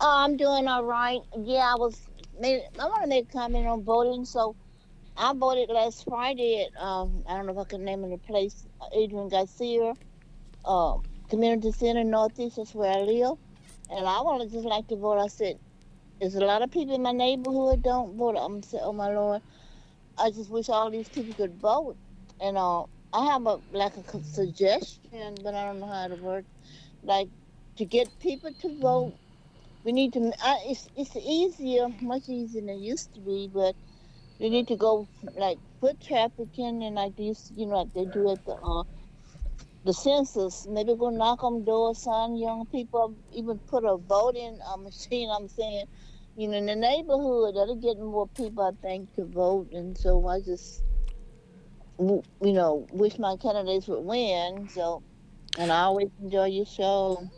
Oh, 0.00 0.24
I'm 0.24 0.36
doing 0.36 0.68
all 0.68 0.84
right. 0.84 1.20
Yeah, 1.38 1.72
I 1.72 1.76
was. 1.76 2.08
Made, 2.38 2.62
I 2.78 2.84
want 2.86 3.02
to 3.02 3.08
make 3.08 3.28
a 3.30 3.32
comment 3.32 3.66
on 3.66 3.82
voting. 3.82 4.24
So, 4.24 4.56
I 5.16 5.32
voted 5.34 5.70
last 5.70 6.04
Friday 6.04 6.66
at 6.66 6.82
um, 6.82 7.24
I 7.28 7.36
don't 7.36 7.46
know 7.46 7.52
if 7.52 7.58
I 7.58 7.64
can 7.64 7.84
name 7.84 8.02
the 8.02 8.18
place, 8.18 8.66
Adrian 8.94 9.28
Garcia, 9.28 9.94
uh, 10.64 10.96
Community 11.30 11.72
Center 11.72 12.04
Northeast. 12.04 12.56
That's 12.56 12.74
where 12.74 12.92
I 12.92 13.00
live, 13.00 13.38
and 13.90 14.06
I 14.06 14.20
want 14.20 14.42
to 14.42 14.54
just 14.54 14.66
like 14.66 14.88
to 14.88 14.96
vote. 14.96 15.18
I 15.18 15.28
said, 15.28 15.58
there's 16.20 16.34
a 16.34 16.40
lot 16.44 16.62
of 16.62 16.70
people 16.70 16.94
in 16.94 17.02
my 17.02 17.12
neighborhood 17.12 17.82
don't 17.82 18.16
vote. 18.16 18.36
I'm 18.36 18.62
saying, 18.62 18.82
oh 18.84 18.92
my 18.92 19.08
lord, 19.10 19.42
I 20.18 20.30
just 20.30 20.50
wish 20.50 20.68
all 20.68 20.90
these 20.90 21.08
people 21.08 21.34
could 21.34 21.54
vote. 21.60 21.96
And 22.40 22.58
uh, 22.58 22.84
I 23.12 23.26
have 23.26 23.46
a 23.46 23.58
like 23.72 23.96
a 23.96 24.24
suggestion, 24.24 25.36
but 25.42 25.54
I 25.54 25.64
don't 25.64 25.80
know 25.80 25.86
how 25.86 26.08
to 26.08 26.16
work. 26.16 26.44
Like 27.02 27.28
to 27.76 27.84
get 27.86 28.08
people 28.20 28.52
to 28.62 28.80
vote 28.80 29.14
we 29.86 29.92
need 29.92 30.12
to. 30.14 30.32
I, 30.42 30.58
it's 30.66 30.88
it's 30.96 31.14
easier, 31.14 31.86
much 32.02 32.28
easier 32.28 32.60
than 32.60 32.70
it 32.70 32.80
used 32.80 33.14
to 33.14 33.20
be, 33.20 33.48
but 33.54 33.76
we 34.40 34.50
need 34.50 34.66
to 34.66 34.76
go 34.76 35.06
like 35.36 35.58
foot 35.80 36.00
trafficking 36.00 36.82
and 36.82 36.96
like 36.96 37.14
these, 37.14 37.52
you 37.54 37.66
know, 37.66 37.82
like 37.82 37.94
they 37.94 38.04
do 38.04 38.32
at 38.32 38.44
the 38.44 38.54
uh, 38.54 38.82
the 39.84 39.94
census. 39.94 40.66
Maybe 40.68 40.96
go 40.96 41.10
knock 41.10 41.44
on 41.44 41.64
doors, 41.64 42.02
sign 42.02 42.36
young 42.36 42.66
people, 42.66 43.14
even 43.32 43.60
put 43.60 43.84
a 43.84 43.96
voting 43.96 44.58
uh, 44.66 44.76
machine. 44.88 45.30
I'm 45.30 45.48
saying, 45.48 45.86
you 46.36 46.48
know, 46.48 46.56
in 46.56 46.66
the 46.66 46.74
neighborhood, 46.74 47.54
that'll 47.54 47.76
get 47.76 47.96
more 48.00 48.26
people, 48.26 48.64
I 48.64 48.72
think, 48.82 49.14
to 49.14 49.24
vote. 49.24 49.68
And 49.70 49.96
so 49.96 50.26
I 50.26 50.40
just, 50.40 50.82
you 52.00 52.22
know, 52.40 52.88
wish 52.90 53.20
my 53.20 53.36
candidates 53.36 53.86
would 53.86 54.04
win. 54.04 54.68
So, 54.68 55.04
and 55.56 55.70
I 55.70 55.82
always 55.82 56.08
enjoy 56.20 56.46
your 56.46 56.66
show. 56.66 57.30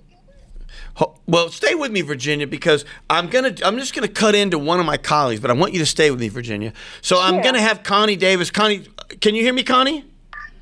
Ho- 0.95 1.19
Well, 1.27 1.49
stay 1.51 1.75
with 1.75 1.91
me, 1.93 2.01
Virginia, 2.03 2.47
because 2.47 2.85
I'm 3.11 3.29
gonna. 3.29 3.55
I'm 3.65 3.79
just 3.79 3.95
gonna 3.95 4.09
cut 4.09 4.35
into 4.35 4.59
one 4.59 4.81
of 4.81 4.87
my 4.87 4.97
colleagues, 4.97 5.41
but 5.41 5.51
I 5.51 5.55
want 5.55 5.73
you 5.73 5.79
to 5.81 5.87
stay 5.87 6.11
with 6.11 6.21
me, 6.21 6.29
Virginia. 6.29 6.73
So 7.03 7.21
I'm 7.21 7.37
Yeah. 7.37 7.43
gonna 7.45 7.61
have 7.61 7.83
Connie 7.83 8.17
Davis. 8.17 8.51
Connie, 8.51 8.87
can 9.21 9.35
you 9.35 9.43
hear 9.43 9.53
me, 9.55 9.63
Connie? 9.63 10.05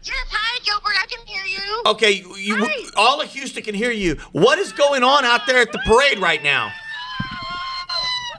Yes, 0.03 0.15
hi 0.31 0.59
Gilbert, 0.65 0.95
I 1.03 1.07
can 1.07 1.27
hear 1.27 1.45
you. 1.45 1.83
Okay, 1.87 2.13
you, 2.13 2.37
you 2.37 2.57
Hi. 2.65 2.91
all 2.97 3.21
of 3.21 3.29
Houston 3.31 3.63
can 3.65 3.75
hear 3.75 3.91
you. 3.91 4.15
What 4.31 4.59
is 4.61 4.73
going 4.73 5.03
on 5.03 5.25
out 5.25 5.47
there 5.49 5.59
at 5.59 5.73
the 5.73 5.81
parade 5.85 6.21
right 6.21 6.43
now? 6.45 6.71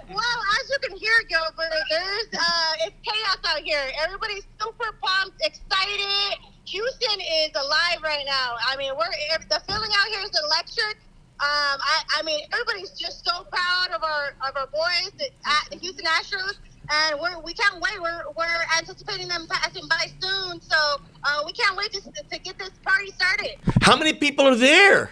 Well, 0.09 0.39
as 0.61 0.69
you 0.69 0.77
can 0.87 0.97
hear, 0.97 1.11
Gilbert, 1.27 1.67
there's 1.89 2.27
uh, 2.39 2.85
it's 2.87 2.95
chaos 3.03 3.37
out 3.45 3.61
here. 3.61 3.83
Everybody's 4.03 4.47
super 4.61 4.93
pumped, 5.03 5.35
excited. 5.43 6.37
Houston 6.65 7.19
is 7.43 7.51
alive 7.55 7.99
right 8.03 8.23
now. 8.25 8.55
I 8.65 8.77
mean, 8.77 8.91
we're 8.97 9.05
the 9.49 9.61
feeling 9.67 9.91
out 9.99 10.07
here 10.07 10.21
is 10.21 10.31
electric. 10.45 10.97
Um, 11.39 11.77
I, 11.79 12.03
I 12.17 12.23
mean, 12.23 12.39
everybody's 12.51 12.91
just 12.91 13.23
so 13.23 13.43
proud 13.43 13.95
of 13.95 14.03
our 14.03 14.33
of 14.47 14.57
our 14.57 14.67
boys, 14.67 15.11
the, 15.19 15.29
uh, 15.45 15.51
the 15.69 15.77
Houston 15.77 16.05
Astros, 16.05 16.55
and 16.89 17.19
we're 17.21 17.39
we 17.41 17.53
can't 17.53 17.79
wait. 17.79 18.01
We're 18.01 18.23
we're 18.35 18.63
anticipating 18.79 19.27
them 19.27 19.45
passing 19.47 19.87
by 19.87 20.07
soon, 20.19 20.59
so 20.61 20.77
uh, 21.23 21.43
we 21.45 21.51
can't 21.53 21.77
wait 21.77 21.91
to, 21.93 22.01
to 22.01 22.39
get 22.39 22.57
this 22.57 22.71
party 22.83 23.11
started. 23.11 23.57
How 23.81 23.95
many 23.95 24.13
people 24.13 24.47
are 24.47 24.55
there? 24.55 25.11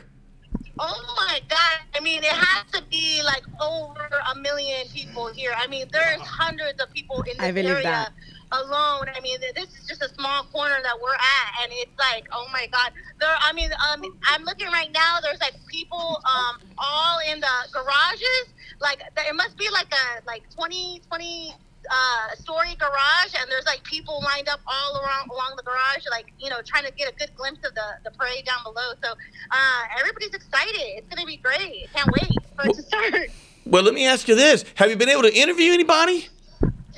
Oh 0.79 1.13
my 1.15 1.39
God! 1.47 1.79
I 1.95 1.99
mean, 1.99 2.23
it 2.23 2.31
has 2.31 2.71
to 2.71 2.81
be 2.89 3.21
like 3.23 3.43
over 3.61 4.09
a 4.33 4.35
million 4.39 4.87
people 4.93 5.31
here. 5.31 5.53
I 5.55 5.67
mean, 5.67 5.85
there's 5.91 6.21
hundreds 6.21 6.81
of 6.81 6.91
people 6.91 7.21
in 7.21 7.37
this 7.37 7.39
I 7.39 7.51
believe 7.51 7.69
area 7.69 7.83
that. 7.83 8.11
Alone. 8.51 9.05
I 9.13 9.19
mean, 9.21 9.37
this 9.55 9.65
is 9.65 9.87
just 9.87 10.01
a 10.01 10.09
small 10.15 10.43
corner 10.45 10.77
that 10.81 10.95
we're 11.01 11.13
at, 11.13 11.63
and 11.63 11.71
it's 11.73 11.97
like, 11.97 12.27
oh 12.31 12.47
my 12.51 12.67
God! 12.71 12.91
There, 13.19 13.29
I 13.39 13.53
mean, 13.53 13.71
um, 13.73 14.03
I'm 14.27 14.43
looking 14.43 14.67
right 14.67 14.91
now. 14.93 15.19
There's 15.21 15.39
like 15.39 15.55
people, 15.67 16.21
um, 16.25 16.61
all 16.77 17.19
in 17.31 17.39
the 17.39 17.55
garages. 17.73 18.53
Like, 18.81 19.01
it 19.17 19.35
must 19.35 19.57
be 19.57 19.69
like 19.71 19.87
a 19.91 20.25
like 20.25 20.43
20, 20.53 21.01
20 21.07 21.55
uh, 21.89 22.35
story 22.35 22.75
garage, 22.79 23.33
and 23.39 23.49
there's 23.49 23.65
like 23.65 23.83
people 23.83 24.21
lined 24.23 24.49
up 24.49 24.59
all 24.67 25.01
around 25.01 25.29
along 25.29 25.53
the 25.57 25.63
garage, 25.63 26.05
like 26.09 26.31
you 26.39 26.49
know, 26.49 26.61
trying 26.61 26.85
to 26.85 26.91
get 26.91 27.11
a 27.11 27.15
good 27.15 27.35
glimpse 27.35 27.65
of 27.65 27.73
the 27.75 27.87
the 28.03 28.11
parade 28.11 28.45
down 28.45 28.63
below. 28.63 28.93
So 29.03 29.11
uh, 29.11 29.81
everybody's 29.99 30.33
excited. 30.33 30.75
It's 30.75 31.07
gonna 31.13 31.25
be 31.25 31.37
great. 31.37 31.87
Can't 31.93 32.09
wait 32.11 32.31
for 32.55 32.69
it 32.69 32.75
to 32.75 32.83
start. 32.83 33.29
Well, 33.65 33.83
let 33.83 33.93
me 33.93 34.05
ask 34.05 34.27
you 34.27 34.35
this: 34.35 34.65
Have 34.75 34.89
you 34.89 34.95
been 34.95 35.09
able 35.09 35.23
to 35.23 35.33
interview 35.33 35.73
anybody? 35.73 36.29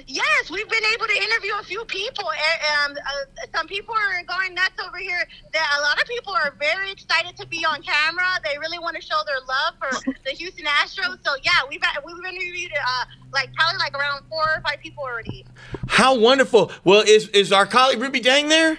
Yes, 0.07 0.49
we've 0.49 0.69
been 0.69 0.85
able 0.93 1.05
to 1.05 1.15
interview 1.15 1.51
a 1.59 1.63
few 1.63 1.83
people. 1.85 2.31
and 2.31 2.97
Um, 2.97 3.03
uh, 3.05 3.45
some 3.53 3.67
people 3.67 3.93
are 3.93 4.23
going 4.23 4.53
nuts 4.53 4.79
over 4.85 4.97
here. 4.97 5.27
That 5.51 5.67
a 5.77 5.81
lot 5.81 6.01
of 6.01 6.07
people 6.07 6.33
are 6.33 6.55
very 6.57 6.91
excited 6.91 7.35
to 7.37 7.45
be 7.45 7.65
on 7.65 7.81
camera. 7.81 8.25
They 8.43 8.57
really 8.57 8.79
want 8.79 8.95
to 8.95 9.01
show 9.01 9.19
their 9.25 9.39
love 9.47 9.73
for 9.79 10.13
the 10.23 10.31
Houston 10.31 10.65
Astros. 10.65 11.19
So 11.25 11.35
yeah, 11.43 11.51
we've 11.69 11.81
we've 12.05 12.25
interviewed 12.25 12.71
uh, 12.73 13.05
like 13.33 13.53
probably 13.55 13.79
like 13.79 13.97
around 13.97 14.23
four 14.29 14.43
or 14.43 14.61
five 14.61 14.79
people 14.79 15.03
already. 15.03 15.45
How 15.89 16.15
wonderful! 16.15 16.71
Well, 16.85 17.01
is 17.01 17.27
is 17.29 17.51
our 17.51 17.65
colleague 17.65 17.99
Ruby 17.99 18.21
Dang 18.21 18.47
there? 18.47 18.77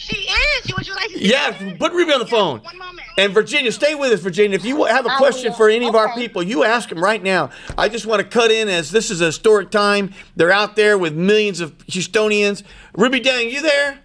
She 0.00 0.16
is. 0.16 0.74
Would 0.74 0.86
you 0.88 0.94
like 0.94 1.08
to? 1.10 1.18
see 1.18 1.30
Yeah, 1.30 1.52
her? 1.52 1.76
put 1.76 1.92
Ruby 1.92 2.12
on 2.12 2.20
the 2.20 2.26
phone. 2.26 2.60
One 2.60 2.78
moment. 2.78 3.06
And 3.18 3.34
Virginia, 3.34 3.70
stay 3.70 3.94
with 3.94 4.12
us, 4.12 4.20
Virginia. 4.20 4.56
If 4.56 4.64
you 4.64 4.84
have 4.86 5.04
a 5.04 5.14
question 5.16 5.52
for 5.52 5.68
any 5.68 5.86
of 5.86 5.94
our 5.94 6.14
people, 6.14 6.42
you 6.42 6.64
ask 6.64 6.88
them 6.88 7.04
right 7.04 7.22
now. 7.22 7.50
I 7.76 7.90
just 7.90 8.06
want 8.06 8.20
to 8.22 8.26
cut 8.26 8.50
in 8.50 8.68
as 8.70 8.90
this 8.90 9.10
is 9.10 9.20
a 9.20 9.26
historic 9.26 9.70
time. 9.70 10.14
They're 10.36 10.50
out 10.52 10.74
there 10.74 10.96
with 10.96 11.14
millions 11.14 11.60
of 11.60 11.76
Houstonians. 11.86 12.62
Ruby 12.96 13.20
Dang, 13.20 13.50
you 13.50 13.60
there? 13.60 13.98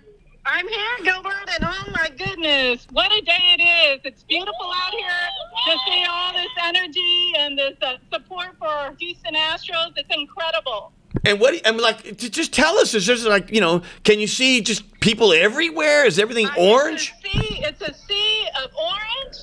I'm 0.45 0.67
here, 0.67 0.97
Gilbert, 1.03 1.49
and 1.55 1.63
oh 1.63 1.91
my 1.91 2.07
goodness, 2.17 2.85
what 2.91 3.11
a 3.11 3.21
day 3.21 3.55
it 3.57 3.61
is. 3.63 4.01
It's 4.03 4.23
beautiful 4.23 4.71
out 4.75 4.91
here 4.91 5.09
to 5.73 5.77
see 5.87 6.05
all 6.07 6.33
this 6.33 6.51
energy 6.65 7.33
and 7.39 7.57
this 7.57 7.73
uh, 7.81 7.95
support 8.13 8.49
for 8.59 8.93
Houston 8.99 9.33
Astros. 9.33 9.93
It's 9.95 10.13
incredible. 10.13 10.91
And 11.25 11.39
what? 11.39 11.59
I 11.67 11.71
mean, 11.71 11.81
like, 11.81 12.17
just 12.17 12.53
tell 12.53 12.77
us. 12.77 12.93
Is 12.93 13.07
there 13.07 13.17
like, 13.29 13.51
you 13.51 13.61
know, 13.61 13.81
can 14.03 14.19
you 14.19 14.27
see 14.27 14.61
just 14.61 14.99
people 14.99 15.33
everywhere? 15.33 16.05
Is 16.05 16.19
everything 16.19 16.47
Uh, 16.47 16.55
orange? 16.57 17.13
It's 17.23 17.35
a 17.35 17.39
sea, 17.39 17.63
it's 17.63 17.81
a 17.81 17.93
sea 18.07 18.47
of 18.63 18.71
orange, 18.75 19.37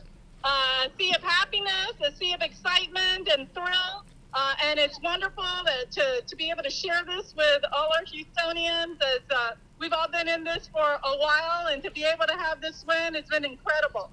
uh, 0.44 0.86
a 0.86 0.90
sea 0.98 1.12
of 1.14 1.22
happiness, 1.22 1.92
a 2.06 2.14
sea 2.16 2.32
of 2.34 2.42
excitement 2.42 3.28
and 3.28 3.52
thrill. 3.52 4.04
Uh, 4.34 4.54
and 4.64 4.78
it's 4.80 4.98
wonderful 5.02 5.44
that, 5.64 5.90
to, 5.90 6.22
to 6.26 6.36
be 6.36 6.48
able 6.50 6.62
to 6.62 6.70
share 6.70 7.02
this 7.04 7.34
with 7.36 7.62
all 7.70 7.90
our 7.94 8.04
Houstonians 8.04 8.96
as 9.02 9.20
uh, 9.30 9.50
we've 9.78 9.92
all 9.92 10.08
been 10.08 10.26
in 10.26 10.42
this 10.42 10.70
for 10.72 10.80
a 11.04 11.18
while 11.18 11.66
and 11.66 11.82
to 11.82 11.90
be 11.90 12.04
able 12.04 12.26
to 12.26 12.32
have 12.38 12.58
this 12.62 12.82
win 12.88 13.14
it's 13.14 13.28
been 13.28 13.44
incredible. 13.44 14.10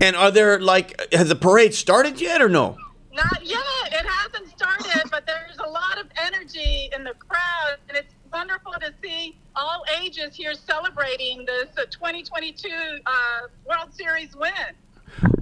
And 0.00 0.16
are 0.16 0.30
there 0.30 0.58
like, 0.60 1.12
has 1.12 1.28
the 1.28 1.36
parade 1.36 1.74
started 1.74 2.22
yet 2.22 2.40
or 2.40 2.48
no? 2.48 2.78
Not 3.12 3.44
yet. 3.44 3.60
It 3.86 4.06
hasn't 4.06 4.48
started, 4.48 5.10
but 5.10 5.26
there's 5.26 5.58
a 5.58 5.68
lot 5.68 5.98
of 5.98 6.06
energy 6.16 6.90
in 6.94 7.02
the 7.02 7.14
crowd, 7.14 7.76
and 7.88 7.96
it's 7.96 8.14
wonderful 8.32 8.72
to 8.72 8.92
see 9.02 9.36
all 9.56 9.84
ages 10.00 10.36
here 10.36 10.54
celebrating 10.54 11.44
this 11.44 11.68
uh, 11.76 11.86
2022 11.90 12.68
uh, 13.06 13.10
World 13.68 13.92
Series 13.92 14.36
win. 14.36 14.52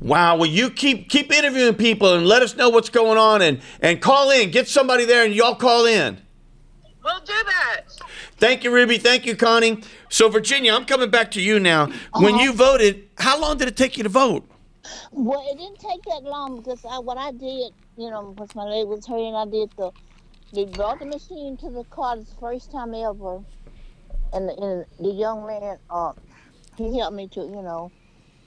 Wow. 0.01 0.37
Well, 0.37 0.49
you 0.49 0.71
keep 0.71 1.11
keep 1.11 1.31
interviewing 1.31 1.75
people 1.75 2.15
and 2.15 2.27
let 2.27 2.41
us 2.41 2.57
know 2.57 2.71
what's 2.71 2.89
going 2.89 3.19
on 3.19 3.43
and 3.43 3.61
and 3.81 4.01
call 4.01 4.31
in. 4.31 4.51
Get 4.51 4.67
somebody 4.67 5.05
there 5.05 5.25
and 5.27 5.35
y'all 5.35 5.55
call 5.55 5.85
in. 5.85 6.23
We'll 7.05 7.21
do 7.21 7.33
that. 7.33 7.83
Thank 8.39 8.65
you, 8.65 8.73
Ruby. 8.73 8.99
Thank 8.99 9.27
you, 9.27 9.37
Connie. 9.37 9.83
So, 10.09 10.29
Virginia, 10.29 10.73
I'm 10.75 10.85
coming 10.85 11.11
back 11.11 11.31
to 11.33 11.41
you 11.41 11.59
now. 11.59 11.91
When 12.15 12.39
you 12.39 12.53
voted, 12.53 13.09
how 13.19 13.41
long 13.41 13.57
did 13.57 13.69
it 13.69 13.77
take 13.77 13.97
you 13.97 14.03
to 14.03 14.09
vote? 14.09 14.49
Well, 15.13 15.45
it 15.51 15.59
didn't 15.59 15.81
take 15.81 16.05
that 16.07 16.25
long 16.25 16.59
because 16.63 16.85
I, 16.85 17.01
what 17.01 17.19
I 17.19 17.33
did, 17.33 17.73
you 17.97 18.11
know, 18.11 18.33
because 18.33 18.55
my 18.55 18.65
leg 18.65 18.87
was 18.89 19.07
hurting, 19.07 19.35
I 19.35 19.47
did 19.47 19.71
the, 19.79 19.93
they 20.55 20.67
brought 20.67 21.01
the 21.01 21.07
machine 21.07 21.57
to 21.59 21.71
the 21.71 21.85
car 21.91 22.17
the 22.17 22.27
first 22.41 22.73
time 22.73 22.95
ever, 22.95 23.41
and 24.33 24.49
the, 24.49 24.55
and 24.55 24.87
the 25.01 25.13
young 25.15 25.47
man, 25.47 25.79
uh, 25.91 26.13
he 26.79 26.99
helped 26.99 27.17
me 27.17 27.29
to, 27.31 27.41
you 27.43 27.63
know, 27.63 27.93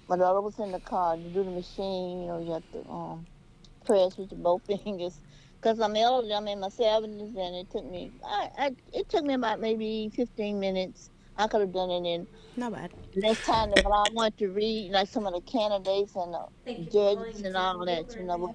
my 0.10 0.18
daughter 0.18 0.42
was 0.42 0.60
in 0.60 0.72
the 0.72 0.82
car 0.82 1.18
to 1.18 1.24
do 1.24 1.44
the 1.46 1.52
machine, 1.52 2.22
you 2.24 2.28
know, 2.30 2.42
you 2.46 2.54
have 2.54 2.72
to 2.74 2.90
um, 2.90 3.28
press 3.86 4.18
with 4.18 4.32
your 4.32 4.42
both 4.42 4.64
fingers. 4.86 5.22
Because 5.62 5.80
I'm 5.82 5.96
elderly, 5.98 6.34
I'm 6.34 6.50
in 6.50 6.62
my 6.62 6.70
70s, 6.70 7.38
and 7.38 7.58
it 7.58 7.70
took 7.72 7.86
me, 7.90 8.14
I, 8.26 8.50
I, 8.58 8.72
it 8.94 9.10
took 9.10 9.26
me 9.26 9.36
about 9.36 9.62
maybe 9.62 10.12
15 10.16 10.60
minutes. 10.60 11.11
I 11.42 11.48
could 11.48 11.62
have 11.62 11.74
done 11.74 11.92
it 11.92 12.06
in 12.08 12.28
Not 12.58 12.74
bad. 12.74 12.94
next 13.16 13.46
time 13.46 13.72
but 13.72 13.86
I 13.88 14.06
want 14.14 14.38
to 14.40 14.50
read 14.50 14.92
like 14.92 15.10
some 15.10 15.28
of 15.28 15.34
the 15.34 15.42
candidates 15.42 16.16
and 16.16 16.36
uh, 16.36 16.46
the 16.78 16.86
judges 16.86 17.44
and 17.44 17.58
all 17.58 17.86
that, 17.86 18.16
you 18.16 18.26
know. 18.26 18.54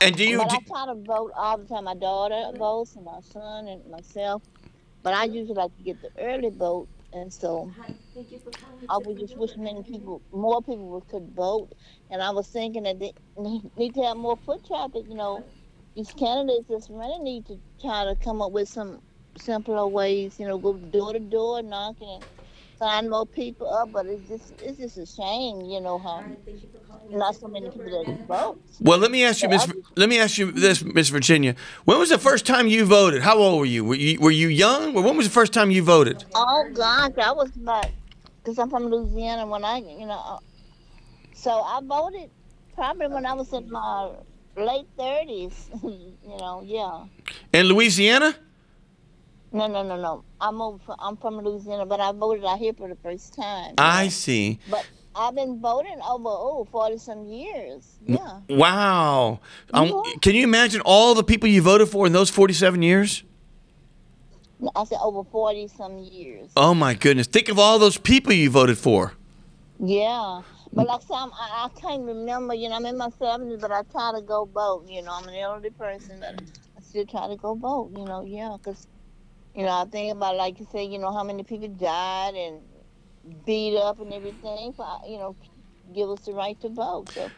And 0.00 0.16
do 0.16 0.24
you? 0.24 0.38
but 0.38 0.52
I 0.52 0.58
try 0.66 0.86
to 0.86 0.94
vote 0.96 1.32
all 1.36 1.58
the 1.58 1.66
time. 1.66 1.84
My 1.84 1.94
daughter 1.94 2.52
votes 2.56 2.96
and 2.96 3.04
my 3.04 3.20
son 3.22 3.68
and 3.68 3.82
myself. 3.90 4.42
But 5.02 5.14
I 5.14 5.24
usually 5.24 5.54
like 5.54 5.76
to 5.76 5.82
get 5.82 6.00
the 6.02 6.10
early 6.18 6.50
vote 6.50 6.88
and 7.12 7.32
so 7.32 7.74
I 8.88 8.98
would 8.98 9.18
just 9.18 9.36
wish 9.36 9.56
many 9.56 9.82
people 9.82 10.22
more 10.32 10.62
people 10.62 10.88
would- 10.90 11.08
could 11.08 11.30
vote. 11.34 11.70
And 12.10 12.22
I 12.22 12.30
was 12.30 12.48
thinking 12.48 12.84
that 12.84 13.00
they 13.00 13.12
need 13.76 13.94
to 13.94 14.02
have 14.04 14.16
more 14.16 14.38
foot 14.46 14.64
traffic, 14.66 15.04
you 15.08 15.16
know. 15.16 15.44
These 15.96 16.12
candidates 16.14 16.66
that's 16.68 16.90
running 16.90 17.24
need 17.24 17.46
to 17.46 17.60
try 17.80 18.04
to 18.04 18.16
come 18.16 18.42
up 18.42 18.52
with 18.52 18.68
some 18.68 19.02
simpler 19.38 19.86
ways, 19.86 20.38
you 20.38 20.46
know, 20.46 20.58
go 20.58 20.74
door 20.74 21.12
to 21.12 21.20
door 21.20 21.62
knocking 21.62 22.08
and 22.08 22.24
sign 22.78 23.10
more 23.10 23.26
people 23.26 23.72
up, 23.72 23.92
but 23.92 24.06
it's 24.06 24.28
just 24.28 24.62
it's 24.62 24.78
just 24.78 24.98
a 24.98 25.06
shame, 25.06 25.62
you 25.62 25.80
know, 25.80 25.98
how 25.98 26.24
not 27.10 27.34
so 27.34 27.48
many 27.48 27.70
people 27.70 28.04
that 28.04 28.26
vote. 28.26 28.60
well, 28.80 28.98
let 28.98 29.10
me 29.10 29.24
ask 29.24 29.42
you, 29.42 29.48
Miss. 29.48 29.70
Let 29.96 30.08
me 30.08 30.18
ask 30.18 30.38
you 30.38 30.52
this, 30.52 30.84
Miss 30.84 31.08
Virginia. 31.08 31.54
When 31.84 31.98
was 31.98 32.10
the 32.10 32.18
first 32.18 32.46
time 32.46 32.68
you 32.68 32.84
voted? 32.84 33.22
How 33.22 33.38
old 33.38 33.58
were 33.60 33.66
you? 33.66 33.84
Were 33.84 33.94
you 33.94 34.20
were 34.20 34.30
you 34.30 34.48
young? 34.48 34.92
When 34.94 35.16
was 35.16 35.26
the 35.26 35.32
first 35.32 35.52
time 35.52 35.70
you 35.70 35.82
voted? 35.82 36.24
Oh 36.34 36.70
gosh, 36.72 37.12
I 37.22 37.32
was 37.32 37.54
about 37.56 37.86
because 38.42 38.58
I'm 38.58 38.70
from 38.70 38.86
Louisiana. 38.86 39.46
When 39.46 39.64
I, 39.64 39.78
you 39.78 40.06
know, 40.06 40.22
uh, 40.24 40.38
so 41.34 41.50
I 41.50 41.80
voted 41.82 42.30
probably 42.74 43.08
when 43.08 43.26
I 43.26 43.34
was 43.34 43.52
in 43.52 43.70
my 43.70 44.10
late 44.56 44.86
thirties. 44.96 45.70
you 45.82 46.36
know, 46.38 46.62
yeah. 46.64 47.04
In 47.52 47.66
Louisiana? 47.66 48.36
No, 49.52 49.66
no, 49.66 49.82
no, 49.82 50.00
no. 50.00 50.24
I'm 50.40 50.60
over. 50.60 50.78
From, 50.84 50.96
I'm 50.98 51.16
from 51.16 51.38
Louisiana, 51.38 51.86
but 51.86 52.00
I 52.00 52.12
voted 52.12 52.44
out 52.44 52.58
here 52.58 52.72
for 52.74 52.88
the 52.88 52.96
first 52.96 53.34
time. 53.34 53.74
I 53.78 54.04
yeah. 54.04 54.08
see. 54.10 54.58
But 54.70 54.86
I've 55.14 55.34
been 55.34 55.60
voting 55.60 55.98
over 56.08 56.28
oh 56.28 56.66
40 56.70 56.98
some 56.98 57.24
years. 57.26 57.98
Yeah. 58.06 58.40
Wow. 58.48 59.40
Um, 59.72 59.88
Yeah. 59.88 60.12
Can 60.20 60.34
you 60.34 60.44
imagine 60.44 60.80
all 60.84 61.14
the 61.14 61.24
people 61.24 61.48
you 61.48 61.62
voted 61.62 61.88
for 61.88 62.06
in 62.06 62.12
those 62.12 62.30
47 62.30 62.82
years? 62.82 63.24
I 64.74 64.84
said 64.84 64.98
over 65.02 65.24
40 65.24 65.68
some 65.68 65.98
years. 65.98 66.50
Oh 66.56 66.74
my 66.74 66.94
goodness. 66.94 67.26
Think 67.26 67.48
of 67.48 67.58
all 67.58 67.78
those 67.78 67.96
people 67.96 68.32
you 68.32 68.50
voted 68.50 68.78
for. 68.78 69.14
Yeah. 69.80 70.42
But 70.72 70.86
like 70.86 71.02
some, 71.02 71.32
I, 71.32 71.68
I 71.68 71.80
can't 71.80 72.04
remember. 72.04 72.54
You 72.54 72.68
know, 72.68 72.76
I'm 72.76 72.86
in 72.86 72.96
my 72.96 73.08
70s, 73.08 73.60
but 73.60 73.72
I 73.72 73.82
try 73.90 74.12
to 74.14 74.20
go 74.20 74.44
vote. 74.44 74.86
You 74.88 75.02
know, 75.02 75.12
I'm 75.12 75.26
an 75.28 75.34
elderly 75.34 75.70
person, 75.70 76.20
but 76.20 76.42
I 76.76 76.80
still 76.80 77.06
try 77.06 77.28
to 77.28 77.36
go 77.36 77.54
vote. 77.54 77.92
You 77.96 78.04
know, 78.04 78.24
yeah, 78.24 78.56
because 78.56 78.86
you 79.54 79.62
know 79.62 79.70
I 79.72 79.84
think 79.90 80.12
about 80.12 80.36
like 80.36 80.58
you 80.60 80.66
say, 80.72 80.84
you 80.84 80.98
know, 80.98 81.12
how 81.12 81.24
many 81.24 81.42
people 81.42 81.68
died 81.68 82.34
and 82.34 82.60
beat 83.44 83.76
up 83.76 84.00
and 84.00 84.12
everything 84.12 84.72
for 84.72 84.86
you 85.06 85.18
know 85.18 85.36
give 85.94 86.08
us 86.10 86.20
the 86.20 86.32
right 86.32 86.60
to 86.60 86.68
vote. 86.68 87.10
So. 87.10 87.30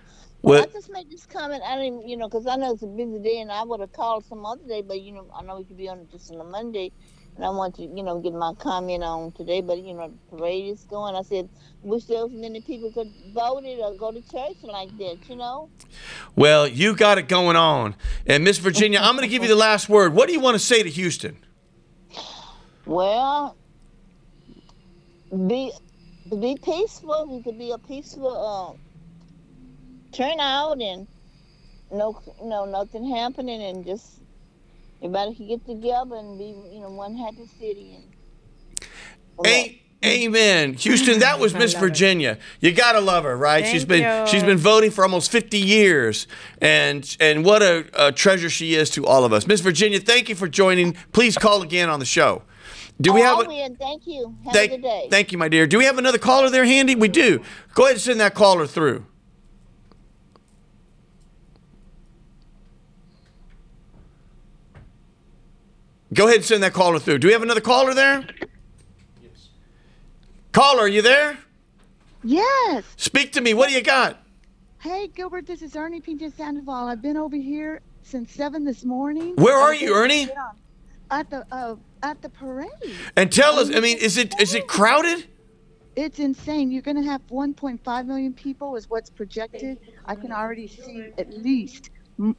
Well, 0.42 0.54
Well- 0.54 0.62
I 0.62 0.66
just 0.72 0.90
made 0.90 1.10
this 1.10 1.26
comment. 1.26 1.62
I 1.64 1.76
didn't, 1.76 2.08
you 2.08 2.16
know, 2.16 2.28
because 2.28 2.46
I 2.46 2.56
know 2.56 2.72
it's 2.72 2.82
a 2.82 2.86
busy 2.86 3.18
day, 3.18 3.40
and 3.40 3.52
I 3.52 3.62
would 3.62 3.80
have 3.80 3.92
called 3.92 4.24
some 4.24 4.46
other 4.46 4.66
day, 4.66 4.80
but 4.82 5.00
you 5.00 5.12
know, 5.12 5.26
I 5.34 5.42
know 5.42 5.58
we 5.58 5.64
could 5.64 5.76
be 5.76 5.88
on 5.88 6.08
just 6.10 6.32
on 6.32 6.40
a 6.40 6.44
Monday, 6.44 6.92
and 7.36 7.44
I 7.44 7.50
want 7.50 7.74
to, 7.76 7.82
you 7.82 8.02
know, 8.02 8.18
get 8.20 8.32
my 8.32 8.54
comment 8.54 9.04
on 9.04 9.32
today. 9.32 9.60
But 9.60 9.82
you 9.82 9.92
know, 9.92 10.08
the 10.30 10.36
parade 10.36 10.72
is 10.72 10.84
going. 10.84 11.14
I 11.14 11.22
said, 11.22 11.48
wish 11.82 12.04
there 12.04 12.22
was 12.26 12.32
many 12.32 12.60
people 12.62 12.90
could 12.90 13.12
vote 13.34 13.64
it 13.64 13.80
or 13.80 13.94
go 13.94 14.12
to 14.12 14.20
church 14.22 14.56
like 14.62 14.96
that. 14.98 15.18
You 15.28 15.36
know. 15.36 15.68
Well, 16.36 16.66
you 16.66 16.96
got 16.96 17.18
it 17.18 17.28
going 17.28 17.56
on. 17.56 17.94
And 18.26 18.42
Miss 18.42 18.58
Virginia, 18.58 18.98
I'm 19.00 19.16
going 19.16 19.28
to 19.28 19.30
give 19.30 19.42
you 19.42 19.48
the 19.48 19.54
last 19.68 19.88
word. 19.90 20.14
What 20.14 20.26
do 20.26 20.32
you 20.32 20.40
want 20.40 20.54
to 20.54 20.58
say 20.64 20.82
to 20.82 20.88
Houston? 20.88 21.36
Well, 22.86 23.56
be 25.46 25.72
be 26.38 26.56
peaceful. 26.62 27.26
We 27.30 27.42
could 27.42 27.58
be 27.58 27.70
a 27.72 27.78
peaceful 27.78 28.78
uh, 30.12 30.16
turnout 30.16 30.80
and 30.80 31.06
no, 31.92 32.20
no, 32.42 32.64
nothing 32.64 33.08
happening, 33.14 33.62
and 33.62 33.84
just 33.84 34.20
everybody 35.02 35.34
could 35.34 35.48
get 35.48 35.66
together 35.66 36.16
and 36.16 36.38
be, 36.38 36.54
you 36.72 36.80
know, 36.80 36.90
one 36.90 37.16
happy 37.16 37.46
city. 37.58 37.98
And 39.38 39.46
A- 39.46 39.76
Amen. 40.04 40.74
Houston, 40.74 41.18
that 41.18 41.38
was 41.38 41.52
Miss 41.54 41.74
love 41.74 41.82
it. 41.82 41.86
Virginia. 41.86 42.38
You 42.60 42.72
got 42.72 42.92
to 42.92 43.00
love 43.00 43.24
her, 43.24 43.36
right? 43.36 43.66
she's 43.66 43.84
Thank 43.84 44.02
been 44.02 44.26
you. 44.26 44.26
she's 44.30 44.42
been 44.44 44.56
voting 44.58 44.90
for 44.90 45.02
almost 45.02 45.30
50 45.30 45.58
years. 45.58 46.26
And 46.60 47.16
and 47.20 47.44
what 47.44 47.62
a, 47.62 47.84
a 47.94 48.12
treasure 48.12 48.48
she 48.50 48.74
is 48.74 48.88
to 48.90 49.04
all 49.06 49.24
of 49.24 49.32
us. 49.32 49.46
Miss 49.46 49.60
Virginia, 49.60 50.00
thank 50.00 50.28
you 50.28 50.34
for 50.34 50.48
joining. 50.48 50.94
Please 51.12 51.36
call 51.36 51.62
again 51.62 51.88
on 51.90 51.98
the 51.98 52.06
show. 52.06 52.42
Do 53.00 53.12
we 53.12 53.22
oh, 53.22 53.24
have 53.24 53.38
I 53.38 53.44
a 53.44 53.48
will. 53.48 53.76
Thank 53.76 54.06
you. 54.06 54.36
Have 54.44 54.52
Thank, 54.52 54.72
a 54.72 54.76
good 54.76 54.82
day. 54.82 55.08
thank 55.10 55.32
you, 55.32 55.38
my 55.38 55.48
dear. 55.48 55.66
Do 55.66 55.78
we 55.78 55.84
have 55.84 55.98
another 55.98 56.18
caller 56.18 56.50
there 56.50 56.64
handy? 56.64 56.94
We 56.94 57.08
do. 57.08 57.42
Go 57.74 57.84
ahead 57.84 57.94
and 57.94 58.02
send 58.02 58.20
that 58.20 58.34
caller 58.34 58.66
through. 58.66 59.06
Go 66.12 66.24
ahead 66.24 66.38
and 66.38 66.44
send 66.44 66.62
that 66.62 66.72
caller 66.72 66.98
through. 66.98 67.18
Do 67.18 67.28
we 67.28 67.32
have 67.32 67.42
another 67.42 67.60
caller 67.60 67.94
there? 67.94 68.24
Yes. 69.22 69.48
Caller, 70.52 70.80
are 70.80 70.88
you 70.88 71.02
there? 71.02 71.38
Yes. 72.24 72.84
Speak 72.96 73.32
to 73.32 73.40
me. 73.40 73.54
What 73.54 73.68
do 73.68 73.74
you 73.74 73.82
got? 73.82 74.18
Hey, 74.78 75.08
Gilbert, 75.08 75.46
this 75.46 75.62
is 75.62 75.76
Ernie 75.76 76.00
Pinto 76.00 76.28
Sandoval. 76.28 76.88
I've 76.88 77.02
been 77.02 77.16
over 77.16 77.36
here 77.36 77.80
since 78.02 78.32
7 78.32 78.64
this 78.64 78.84
morning. 78.84 79.36
Where 79.36 79.56
are 79.56 79.74
you, 79.74 79.94
Ernie? 79.94 80.28
At 81.10 81.30
the 81.30 81.44
uh, 81.52 81.76
at 82.02 82.22
the 82.22 82.28
parade. 82.28 82.70
And 83.16 83.32
tell 83.32 83.58
us. 83.58 83.70
Oh, 83.70 83.76
I 83.76 83.80
mean, 83.80 83.98
is 83.98 84.16
it 84.16 84.38
is 84.40 84.54
it 84.54 84.66
crowded? 84.66 85.26
It's 85.96 86.18
insane. 86.18 86.70
You're 86.70 86.82
going 86.82 86.96
to 86.96 87.08
have 87.10 87.20
1.5 87.26 88.06
million 88.06 88.32
people 88.32 88.76
is 88.76 88.88
what's 88.88 89.10
projected. 89.10 89.78
I 90.06 90.14
can 90.14 90.32
already 90.32 90.68
see 90.68 91.12
at 91.18 91.30
least 91.36 91.90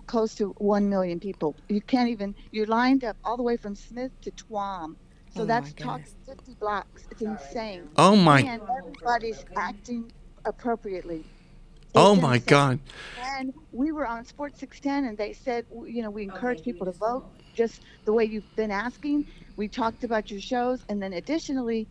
close 0.07 0.36
to 0.36 0.49
1 0.57 0.89
million 0.89 1.20
people. 1.20 1.55
You 1.68 1.82
can't 1.82 2.09
even, 2.09 2.34
you're 2.51 2.66
lined 2.66 3.03
up 3.03 3.18
all 3.24 3.36
the 3.36 3.43
way 3.43 3.57
from 3.57 3.76
Smith 3.76 4.12
to 4.22 4.32
Twom. 4.32 4.95
So 5.36 5.43
Oh, 5.43 5.45
that's 5.45 5.74
my 5.80 5.86
talking 5.86 6.05
50 6.26 6.53
blocks. 6.55 7.07
It's 7.12 7.22
insane. 7.22 7.89
Oh 7.97 8.16
my. 8.16 8.41
God. 8.41 8.51
And 8.51 8.62
everybody's 8.80 9.45
acting 9.55 10.12
appropriately. 10.45 11.26
Oh 11.93 12.16
my 12.16 12.36
insane. 12.36 12.45
God. 12.47 12.80
And 13.24 13.53
we 13.72 13.91
were 13.91 14.07
on 14.07 14.26
Sports 14.26 14.59
610, 14.59 15.09
and 15.09 15.18
they 15.18 15.34
said, 15.34 15.66
you 15.86 16.01
know, 16.01 16.09
we 16.09 16.24
encourage 16.24 16.64
people 16.64 16.86
to 16.86 16.93
vote 16.93 17.26
just 17.54 17.82
the 18.06 18.14
way 18.14 18.26
you've 18.26 18.56
been 18.56 18.72
asking. 18.72 19.28
We 19.58 19.68
talked 19.68 20.04
about 20.04 20.32
your 20.32 20.41
shows, 20.41 20.84
and 20.89 21.02
then 21.02 21.14
additionally, 21.14 21.88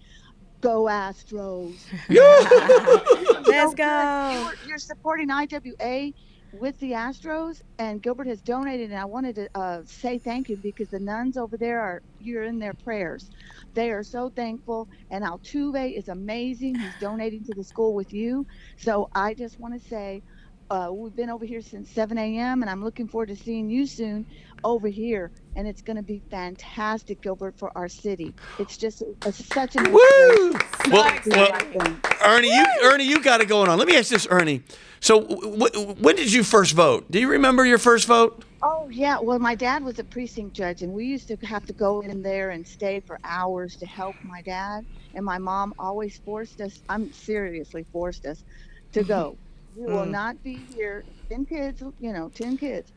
Go 0.61 0.84
Astros. 0.84 1.76
Let's 3.46 3.74
go. 3.74 4.50
You're, 4.62 4.68
you're 4.68 4.78
supporting 4.78 5.30
IWA 5.30 6.12
with 6.52 6.78
the 6.80 6.92
Astros, 6.92 7.62
and 7.78 8.02
Gilbert 8.02 8.26
has 8.26 8.40
donated. 8.40 8.90
And 8.90 8.98
I 8.98 9.04
wanted 9.04 9.36
to 9.36 9.48
uh, 9.54 9.82
say 9.84 10.18
thank 10.18 10.48
you 10.48 10.56
because 10.56 10.88
the 10.88 10.98
nuns 10.98 11.36
over 11.36 11.56
there 11.56 11.80
are 11.80 12.02
you're 12.20 12.44
in 12.44 12.58
their 12.58 12.74
prayers. 12.74 13.30
They 13.74 13.90
are 13.90 14.02
so 14.02 14.28
thankful, 14.28 14.88
and 15.11 15.24
Altuve 15.24 15.96
is 15.96 16.08
amazing. 16.08 16.74
He's 16.74 16.94
donating 17.00 17.44
to 17.44 17.54
the 17.54 17.64
school 17.64 17.94
with 17.94 18.12
you. 18.12 18.46
So 18.76 19.08
I 19.14 19.34
just 19.34 19.58
want 19.61 19.80
to 19.80 19.88
say. 19.88 20.22
Uh, 20.70 20.88
we've 20.92 21.16
been 21.16 21.30
over 21.30 21.44
here 21.44 21.60
since 21.60 21.90
7 21.90 22.16
a.m. 22.16 22.62
and 22.62 22.70
I'm 22.70 22.84
looking 22.84 23.08
forward 23.08 23.26
to 23.28 23.36
seeing 23.36 23.68
you 23.68 23.86
soon 23.86 24.24
over 24.62 24.86
here. 24.86 25.32
And 25.56 25.66
it's 25.66 25.82
going 25.82 25.96
to 25.96 26.02
be 26.02 26.22
fantastic, 26.30 27.20
Gilbert, 27.22 27.58
for 27.58 27.76
our 27.76 27.88
city. 27.88 28.32
It's 28.60 28.76
just 28.76 29.02
a, 29.22 29.32
such 29.32 29.74
an 29.74 29.90
Woo! 29.90 30.52
Well, 30.88 31.18
well. 31.26 31.96
Ernie, 32.24 32.54
you 32.54 32.64
Ernie, 32.84 33.04
you 33.04 33.20
got 33.20 33.40
it 33.40 33.46
going 33.46 33.68
on. 33.68 33.78
Let 33.78 33.88
me 33.88 33.96
ask 33.96 34.10
this, 34.10 34.28
Ernie. 34.30 34.62
So, 35.00 35.22
w- 35.22 35.58
w- 35.58 35.94
when 35.94 36.14
did 36.14 36.32
you 36.32 36.44
first 36.44 36.74
vote? 36.74 37.10
Do 37.10 37.18
you 37.18 37.28
remember 37.28 37.66
your 37.66 37.78
first 37.78 38.06
vote? 38.06 38.44
Oh 38.62 38.88
yeah, 38.90 39.18
well 39.18 39.38
my 39.38 39.54
dad 39.54 39.82
was 39.82 39.98
a 39.98 40.04
precinct 40.04 40.54
judge 40.54 40.82
and 40.82 40.92
we 40.92 41.06
used 41.06 41.28
to 41.28 41.36
have 41.46 41.64
to 41.64 41.72
go 41.72 42.00
in 42.02 42.22
there 42.22 42.50
and 42.50 42.66
stay 42.66 43.00
for 43.00 43.18
hours 43.24 43.74
to 43.76 43.86
help 43.86 44.14
my 44.22 44.42
dad 44.42 44.84
and 45.14 45.24
my 45.24 45.38
mom 45.38 45.72
always 45.78 46.18
forced 46.18 46.60
us, 46.60 46.82
I'm 46.90 47.10
seriously 47.10 47.86
forced 47.90 48.26
us 48.26 48.44
to 48.92 49.02
go. 49.02 49.38
You 49.74 49.88
will 49.88 50.06
Mm. 50.06 50.10
not 50.10 50.42
be 50.42 50.66
here 50.74 51.04
10 51.30 51.46
kids, 51.46 51.82
you 51.98 52.12
know, 52.12 52.30
10 52.34 52.56
kids. 52.58 52.92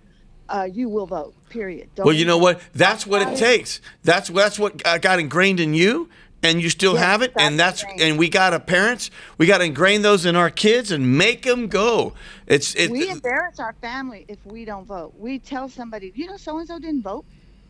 Uh, 0.49 0.67
you 0.71 0.89
will 0.89 1.07
vote. 1.07 1.35
Period. 1.49 1.89
Don't 1.95 2.05
Well, 2.07 2.15
you 2.15 2.25
know 2.25 2.37
what? 2.37 2.61
That's 2.73 3.07
what 3.07 3.21
it 3.21 3.37
takes. 3.37 3.81
That's 4.03 4.29
that's 4.29 4.59
what 4.59 4.83
got 5.01 5.19
ingrained 5.19 5.59
in 5.59 5.73
you, 5.73 6.09
and 6.43 6.61
you 6.61 6.69
still 6.69 6.93
Yes, 6.93 7.03
have 7.03 7.21
it. 7.23 7.33
And 7.37 7.59
that's 7.59 7.81
that's 7.81 7.93
the 7.93 7.99
thing. 7.99 8.11
and 8.11 8.19
we 8.19 8.29
got 8.29 8.51
to 8.51 8.59
parents. 8.59 9.09
We 9.37 9.45
got 9.47 9.59
to 9.59 9.65
ingrain 9.65 10.01
those 10.03 10.25
in 10.25 10.35
our 10.35 10.49
kids 10.51 10.91
and 10.91 11.17
make 11.17 11.43
them 11.43 11.67
go. 11.67 12.13
It's 12.47 12.75
it. 12.75 12.91
we 12.91 13.09
embarrass 13.09 13.59
our 13.59 13.75
family 13.81 14.25
if 14.27 14.39
we 14.45 14.65
don't 14.65 14.85
vote. 14.87 15.13
We 15.17 15.39
tell 15.39 15.69
somebody, 15.69 16.11
you 16.15 16.27
know, 16.27 16.37
so 16.37 16.59
and 16.59 16.67
so 16.67 16.79
didn't 16.79 17.03
vote, 17.03 17.25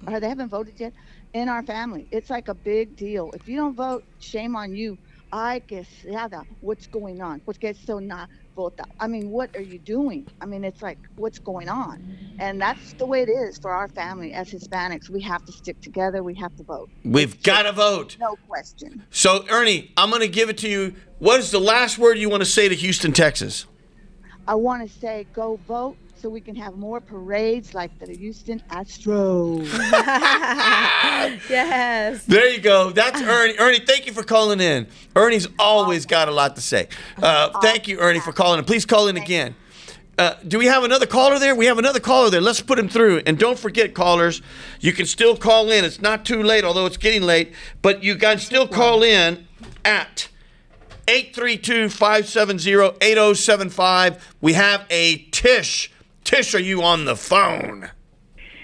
or 0.07 0.19
they 0.19 0.29
haven't 0.29 0.49
voted 0.49 0.79
yet. 0.79 0.93
In 1.33 1.49
our 1.49 1.63
family, 1.63 2.07
it's 2.11 2.29
like 2.29 2.47
a 2.49 2.55
big 2.55 2.95
deal. 2.95 3.31
If 3.33 3.47
you 3.47 3.57
don't 3.57 3.75
vote, 3.75 4.03
shame 4.19 4.55
on 4.55 4.75
you. 4.75 4.99
I 5.31 5.61
guess 5.67 5.89
nada. 6.05 6.45
What's 6.61 6.87
going 6.87 7.21
on? 7.21 7.41
Porque 7.41 7.75
so 7.75 7.99
I 8.99 9.07
mean, 9.07 9.29
what 9.31 9.55
are 9.55 9.61
you 9.61 9.79
doing? 9.79 10.27
I 10.41 10.45
mean, 10.45 10.63
it's 10.63 10.81
like 10.81 10.99
what's 11.15 11.39
going 11.39 11.69
on, 11.69 12.17
and 12.39 12.61
that's 12.61 12.93
the 12.93 13.05
way 13.05 13.21
it 13.21 13.29
is 13.29 13.57
for 13.57 13.71
our 13.71 13.87
family 13.87 14.33
as 14.33 14.51
Hispanics. 14.51 15.09
We 15.09 15.21
have 15.21 15.43
to 15.45 15.51
stick 15.51 15.81
together. 15.81 16.23
We 16.23 16.35
have 16.35 16.55
to 16.57 16.63
vote. 16.63 16.89
We've 17.03 17.41
got 17.43 17.63
to 17.63 17.71
vote. 17.71 18.17
No 18.19 18.35
question. 18.47 19.03
So, 19.09 19.45
Ernie, 19.49 19.91
I'm 19.97 20.09
going 20.09 20.21
to 20.21 20.27
give 20.27 20.49
it 20.49 20.57
to 20.59 20.69
you. 20.69 20.95
What 21.19 21.39
is 21.39 21.51
the 21.51 21.59
last 21.59 21.97
word 21.97 22.17
you 22.17 22.29
want 22.29 22.41
to 22.41 22.49
say 22.49 22.69
to 22.69 22.75
Houston, 22.75 23.11
Texas? 23.11 23.65
I 24.47 24.55
want 24.55 24.87
to 24.87 24.99
say, 24.99 25.25
go 25.33 25.59
vote 25.67 25.97
so 26.23 26.29
we 26.29 26.39
can 26.39 26.55
have 26.55 26.77
more 26.77 27.01
parades 27.01 27.73
like 27.73 27.99
the 27.99 28.15
Houston 28.15 28.61
Astros. 28.69 29.65
yes. 31.49 32.23
There 32.23 32.47
you 32.47 32.61
go. 32.61 32.91
That's 32.91 33.21
Ernie. 33.21 33.59
Ernie, 33.59 33.79
thank 33.79 34.05
you 34.05 34.13
for 34.13 34.23
calling 34.23 34.61
in. 34.61 34.87
Ernie's 35.17 35.49
always 35.59 36.05
got 36.05 36.29
a 36.29 36.31
lot 36.31 36.55
to 36.55 36.61
say. 36.61 36.87
Uh, 37.21 37.59
thank 37.59 37.89
you, 37.89 37.99
Ernie, 37.99 38.21
for 38.21 38.31
calling 38.31 38.57
in. 38.57 38.63
Please 38.63 38.85
call 38.85 39.09
in 39.09 39.17
again. 39.17 39.53
Uh, 40.17 40.35
do 40.47 40.57
we 40.57 40.67
have 40.67 40.85
another 40.85 41.05
caller 41.05 41.39
there? 41.39 41.55
We 41.55 41.65
have 41.65 41.77
another 41.77 41.99
caller 41.99 42.29
there. 42.29 42.39
Let's 42.39 42.61
put 42.61 42.79
him 42.79 42.87
through. 42.87 43.23
And 43.25 43.37
don't 43.37 43.59
forget, 43.59 43.93
callers, 43.93 44.41
you 44.79 44.93
can 44.93 45.05
still 45.05 45.35
call 45.35 45.71
in. 45.71 45.83
It's 45.83 46.01
not 46.01 46.23
too 46.23 46.41
late, 46.41 46.63
although 46.63 46.85
it's 46.85 46.95
getting 46.95 47.23
late. 47.23 47.51
But 47.81 48.01
you 48.01 48.15
can 48.15 48.39
still 48.39 48.65
call 48.65 49.03
in 49.03 49.45
at 49.83 50.29
832 51.09 51.89
570 51.89 52.95
8075. 53.01 54.35
We 54.39 54.53
have 54.53 54.85
a 54.89 55.17
Tish. 55.31 55.89
Tish, 56.23 56.55
are 56.55 56.59
you 56.59 56.81
on 56.83 57.05
the 57.05 57.15
phone? 57.15 57.91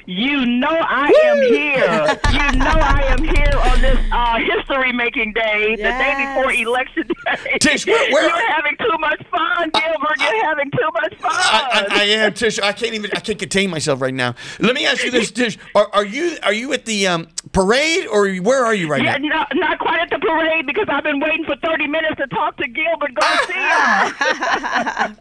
You 0.09 0.43
know 0.43 0.67
I 0.71 1.13
am 1.25 1.37
here. 1.53 2.17
You 2.33 2.57
know 2.57 2.73
I 2.81 3.03
am 3.09 3.23
here 3.23 3.53
on 3.59 3.79
this 3.79 3.99
uh, 4.11 4.39
history-making 4.39 5.33
day, 5.33 5.75
the 5.75 5.83
day 5.83 6.33
before 6.33 6.51
election 6.51 7.05
day. 7.05 7.57
Tish, 7.59 7.85
where- 7.85 8.11
where- 8.11 8.23
You're 8.23 8.51
having 8.51 8.75
too 8.77 8.97
much 8.97 9.23
fun, 9.29 9.69
Gilbert. 9.69 10.17
You're 10.19 10.45
having 10.45 10.71
too 10.71 10.89
much 10.93 11.13
fun. 11.17 11.31
I, 11.31 11.85
I, 11.91 11.99
I 11.99 12.03
am 12.05 12.33
Tish. 12.33 12.59
I 12.59 12.71
can't 12.73 12.95
even. 12.95 13.11
I 13.15 13.19
can't 13.19 13.37
contain 13.37 13.69
myself 13.69 14.01
right 14.01 14.11
now. 14.13 14.33
Let 14.59 14.73
me 14.73 14.87
ask 14.87 15.03
you 15.03 15.11
this, 15.11 15.29
Tish. 15.29 15.59
Are, 15.75 15.87
are 15.93 16.05
you 16.05 16.37
are 16.41 16.53
you 16.53 16.73
at 16.73 16.85
the 16.85 17.05
um, 17.05 17.27
parade 17.51 18.07
or 18.07 18.33
where 18.37 18.65
are 18.65 18.73
you 18.73 18.89
right 18.89 19.03
yeah, 19.03 19.15
now? 19.17 19.27
not, 19.29 19.55
not 19.55 19.77
quite 19.77 19.99
at 19.99 20.09
the 20.09 20.17
parade 20.17 20.65
because 20.65 20.87
I've 20.89 21.03
been 21.03 21.19
waiting 21.19 21.45
for 21.45 21.55
30 21.57 21.85
minutes 21.85 22.15
to 22.17 22.25
talk 22.29 22.57
to 22.57 22.67
Gilbert 22.67 23.13
Garcia. 23.13 23.53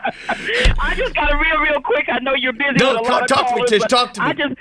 I 0.81 0.95
just 0.97 1.15
got 1.15 1.27
to 1.29 1.37
real, 1.37 1.59
real 1.59 1.83
quick. 1.83 2.07
I 2.09 2.21
know 2.21 2.33
you're 2.35 2.55
busy 2.55 2.77
No, 2.79 2.93
with 2.95 3.01
a 3.03 3.05
co- 3.05 3.13
lot 3.13 3.23
of 3.25 3.29
talk 3.29 3.49
to 3.49 3.55
me, 3.57 3.65
Tish, 3.67 3.83
talk 3.83 4.15
to 4.15 4.23
me. 4.35 4.55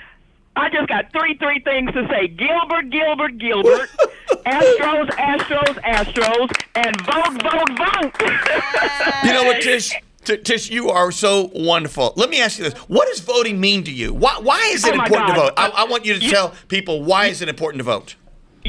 I 0.58 0.68
just, 0.70 0.82
I 0.90 1.02
got 1.02 1.12
three, 1.12 1.34
three 1.38 1.60
things 1.60 1.92
to 1.92 2.06
say. 2.08 2.28
Gilbert, 2.28 2.90
Gilbert, 2.90 3.38
Gilbert. 3.38 3.88
Astros, 4.46 5.08
Astros, 5.10 5.74
Astros, 5.84 6.50
and 6.74 7.00
vote, 7.02 7.42
vote, 7.42 7.78
vote. 7.78 9.24
You 9.24 9.32
know 9.32 9.44
what, 9.44 9.62
Tish? 9.62 9.92
T- 10.24 10.36
Tish, 10.38 10.68
you 10.70 10.90
are 10.90 11.10
so 11.12 11.50
wonderful. 11.54 12.12
Let 12.16 12.28
me 12.28 12.40
ask 12.40 12.58
you 12.58 12.64
this: 12.64 12.74
What 12.88 13.08
does 13.08 13.20
voting 13.20 13.60
mean 13.60 13.84
to 13.84 13.90
you? 13.92 14.12
Why, 14.12 14.38
why 14.42 14.60
is 14.72 14.84
it 14.84 14.92
Oh, 14.92 14.96
my 14.96 15.04
important 15.04 15.34
to 15.36 15.40
vote? 15.40 15.52
I, 15.56 15.68
I 15.68 15.84
want 15.84 16.04
you 16.04 16.14
to 16.14 16.20
You- 16.20 16.30
tell 16.30 16.54
people 16.68 17.02
why 17.04 17.26
is 17.26 17.40
it 17.40 17.48
important 17.48 17.78
to 17.80 17.84
vote. 17.84 18.16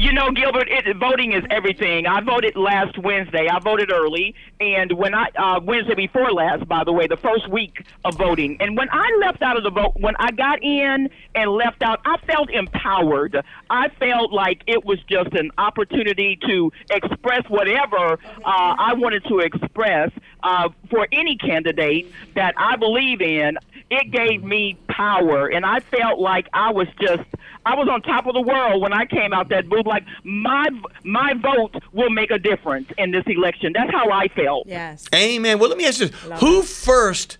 You 0.00 0.14
know, 0.14 0.30
Gilbert, 0.30 0.66
it, 0.70 0.96
voting 0.96 1.32
is 1.34 1.44
everything. 1.50 2.06
I 2.06 2.22
voted 2.22 2.56
last 2.56 2.96
Wednesday. 2.96 3.48
I 3.48 3.58
voted 3.58 3.92
early, 3.92 4.34
and 4.58 4.90
when 4.92 5.12
I 5.12 5.26
uh, 5.36 5.60
Wednesday 5.62 5.94
before 5.94 6.32
last, 6.32 6.66
by 6.66 6.84
the 6.84 6.92
way, 6.92 7.06
the 7.06 7.18
first 7.18 7.50
week 7.50 7.84
of 8.06 8.16
voting, 8.16 8.56
and 8.60 8.78
when 8.78 8.88
I 8.90 9.06
left 9.20 9.42
out 9.42 9.58
of 9.58 9.62
the 9.62 9.68
vote, 9.68 9.92
when 10.00 10.14
I 10.18 10.30
got 10.30 10.62
in 10.62 11.10
and 11.34 11.50
left 11.50 11.82
out, 11.82 12.00
I 12.06 12.16
felt 12.26 12.48
empowered. 12.48 13.44
I 13.68 13.90
felt 13.98 14.32
like 14.32 14.62
it 14.66 14.86
was 14.86 14.98
just 15.02 15.34
an 15.34 15.50
opportunity 15.58 16.38
to 16.46 16.72
express 16.88 17.46
whatever 17.50 18.14
uh, 18.14 18.16
I 18.42 18.94
wanted 18.94 19.24
to 19.24 19.40
express 19.40 20.12
uh, 20.42 20.70
for 20.88 21.08
any 21.12 21.36
candidate 21.36 22.10
that 22.34 22.54
I 22.56 22.76
believe 22.76 23.20
in. 23.20 23.58
It 23.90 24.10
gave 24.12 24.42
me 24.42 24.78
power, 24.88 25.48
and 25.48 25.66
I 25.66 25.80
felt 25.80 26.20
like 26.20 26.46
I 26.54 26.70
was 26.70 26.86
just 26.98 27.28
I 27.66 27.74
was 27.74 27.88
on 27.88 28.02
top 28.02 28.26
of 28.26 28.34
the 28.34 28.40
world 28.40 28.80
when 28.80 28.92
I 28.92 29.04
came 29.06 29.32
out 29.32 29.48
that 29.50 29.68
booth. 29.68 29.86
Like 29.86 30.04
my 30.24 30.68
my 31.04 31.34
vote 31.34 31.74
will 31.92 32.10
make 32.10 32.30
a 32.30 32.38
difference 32.38 32.88
in 32.98 33.10
this 33.10 33.24
election. 33.26 33.72
That's 33.74 33.90
how 33.90 34.10
I 34.10 34.28
felt. 34.28 34.66
Yes. 34.66 35.06
Amen. 35.14 35.58
Well, 35.58 35.68
let 35.68 35.78
me 35.78 35.86
ask 35.86 36.00
you 36.00 36.08
this: 36.08 36.40
Who 36.40 36.62
first 36.62 37.38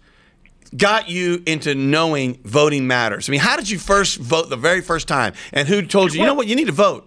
got 0.77 1.09
you 1.09 1.43
into 1.47 1.75
knowing 1.75 2.41
voting 2.45 2.87
matters? 2.87 3.29
I 3.29 3.33
mean, 3.33 3.41
how 3.41 3.57
did 3.57 3.68
you 3.68 3.79
first 3.79 4.18
vote 4.18 4.51
the 4.51 4.57
very 4.57 4.81
first 4.81 5.09
time, 5.09 5.33
and 5.53 5.66
who 5.66 5.83
told 5.83 6.12
you? 6.12 6.21
You 6.21 6.27
know 6.27 6.35
what? 6.35 6.47
You 6.47 6.57
need 6.57 6.66
to 6.66 6.73
vote. 6.73 7.07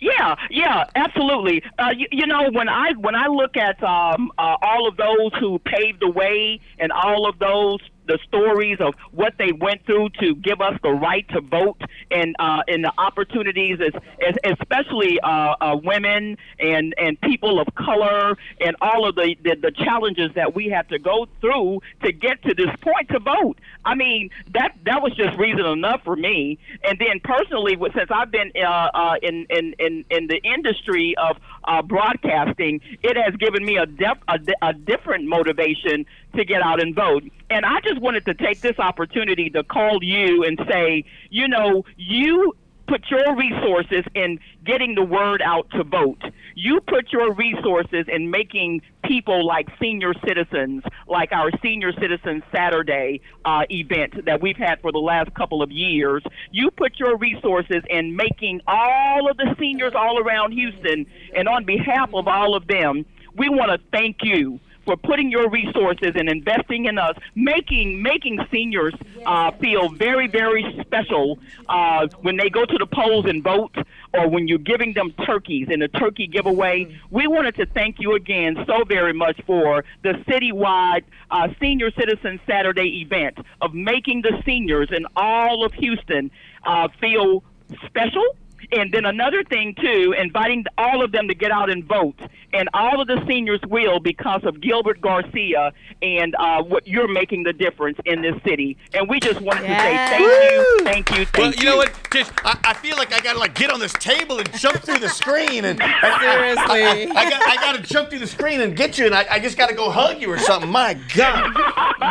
Yeah, 0.00 0.36
yeah, 0.50 0.84
absolutely. 0.96 1.62
Uh, 1.78 1.90
you, 1.96 2.06
you 2.12 2.26
know, 2.26 2.50
when 2.50 2.68
I 2.68 2.92
when 2.92 3.14
I 3.14 3.28
look 3.28 3.56
at 3.56 3.82
um, 3.82 4.30
uh, 4.36 4.56
all 4.60 4.86
of 4.86 4.96
those 4.96 5.32
who 5.40 5.58
paved 5.60 6.00
the 6.00 6.10
way 6.10 6.60
and 6.78 6.92
all 6.92 7.26
of 7.26 7.38
those 7.38 7.78
the 8.06 8.18
stories 8.26 8.78
of 8.80 8.94
what 9.12 9.34
they 9.38 9.52
went 9.52 9.84
through 9.86 10.10
to 10.20 10.34
give 10.36 10.60
us 10.60 10.74
the 10.82 10.90
right 10.90 11.26
to 11.30 11.40
vote 11.40 11.80
and 12.10 12.34
uh, 12.38 12.62
and 12.68 12.84
the 12.84 12.92
opportunities, 12.98 13.78
as, 13.80 13.92
as 14.26 14.34
especially 14.58 15.20
uh, 15.20 15.54
uh, 15.60 15.76
women 15.82 16.36
and 16.58 16.94
and 16.98 17.20
people 17.20 17.60
of 17.60 17.66
color 17.74 18.36
and 18.60 18.76
all 18.80 19.08
of 19.08 19.14
the, 19.14 19.36
the 19.42 19.56
the 19.56 19.70
challenges 19.70 20.30
that 20.34 20.54
we 20.54 20.68
had 20.68 20.88
to 20.88 20.98
go 20.98 21.26
through 21.40 21.80
to 22.02 22.12
get 22.12 22.42
to 22.42 22.54
this 22.54 22.70
point 22.80 23.08
to 23.08 23.18
vote. 23.18 23.58
I 23.84 23.94
mean, 23.94 24.30
that 24.52 24.76
that 24.84 25.02
was 25.02 25.14
just 25.14 25.36
reason 25.38 25.64
enough 25.66 26.02
for 26.04 26.16
me. 26.16 26.58
And 26.82 26.98
then 26.98 27.20
personally, 27.22 27.76
since 27.94 28.10
I've 28.10 28.30
been 28.30 28.52
uh, 28.56 28.90
uh, 28.94 29.16
in, 29.22 29.46
in 29.50 29.74
in 29.78 30.04
in 30.10 30.26
the 30.26 30.40
industry 30.42 31.14
of 31.16 31.36
uh, 31.64 31.82
broadcasting, 31.82 32.80
it 33.02 33.16
has 33.16 33.34
given 33.36 33.64
me 33.64 33.76
a, 33.76 33.86
def- 33.86 34.22
a 34.28 34.38
a 34.62 34.72
different 34.72 35.26
motivation 35.26 36.06
to 36.36 36.44
get 36.44 36.62
out 36.62 36.80
and 36.80 36.94
vote. 36.94 37.24
And 37.50 37.64
I 37.64 37.80
just 37.80 38.00
wanted 38.00 38.24
to 38.26 38.34
take 38.34 38.60
this 38.60 38.78
opportunity 38.78 39.50
to 39.50 39.62
call 39.62 40.02
you 40.02 40.44
and 40.44 40.60
say, 40.68 41.04
you 41.30 41.46
know, 41.48 41.84
you 41.96 42.56
put 42.86 43.04
your 43.10 43.36
resources 43.36 44.04
in 44.14 44.38
getting 44.64 44.94
the 44.94 45.04
word 45.04 45.42
out 45.42 45.68
to 45.70 45.84
vote. 45.84 46.22
You 46.54 46.80
put 46.80 47.12
your 47.12 47.32
resources 47.34 48.06
in 48.08 48.30
making 48.30 48.82
people 49.04 49.46
like 49.46 49.68
senior 49.80 50.14
citizens, 50.26 50.82
like 51.06 51.32
our 51.32 51.50
Senior 51.62 51.92
Citizens 51.92 52.42
Saturday 52.54 53.20
uh, 53.44 53.64
event 53.70 54.24
that 54.24 54.40
we've 54.40 54.56
had 54.56 54.80
for 54.80 54.92
the 54.92 54.98
last 54.98 55.34
couple 55.34 55.62
of 55.62 55.70
years. 55.70 56.22
You 56.50 56.70
put 56.70 56.98
your 56.98 57.16
resources 57.16 57.82
in 57.90 58.16
making 58.16 58.60
all 58.66 59.30
of 59.30 59.36
the 59.36 59.54
seniors 59.58 59.92
all 59.94 60.18
around 60.18 60.52
Houston, 60.52 61.06
and 61.34 61.48
on 61.48 61.64
behalf 61.64 62.10
of 62.14 62.28
all 62.28 62.54
of 62.54 62.66
them, 62.66 63.04
we 63.36 63.48
want 63.48 63.70
to 63.70 63.78
thank 63.90 64.18
you 64.22 64.60
for 64.84 64.96
putting 64.96 65.30
your 65.30 65.48
resources 65.48 66.12
and 66.14 66.28
investing 66.28 66.86
in 66.86 66.98
us, 66.98 67.16
making 67.34 68.02
making 68.02 68.38
seniors 68.50 68.94
uh, 69.26 69.50
feel 69.52 69.88
very 69.90 70.26
very 70.26 70.78
special 70.80 71.38
uh, 71.68 72.06
when 72.20 72.36
they 72.36 72.50
go 72.50 72.64
to 72.64 72.78
the 72.78 72.86
polls 72.86 73.26
and 73.26 73.42
vote 73.42 73.74
or 74.12 74.28
when 74.28 74.46
you're 74.46 74.58
giving 74.58 74.92
them 74.92 75.12
turkeys 75.26 75.68
in 75.70 75.82
a 75.82 75.88
turkey 75.88 76.26
giveaway, 76.26 76.98
we 77.10 77.26
wanted 77.26 77.54
to 77.56 77.66
thank 77.66 77.98
you 77.98 78.14
again 78.14 78.56
so 78.66 78.84
very 78.84 79.12
much 79.12 79.40
for 79.46 79.84
the 80.02 80.12
citywide 80.28 81.02
uh, 81.30 81.48
Senior 81.60 81.90
Citizen 81.90 82.40
Saturday 82.46 83.00
event 83.00 83.38
of 83.60 83.74
making 83.74 84.22
the 84.22 84.40
seniors 84.44 84.88
in 84.92 85.06
all 85.16 85.64
of 85.64 85.72
Houston 85.74 86.30
uh, 86.64 86.88
feel 87.00 87.42
special 87.86 88.36
and 88.72 88.92
then 88.92 89.04
another 89.04 89.44
thing 89.44 89.74
too, 89.74 90.14
inviting 90.18 90.64
all 90.78 91.02
of 91.04 91.12
them 91.12 91.28
to 91.28 91.34
get 91.34 91.50
out 91.50 91.70
and 91.70 91.84
vote, 91.84 92.18
and 92.52 92.68
all 92.74 93.00
of 93.00 93.06
the 93.08 93.22
seniors 93.26 93.60
will 93.68 94.00
because 94.00 94.42
of 94.44 94.60
Gilbert 94.60 95.00
Garcia 95.00 95.72
and 96.02 96.34
uh, 96.38 96.62
what 96.62 96.86
you're 96.86 97.08
making 97.08 97.42
the 97.44 97.52
difference 97.52 97.98
in 98.04 98.22
this 98.22 98.34
city. 98.46 98.76
And 98.92 99.08
we 99.08 99.20
just 99.20 99.40
wanted 99.40 99.64
Yes. 99.64 100.10
to 100.10 100.16
say 100.16 100.24
thank 100.24 100.52
you, 100.52 100.84
thank 100.84 101.10
you, 101.10 101.24
thank 101.26 101.36
you. 101.36 101.42
Well, 101.42 101.50
you. 101.52 101.58
you 101.58 101.64
know 101.64 101.76
what? 101.76 101.92
Tish, 102.10 102.26
I, 102.44 102.58
I 102.64 102.74
feel 102.74 102.96
like 102.96 103.12
I 103.12 103.20
gotta 103.20 103.38
like 103.38 103.54
get 103.54 103.70
on 103.70 103.80
this 103.80 103.92
table 103.94 104.38
and 104.38 104.52
jump 104.58 104.78
through 104.78 104.98
the 104.98 105.08
screen 105.08 105.64
and 105.64 105.78
Seriously. 106.20 106.64
I, 106.70 107.08
I, 107.14 107.30
got 107.30 107.42
I 107.46 107.54
gotta 107.56 107.82
jump 107.82 108.10
through 108.10 108.20
the 108.20 108.26
screen 108.26 108.60
and 108.60 108.76
get 108.76 108.98
you 108.98 109.06
and 109.06 109.14
I, 109.14 109.26
I 109.30 109.38
just 109.40 109.56
gotta 109.56 109.74
go 109.74 109.90
hug 109.90 110.20
you 110.20 110.30
or 110.30 110.38
something. 110.38 110.70
My 110.70 110.94
God, 111.14 111.52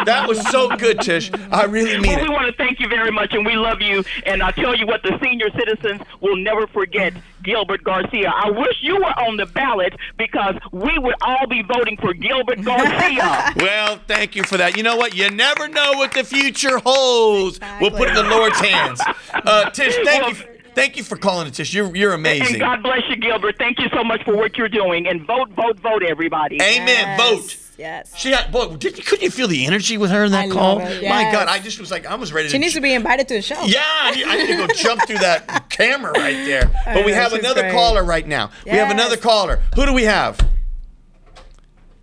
that 0.05 0.25
was 0.27 0.45
so 0.49 0.75
good, 0.77 0.99
Tish. 1.01 1.31
I 1.51 1.63
really 1.65 1.99
mean 1.99 2.15
Well, 2.15 2.23
we 2.23 2.29
want 2.29 2.47
to 2.47 2.53
thank 2.53 2.79
you 2.79 2.87
very 2.87 3.11
much, 3.11 3.33
and 3.33 3.45
we 3.45 3.55
love 3.55 3.81
you. 3.81 4.03
And 4.25 4.41
I 4.43 4.51
tell 4.51 4.75
you 4.75 4.85
what, 4.87 5.03
the 5.03 5.17
senior 5.23 5.49
citizens 5.51 6.01
will 6.21 6.35
never 6.43 6.67
forget 6.67 7.13
Gilbert 7.43 7.83
Garcia. 7.83 8.31
I 8.35 8.49
wish 8.51 8.77
you 8.81 8.95
were 8.97 9.19
on 9.19 9.37
the 9.37 9.45
ballot 9.45 9.93
because 10.17 10.55
we 10.71 10.97
would 10.97 11.15
all 11.21 11.47
be 11.47 11.61
voting 11.63 11.97
for 11.97 12.13
Gilbert 12.13 12.63
Garcia. 12.63 13.51
Well, 13.63 13.99
thank 14.07 14.35
you 14.35 14.43
for 14.43 14.57
that. 14.57 14.75
You 14.77 14.83
know 14.83 14.97
what? 14.97 15.15
You 15.15 15.29
never 15.29 15.67
know 15.67 15.93
what 15.93 16.13
the 16.13 16.23
future 16.23 16.79
holds. 16.79 17.59
We'll 17.79 17.91
put 17.91 18.09
it 18.09 18.17
in 18.17 18.27
the 18.27 18.35
Lord's 18.35 18.59
hands. 18.59 19.01
Uh, 19.33 19.69
Tish, 19.69 19.95
thank 20.03 20.27
you. 20.39 20.45
Thank 20.75 20.97
you 20.97 21.03
for 21.03 21.15
calling 21.15 21.47
it, 21.47 21.53
Tish. 21.53 21.73
You're 21.73 21.95
you're 21.95 22.13
and 22.13 22.21
amazing. 22.21 22.59
God 22.59 22.81
bless 22.83 23.01
you, 23.09 23.15
Gilbert. 23.15 23.57
Thank 23.57 23.79
you 23.79 23.87
so 23.93 24.03
much 24.03 24.23
for 24.23 24.35
what 24.35 24.57
you're 24.57 24.69
doing. 24.69 25.07
And 25.07 25.25
vote, 25.25 25.49
vote, 25.51 25.79
vote, 25.79 26.03
everybody. 26.03 26.61
Amen. 26.61 27.17
Vote. 27.17 27.57
Yes. 27.77 28.15
She 28.15 28.31
had, 28.31 28.51
boy, 28.51 28.75
did 28.75 28.97
you, 28.97 29.03
couldn't 29.03 29.23
you 29.23 29.31
feel 29.31 29.47
the 29.47 29.65
energy 29.65 29.97
with 29.97 30.11
her 30.11 30.25
in 30.25 30.31
that 30.31 30.45
I 30.45 30.49
call? 30.49 30.79
My 30.79 30.89
yes. 30.89 31.33
God, 31.33 31.47
I 31.47 31.59
just 31.59 31.79
was 31.79 31.89
like, 31.91 32.05
I 32.05 32.15
was 32.15 32.31
ready 32.31 32.47
to. 32.47 32.51
She 32.51 32.59
needs 32.59 32.73
to 32.75 32.81
be 32.81 32.93
invited 32.93 33.27
to 33.29 33.35
the 33.35 33.41
show. 33.41 33.61
Yeah, 33.65 33.81
I 33.83 34.11
need, 34.11 34.25
I 34.25 34.35
need 34.37 34.47
to 34.47 34.55
go 34.55 34.67
jump 34.67 35.07
through 35.07 35.19
that 35.19 35.65
camera 35.69 36.11
right 36.11 36.45
there. 36.45 36.71
But 36.85 37.05
we 37.05 37.11
have 37.13 37.33
another 37.33 37.61
great. 37.61 37.73
caller 37.73 38.03
right 38.03 38.27
now. 38.27 38.51
We 38.65 38.71
have 38.71 38.91
another 38.91 39.17
caller. 39.17 39.61
Who 39.75 39.85
do 39.85 39.93
we 39.93 40.03
have? 40.03 40.39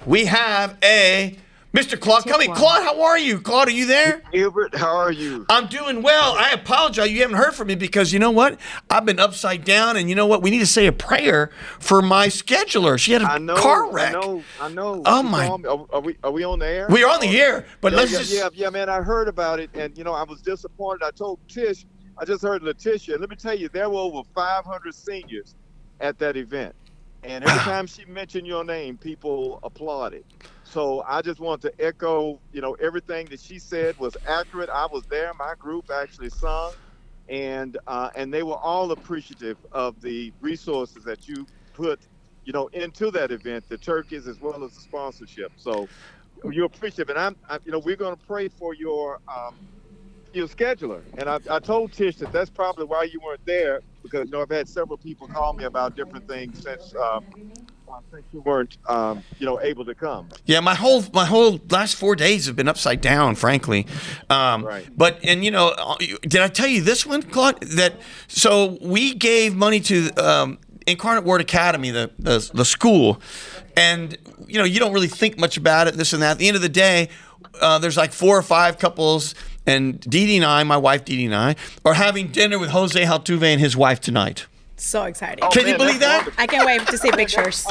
We 0.07 0.25
have 0.25 0.77
a 0.83 1.39
Mr. 1.73 1.99
Claude. 1.99 2.25
Come 2.25 2.41
in. 2.41 2.53
Claude, 2.53 2.83
how 2.83 3.01
are 3.03 3.19
you? 3.19 3.41
Claude, 3.41 3.69
are 3.69 3.73
you 3.73 3.87
there? 3.87 4.23
Gilbert, 4.33 4.75
how 4.75 4.97
are 4.97 5.13
you? 5.13 5.47
I'm 5.49 5.69
doing 5.69 6.03
well. 6.03 6.35
I 6.37 6.51
apologize. 6.51 7.11
You 7.13 7.21
haven't 7.21 7.37
heard 7.37 7.55
from 7.55 7.69
me 7.69 7.77
because 7.77 8.13
you 8.13 8.19
know 8.19 8.33
what? 8.33 8.59
I've 8.89 9.05
been 9.05 9.21
upside 9.21 9.65
down, 9.65 9.97
and 9.97 10.09
you 10.09 10.17
know 10.17 10.27
what? 10.27 10.43
We 10.43 10.51
need 10.51 10.59
to 10.59 10.67
say 10.67 10.87
a 10.87 10.93
prayer 10.93 11.51
for 11.79 12.03
my 12.03 12.27
scheduler. 12.27 12.99
She 12.99 13.13
had 13.13 13.23
a 13.23 13.39
know, 13.39 13.55
car 13.55 13.93
wreck. 13.93 14.09
I 14.17 14.21
know, 14.21 14.43
I 14.61 14.69
know. 14.69 15.03
Oh, 15.07 15.23
You 15.23 15.29
my- 15.29 15.47
Are, 15.49 15.87
are 15.93 16.01
we 16.01 16.17
are 16.25 16.33
we 16.33 16.43
on 16.45 16.59
the 16.59 16.67
air? 16.67 16.87
We 16.91 17.05
are 17.05 17.11
on 17.15 17.21
the 17.21 17.29
oh, 17.29 17.41
air, 17.41 17.67
but 17.81 17.93
yeah, 17.93 17.99
let's 17.99 18.13
yeah, 18.13 18.19
just. 18.19 18.33
yeah, 18.33 18.49
yeah, 18.53 18.71
man. 18.71 18.89
I 18.89 19.01
heard 19.01 19.29
about 19.29 19.61
it, 19.61 19.71
and 19.75 19.97
you 19.97 20.03
know, 20.03 20.13
I 20.13 20.25
was 20.25 20.41
disappointed. 20.43 21.05
I 21.05 21.11
told 21.13 21.39
Tish, 21.49 21.87
I 22.19 22.25
just 22.25 22.43
heard 22.43 22.63
Letitia. 22.65 23.17
Let 23.19 23.31
me 23.31 23.37
tell 23.37 23.55
you, 23.55 23.69
there 23.69 23.89
were 23.89 24.01
over 24.01 24.23
500 24.35 24.93
seniors 24.95 25.55
at 26.01 26.19
that 26.19 26.37
event, 26.37 26.75
and 27.23 27.45
every 27.45 27.59
time 27.61 27.87
she 27.87 28.05
mentioned 28.07 28.47
your 28.47 28.65
name, 28.65 28.97
people 28.97 29.61
applauded. 29.63 30.25
So 30.65 31.03
I 31.07 31.21
just 31.21 31.41
want 31.41 31.61
to 31.63 31.73
echo, 31.79 32.39
you 32.53 32.61
know, 32.61 32.75
everything 32.75 33.27
that 33.27 33.41
she 33.41 33.59
said 33.59 33.99
was 33.99 34.17
accurate. 34.27 34.71
I 34.71 34.87
was 34.87 35.05
there. 35.07 35.33
My 35.39 35.55
group 35.59 35.91
actually 35.91 36.31
sung, 36.31 36.73
and 37.29 37.77
uh, 37.87 38.11
and 38.15 38.33
they 38.33 38.43
were 38.43 38.57
all 38.57 38.93
appreciative 38.93 39.59
of 39.73 40.01
the 40.01 40.33
resources 40.41 41.05
that 41.05 41.29
you 41.29 41.47
put, 41.75 42.01
you 42.45 42.53
know, 42.53 42.69
into 42.69 43.11
that 43.11 43.33
event, 43.33 43.69
the 43.69 43.79
turkeys 43.79 44.27
as 44.27 44.41
well 44.41 44.65
as 44.65 44.75
the 44.75 44.81
sponsorship. 44.81 45.53
So 45.57 45.89
you're 46.51 46.67
appreciative, 46.67 47.11
and 47.11 47.19
I'm, 47.19 47.37
I, 47.49 47.59
you 47.65 47.73
know, 47.73 47.81
we're 47.81 47.97
going 47.97 48.17
to 48.17 48.27
pray 48.27 48.49
for 48.49 48.75
your 48.75 49.19
um, 49.29 49.57
your 50.33 50.49
scheduler. 50.49 51.03
And 51.19 51.29
I, 51.29 51.39
I 51.51 51.59
told 51.59 51.93
Tish 51.93 52.17
that 52.17 52.33
that's 52.33 52.51
probably 52.51 52.85
why 52.85 53.05
you 53.05 53.21
weren't 53.21 53.45
there 53.47 53.81
because 54.03 54.27
you 54.27 54.33
know 54.33 54.43
I've 54.43 54.51
had 54.51 54.69
several 54.69 54.97
people 54.97 55.27
call 55.29 55.53
me 55.53 55.65
about 55.65 55.97
different 55.97 56.29
things 56.29 56.63
since. 56.63 56.95
Um, 56.95 57.25
since 58.13 58.25
you 58.33 58.41
weren't, 58.43 58.79
um, 58.89 59.21
you 59.41 59.47
know, 59.47 59.61
able 59.61 59.85
to 59.85 59.97
come. 59.97 60.29
Yeah, 60.47 60.61
my 60.61 60.77
whole 60.77 61.03
my 61.13 61.25
whole 61.27 61.61
last 61.71 61.97
four 61.97 62.15
days 62.15 62.47
have 62.47 62.55
been 62.55 62.69
upside 62.69 63.01
down, 63.01 63.35
frankly. 63.35 63.85
Um, 64.29 64.65
Right. 64.65 64.87
But 64.97 65.19
and 65.25 65.45
you 65.45 65.51
know, 65.51 65.75
uh, 65.77 65.97
did 66.23 66.37
I 66.37 66.47
tell 66.47 66.69
you 66.69 66.83
this 66.83 67.05
one, 67.05 67.21
Claude? 67.23 67.61
That 67.63 67.95
so 68.29 68.79
we 68.81 69.15
gave 69.15 69.57
money 69.57 69.81
to 69.81 70.11
um, 70.13 70.59
Incarnate 70.87 71.25
Word 71.25 71.41
Academy, 71.41 71.91
the, 71.91 72.13
the 72.19 72.49
the 72.55 72.65
school, 72.65 73.21
and 73.77 74.17
you 74.47 74.59
know, 74.59 74.65
you 74.65 74.79
don't 74.79 74.93
really 74.93 75.09
think 75.09 75.39
much 75.39 75.57
about 75.57 75.89
it, 75.89 75.95
this 75.95 76.13
and 76.13 76.23
that. 76.23 76.33
At 76.33 76.39
the 76.39 76.47
end 76.49 76.57
of 76.57 76.63
the 76.63 76.69
day, 76.69 77.09
uh, 77.61 77.79
there's 77.79 77.97
like 77.97 78.13
four 78.13 78.37
or 78.37 78.43
five 78.43 78.79
couples, 78.79 79.35
and 79.71 80.01
Dee 80.01 80.27
Dee 80.27 80.37
and 80.37 80.45
I, 80.45 80.63
my 80.65 80.77
wife 80.77 81.05
Dee 81.05 81.17
Dee 81.17 81.27
and 81.27 81.35
I, 81.35 81.57
are 81.85 81.95
having 81.95 82.29
dinner 82.29 82.59
with 82.59 82.71
Jose 82.71 83.01
Altuve 83.03 83.43
and 83.43 83.61
his 83.61 83.77
wife 83.77 84.01
tonight. 84.01 84.47
So 84.77 85.05
excited. 85.05 85.45
Can 85.53 85.67
you 85.69 85.77
believe 85.77 86.01
that? 86.01 86.29
I 86.39 86.47
can't 86.47 86.67
wait 86.67 86.87
to 86.87 86.97
see 86.97 87.11
pictures. 87.23 87.67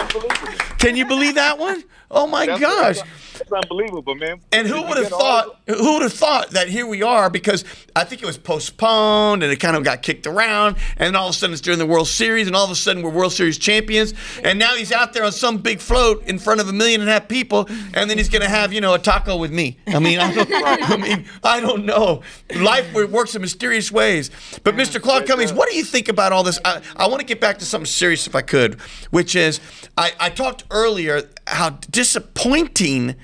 Can 0.79 0.95
you 0.95 1.05
believe 1.05 1.35
that 1.35 1.59
one? 1.59 1.83
Oh 2.11 2.25
my 2.25 2.45
That's- 2.47 2.59
gosh! 2.59 3.07
That's 3.39 3.51
unbelievable, 3.51 4.15
man. 4.15 4.41
And 4.51 4.67
who 4.67 4.81
would 4.81 4.97
have 4.97 5.13
all 5.13 5.19
thought? 5.19 5.59
Who 5.67 5.93
would 5.93 6.01
have 6.01 6.13
thought 6.13 6.49
that 6.51 6.67
here 6.67 6.85
we 6.87 7.03
are? 7.03 7.29
Because 7.29 7.63
I 7.95 8.03
think 8.03 8.21
it 8.21 8.25
was 8.25 8.37
postponed 8.37 9.43
and 9.43 9.51
it 9.51 9.57
kind 9.57 9.77
of 9.77 9.83
got 9.83 10.01
kicked 10.01 10.25
around, 10.27 10.75
and 10.97 11.15
all 11.15 11.27
of 11.27 11.35
a 11.35 11.37
sudden 11.37 11.53
it's 11.53 11.61
during 11.61 11.79
the 11.79 11.85
World 11.85 12.07
Series, 12.07 12.47
and 12.47 12.55
all 12.55 12.65
of 12.65 12.71
a 12.71 12.75
sudden 12.75 13.03
we're 13.03 13.11
World 13.11 13.31
Series 13.31 13.57
champions, 13.57 14.13
and 14.43 14.57
now 14.59 14.75
he's 14.75 14.91
out 14.91 15.13
there 15.13 15.23
on 15.23 15.31
some 15.31 15.59
big 15.59 15.79
float 15.79 16.25
in 16.27 16.39
front 16.39 16.59
of 16.59 16.67
a 16.67 16.73
million 16.73 16.99
and 17.01 17.09
a 17.09 17.13
half 17.13 17.27
people, 17.27 17.67
and 17.93 18.09
then 18.09 18.17
he's 18.17 18.29
going 18.29 18.41
to 18.41 18.49
have 18.49 18.73
you 18.73 18.81
know 18.81 18.93
a 18.95 18.99
taco 18.99 19.37
with 19.37 19.51
me. 19.51 19.77
I 19.87 19.99
mean, 19.99 20.19
I 20.19 20.33
don't, 20.33 20.49
I 20.53 20.97
mean, 20.97 21.25
I 21.43 21.59
don't 21.61 21.85
know. 21.85 22.23
Life 22.55 22.93
works 22.93 23.35
in 23.35 23.41
mysterious 23.41 23.91
ways. 23.91 24.31
But 24.63 24.75
Mr. 24.75 24.99
Claude 25.01 25.27
Cummings, 25.27 25.53
what 25.53 25.69
do 25.69 25.75
you 25.75 25.83
think 25.83 26.09
about 26.09 26.33
all 26.33 26.43
this? 26.43 26.59
I, 26.65 26.81
I 26.95 27.07
want 27.07 27.19
to 27.19 27.25
get 27.25 27.39
back 27.39 27.59
to 27.59 27.65
something 27.65 27.85
serious 27.85 28.25
if 28.27 28.35
I 28.35 28.41
could, 28.41 28.81
which 29.11 29.35
is 29.35 29.61
I, 29.97 30.11
I 30.19 30.29
talked 30.29 30.63
earlier 30.71 31.23
how 31.47 31.71
disappointing 31.91 33.15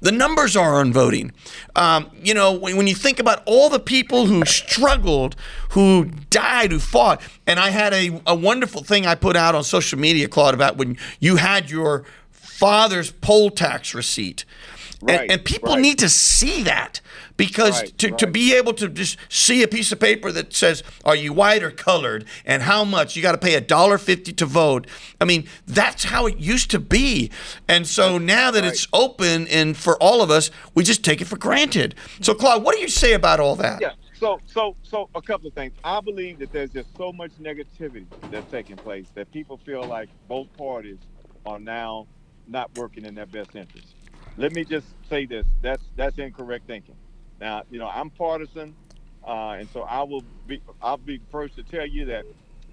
the 0.00 0.12
numbers 0.12 0.56
are 0.56 0.76
on 0.76 0.92
voting. 0.92 1.32
Um, 1.74 2.10
you 2.22 2.34
know, 2.34 2.52
when, 2.52 2.76
when 2.76 2.86
you 2.86 2.94
think 2.94 3.18
about 3.18 3.42
all 3.46 3.68
the 3.68 3.80
people 3.80 4.26
who 4.26 4.44
struggled, 4.44 5.36
who 5.70 6.10
died, 6.30 6.70
who 6.70 6.78
fought, 6.78 7.20
and 7.46 7.58
I 7.58 7.70
had 7.70 7.92
a, 7.92 8.20
a 8.26 8.34
wonderful 8.34 8.82
thing 8.82 9.06
I 9.06 9.14
put 9.14 9.36
out 9.36 9.54
on 9.54 9.64
social 9.64 9.98
media, 9.98 10.28
Claude, 10.28 10.54
about 10.54 10.76
when 10.76 10.96
you 11.18 11.36
had 11.36 11.70
your 11.70 12.04
father's 12.30 13.10
poll 13.10 13.50
tax 13.50 13.94
receipt. 13.94 14.44
And- 15.00 15.10
Right, 15.10 15.30
and, 15.30 15.44
people 15.44 15.74
right. 15.74 15.80
need 15.80 15.98
to 15.98 16.08
see 16.08 16.62
that 16.62 17.00
because 17.36 17.82
Right, 17.82 17.98
to, 17.98 18.10
to 18.12 18.26
be 18.26 18.54
able 18.54 18.72
to 18.74 18.88
just 18.88 19.18
see 19.28 19.62
a 19.62 19.68
piece 19.68 19.92
of 19.92 20.00
paper 20.00 20.32
that 20.32 20.54
says, 20.54 20.82
are 21.04 21.14
you 21.14 21.32
white 21.34 21.62
or 21.62 21.70
colored 21.70 22.24
and 22.46 22.62
how 22.62 22.82
much, 22.82 23.14
you 23.14 23.22
got 23.22 23.32
to 23.32 23.38
pay 23.38 23.54
a 23.54 23.60
dollar 23.60 23.98
fifty 23.98 24.32
to 24.32 24.46
vote. 24.46 24.86
I 25.20 25.26
mean, 25.26 25.46
that's 25.66 26.04
how 26.04 26.26
it 26.26 26.38
used 26.38 26.70
to 26.70 26.78
be. 26.78 27.30
And 27.68 27.86
so 27.86 28.16
now 28.16 28.50
that 28.50 28.64
it's 28.64 28.88
open 28.92 29.46
and 29.48 29.76
for 29.76 30.02
all 30.02 30.22
of 30.22 30.30
us, 30.30 30.50
we 30.74 30.82
just 30.82 31.04
take 31.04 31.20
it 31.20 31.26
for 31.26 31.36
granted. 31.36 31.94
So, 32.22 32.34
Claude, 32.34 32.62
what 32.64 32.74
do 32.74 32.80
you 32.80 32.88
say 32.88 33.12
about 33.12 33.38
all 33.38 33.56
that? 33.56 33.80
Yeah. 33.82 33.92
So, 34.18 34.40
so, 34.46 34.76
so 34.82 35.10
a 35.14 35.20
couple 35.20 35.46
of 35.46 35.52
things. 35.52 35.74
I 35.84 36.00
believe 36.00 36.38
that 36.38 36.50
there's 36.50 36.70
just 36.70 36.88
so 36.96 37.12
much 37.12 37.32
negativity 37.32 38.06
that's 38.30 38.50
taking 38.50 38.76
place 38.76 39.08
that 39.14 39.30
people 39.30 39.58
feel 39.58 39.84
like 39.84 40.08
both 40.26 40.48
parties 40.56 40.96
are 41.44 41.58
now 41.58 42.06
not 42.48 42.74
working 42.78 43.04
in 43.04 43.14
their 43.14 43.26
best 43.26 43.54
interest. 43.54 43.94
Let 44.36 44.52
me 44.52 44.64
just 44.64 44.86
say 45.08 45.26
this: 45.26 45.46
that's 45.62 45.82
that's 45.96 46.18
incorrect 46.18 46.66
thinking. 46.66 46.96
Now, 47.40 47.62
you 47.70 47.78
know, 47.78 47.88
I'm 47.88 48.10
partisan, 48.10 48.74
uh, 49.26 49.56
and 49.58 49.68
so 49.70 49.82
I 49.82 50.02
will 50.02 50.24
be 50.46 50.60
I'll 50.82 50.98
be 50.98 51.20
first 51.30 51.56
to 51.56 51.62
tell 51.62 51.86
you 51.86 52.06
that 52.06 52.24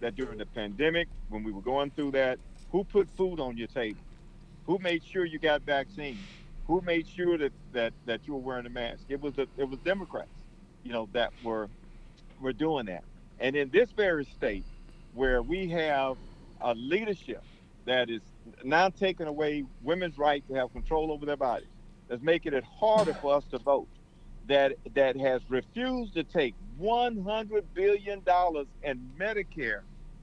that 0.02 0.16
during 0.16 0.38
the 0.38 0.46
pandemic, 0.46 1.08
when 1.30 1.44
we 1.44 1.52
were 1.52 1.62
going 1.62 1.92
through 1.92 2.12
that, 2.12 2.38
who 2.72 2.84
put 2.84 3.08
food 3.16 3.40
on 3.40 3.56
your 3.58 3.68
table? 3.68 4.00
Who 4.66 4.78
made 4.80 5.04
sure 5.04 5.26
you 5.26 5.40
got 5.40 5.62
vaccines? 5.62 6.20
Who 6.68 6.82
made 6.82 7.08
sure 7.08 7.38
that 7.38 7.54
that 7.72 7.94
that 8.06 8.28
you 8.28 8.34
were 8.34 8.40
wearing 8.40 8.66
a 8.66 8.70
mask? 8.70 9.04
It 9.08 9.22
was 9.22 9.34
the 9.36 9.48
it 9.58 9.70
was 9.70 9.80
Democrats, 9.80 10.30
you 10.84 10.92
know, 10.92 11.08
that 11.14 11.32
were 11.44 11.70
were 12.42 12.54
doing 12.54 12.88
that. 12.88 13.04
And 13.40 13.56
in 13.56 13.70
this 13.70 13.90
very 13.92 14.26
state, 14.26 14.66
where 15.14 15.42
we 15.42 15.70
have 15.70 16.18
a 16.62 16.74
leadership 16.74 17.44
that 17.86 18.10
is 18.10 18.22
now 18.64 18.90
taking 18.90 19.28
away 19.28 19.66
women's 19.82 20.18
right 20.18 20.46
to 20.48 20.54
have 20.56 20.72
control 20.74 21.12
over 21.12 21.26
their 21.26 21.38
bodies, 21.38 21.68
that's 22.08 22.22
making 22.22 22.54
it 22.54 22.64
harder 22.64 23.14
for 23.14 23.36
us 23.36 23.44
to 23.52 23.58
vote, 23.58 23.88
that 24.48 24.74
that 24.94 25.16
has 25.18 25.42
refused 25.50 26.14
to 26.16 26.24
take 26.24 26.54
100 26.78 27.74
billion 27.74 28.22
dollars 28.24 28.68
in 28.84 29.10
Medicare 29.20 29.82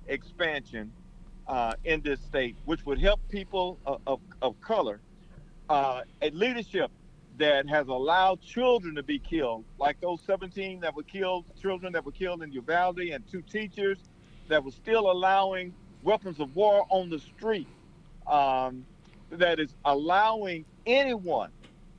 expansion 0.08 0.92
uh, 1.48 1.74
in 1.84 2.00
this 2.02 2.20
state, 2.20 2.56
which 2.64 2.84
would 2.86 3.00
help 3.00 3.20
people 3.28 3.78
of, 3.86 4.00
of, 4.06 4.20
of 4.42 4.60
color, 4.60 5.00
uh, 5.68 6.02
a 6.22 6.30
leadership 6.30 6.90
that 7.38 7.68
has 7.68 7.88
allowed 7.88 8.40
children 8.42 8.94
to 8.94 9.02
be 9.02 9.18
killed, 9.18 9.64
like 9.78 10.00
those 10.00 10.20
17 10.26 10.80
that 10.80 10.94
were 10.94 11.02
killed, 11.02 11.44
children 11.60 11.92
that 11.92 12.04
were 12.04 12.12
killed 12.12 12.42
in 12.42 12.52
Uvalde, 12.52 13.00
and 13.00 13.26
two 13.30 13.40
teachers 13.42 13.98
that 14.48 14.62
were 14.62 14.70
still 14.70 15.10
allowing 15.10 15.72
weapons 16.02 16.38
of 16.38 16.54
war 16.54 16.86
on 16.90 17.08
the 17.08 17.18
street, 17.18 17.68
um, 18.30 18.84
that 19.30 19.60
is 19.60 19.74
allowing 19.84 20.64
anyone 20.86 21.50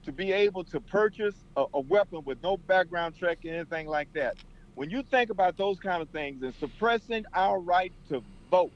to 0.06 0.12
be 0.12 0.32
able 0.32 0.64
to 0.66 0.80
purchase 0.80 1.36
a, 1.56 1.66
a 1.74 1.80
weapon 1.80 2.22
with 2.26 2.42
no 2.42 2.58
background 2.58 3.16
check 3.20 3.40
and 3.44 3.54
anything 3.56 3.88
like 3.88 4.12
that. 4.14 4.36
When 4.76 4.90
you 4.90 5.04
think 5.04 5.30
about 5.30 5.58
those 5.58 5.80
kind 5.80 6.02
of 6.02 6.10
things 6.10 6.42
and 6.42 6.54
suppressing 6.56 7.26
our 7.34 7.60
right 7.60 7.92
to 8.10 8.24
vote, 8.50 8.72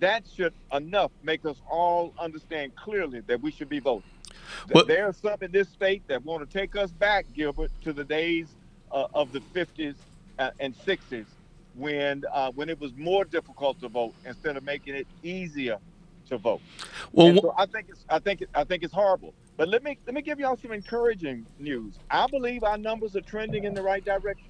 that 0.00 0.24
should 0.34 0.52
enough 0.72 1.12
make 1.22 1.44
us 1.46 1.56
all 1.70 2.12
understand 2.18 2.74
clearly 2.76 3.20
that 3.20 3.40
we 3.40 3.50
should 3.50 3.68
be 3.68 3.78
voting. 3.78 4.10
Well- 4.72 4.84
there 4.84 5.06
are 5.06 5.12
some 5.12 5.38
in 5.40 5.52
this 5.52 5.68
state 5.68 6.02
that 6.08 6.24
want 6.24 6.48
to 6.48 6.58
take 6.58 6.76
us 6.76 6.90
back, 6.90 7.26
Gilbert, 7.34 7.70
to 7.84 7.92
the 7.92 8.04
days 8.04 8.48
uh, 8.92 9.06
of 9.14 9.32
the 9.32 9.40
50s 9.40 9.94
uh, 10.38 10.50
and 10.60 10.76
60s 10.80 11.26
when 11.74 12.24
uh, 12.32 12.50
when 12.52 12.68
it 12.68 12.80
was 12.80 12.92
more 12.96 13.24
difficult 13.24 13.80
to 13.80 13.88
vote 13.88 14.14
instead 14.26 14.56
of 14.56 14.64
making 14.64 14.94
it 14.94 15.06
easier 15.22 15.78
to 16.28 16.38
vote. 16.38 16.60
Well, 17.12 17.36
so 17.36 17.54
I 17.56 17.66
think 17.66 17.88
it's 17.90 18.04
I 18.08 18.18
think 18.18 18.42
it, 18.42 18.50
I 18.54 18.64
think 18.64 18.82
it's 18.82 18.92
horrible. 18.92 19.34
But 19.56 19.68
let 19.68 19.82
me 19.82 19.98
let 20.06 20.14
me 20.14 20.22
give 20.22 20.38
y'all 20.40 20.56
some 20.56 20.72
encouraging 20.72 21.46
news. 21.58 21.98
I 22.10 22.26
believe 22.26 22.64
our 22.64 22.78
numbers 22.78 23.14
are 23.16 23.20
trending 23.20 23.64
in 23.64 23.74
the 23.74 23.82
right 23.82 24.04
direction. 24.04 24.48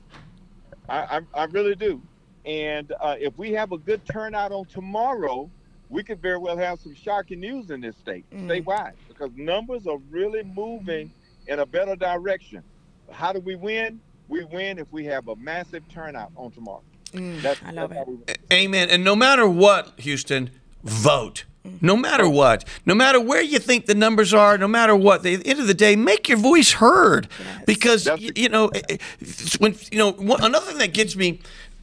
I 0.89 1.20
I, 1.35 1.43
I 1.43 1.45
really 1.45 1.75
do. 1.75 2.01
And 2.47 2.93
uh, 3.01 3.16
if 3.18 3.37
we 3.39 3.53
have 3.53 3.72
a 3.72 3.79
good 3.79 4.05
turnout 4.05 4.53
on 4.53 4.66
tomorrow, 4.66 5.51
we 5.89 6.03
could 6.03 6.20
very 6.20 6.39
well 6.39 6.57
have 6.57 6.79
some 6.81 6.95
shocking 6.95 7.41
news 7.41 7.70
in 7.70 7.81
this 7.81 7.97
state, 7.97 8.25
statewide, 8.31 8.93
because 9.09 9.31
numbers 9.37 9.87
are 9.87 9.99
really 10.11 10.43
moving 10.43 11.11
in 11.47 11.61
a 11.61 11.66
better 11.66 11.97
direction. 11.97 12.62
How 13.11 13.33
do 13.33 13.41
we 13.41 13.55
win? 13.55 14.01
We 14.29 14.45
win 14.45 14.79
if 14.79 14.91
we 14.91 15.05
have 15.07 15.29
a 15.29 15.37
massive 15.37 15.87
turnout 15.89 16.33
on 16.37 16.51
tomorrow. 16.51 16.83
That's, 17.12 17.62
I 17.62 17.70
love 17.70 17.91
that's 17.91 17.99
how 17.99 18.03
it. 18.03 18.09
we 18.09 18.14
win. 18.14 18.37
Amen. 18.53 18.91
And 18.91 19.05
no 19.05 19.14
matter 19.14 19.49
what, 19.49 19.93
Houston, 20.01 20.51
vote. 20.83 21.45
No 21.81 21.97
matter 21.97 22.29
what, 22.29 22.65
no 22.85 22.95
matter 22.95 23.19
where 23.21 23.41
you 23.43 23.59
think 23.59 23.87
the 23.87 23.95
numbers 23.95 24.35
are, 24.35 24.59
no 24.59 24.69
matter 24.69 24.95
what, 24.95 25.25
at 25.25 25.43
the 25.43 25.47
end 25.51 25.61
of 25.61 25.67
the 25.67 25.73
day, 25.75 25.97
make 25.97 26.29
your 26.29 26.37
voice 26.39 26.73
heard. 26.73 27.27
Because 27.67 28.07
y- 28.07 28.31
you 28.37 28.49
know, 28.51 28.69
eh, 28.69 28.83
eh, 28.91 28.97
it's 29.21 29.59
when 29.59 29.75
you 29.91 29.99
know 29.99 30.12
one- 30.12 30.43
another 30.45 30.67
thing 30.67 30.79
that 30.79 30.93
gets 30.93 31.17
me, 31.17 31.41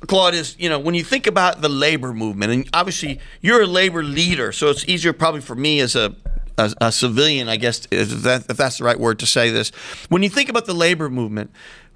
Claude, 0.08 0.36
is 0.36 0.56
you 0.60 0.70
know 0.70 0.78
when 0.78 0.94
you 0.94 1.04
think 1.04 1.26
about 1.26 1.62
the 1.62 1.70
labor 1.70 2.14
movement, 2.14 2.52
and 2.52 2.70
obviously 2.74 3.20
you're 3.42 3.64
a 3.64 3.68
labor 3.68 4.04
leader, 4.04 4.52
so 4.52 4.70
it's 4.70 4.88
easier 4.88 5.14
probably 5.14 5.42
for 5.42 5.56
me 5.56 5.80
as 5.80 5.96
a 5.96 6.16
a, 6.60 6.74
a 6.80 6.92
civilian, 6.92 7.50
I 7.50 7.56
guess, 7.56 7.88
if, 7.90 8.10
that, 8.24 8.46
if 8.50 8.58
that's 8.58 8.78
the 8.78 8.84
right 8.84 9.00
word 9.00 9.18
to 9.20 9.26
say 9.26 9.50
this. 9.50 9.70
When 10.10 10.22
you 10.22 10.30
think 10.30 10.50
about 10.50 10.66
the 10.66 10.74
labor 10.76 11.10
movement, 11.10 11.50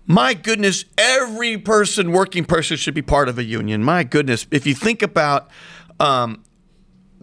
my 0.07 0.33
goodness, 0.33 0.85
every 0.97 1.57
person, 1.57 2.11
working 2.13 2.45
person, 2.45 2.77
should 2.77 2.93
be 2.95 3.01
part 3.03 3.27
of 3.29 3.37
a 3.37 3.43
union. 3.43 3.83
My 3.83 4.03
goodness, 4.03 4.47
if 4.49 4.65
you 4.65 4.73
think 4.73 5.01
about 5.03 5.49
um, 5.99 6.41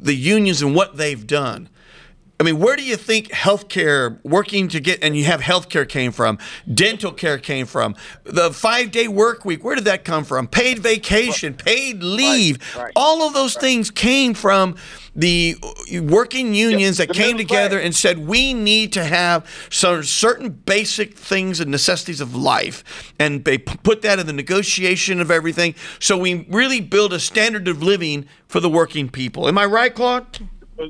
the 0.02 0.14
unions 0.14 0.62
and 0.62 0.74
what 0.74 0.96
they've 0.96 1.26
done. 1.26 1.68
I 2.40 2.44
mean, 2.44 2.58
where 2.58 2.74
do 2.74 2.82
you 2.82 2.96
think 2.96 3.28
healthcare, 3.28 4.18
working 4.24 4.66
to 4.68 4.80
get, 4.80 5.04
and 5.04 5.16
you 5.16 5.24
have 5.26 5.40
healthcare 5.40 5.88
came 5.88 6.10
from, 6.10 6.38
dental 6.72 7.12
care 7.12 7.38
came 7.38 7.66
from, 7.66 7.94
the 8.24 8.52
five 8.52 8.90
day 8.90 9.06
work 9.06 9.44
week, 9.44 9.62
where 9.62 9.76
did 9.76 9.84
that 9.84 10.04
come 10.04 10.24
from? 10.24 10.48
Paid 10.48 10.80
vacation, 10.80 11.54
paid 11.54 12.02
leave, 12.02 12.58
right. 12.76 12.90
all 12.96 13.22
of 13.22 13.32
those 13.32 13.54
things 13.54 13.92
came 13.92 14.34
from 14.34 14.74
the 15.14 15.56
working 16.02 16.54
unions 16.54 16.96
that 16.96 17.10
came 17.10 17.36
together 17.36 17.76
class. 17.76 17.84
and 17.84 17.94
said, 17.94 18.26
we 18.26 18.54
need 18.54 18.92
to 18.94 19.04
have 19.04 19.46
some 19.70 20.02
certain 20.02 20.50
basic 20.50 21.16
things 21.18 21.60
and 21.60 21.70
necessities 21.70 22.20
of 22.20 22.34
life. 22.34 23.12
And 23.18 23.44
they 23.44 23.58
put 23.58 24.02
that 24.02 24.18
in 24.18 24.26
the 24.26 24.32
negotiation 24.32 25.20
of 25.20 25.30
everything. 25.30 25.74
So 25.98 26.16
we 26.16 26.46
really 26.48 26.80
build 26.80 27.12
a 27.12 27.20
standard 27.20 27.68
of 27.68 27.82
living 27.82 28.26
for 28.48 28.60
the 28.60 28.70
working 28.70 29.08
people. 29.10 29.48
Am 29.48 29.58
I 29.58 29.66
right, 29.66 29.94
Claude? 29.94 30.48
Uh, 30.78 30.84
uh, 30.84 30.88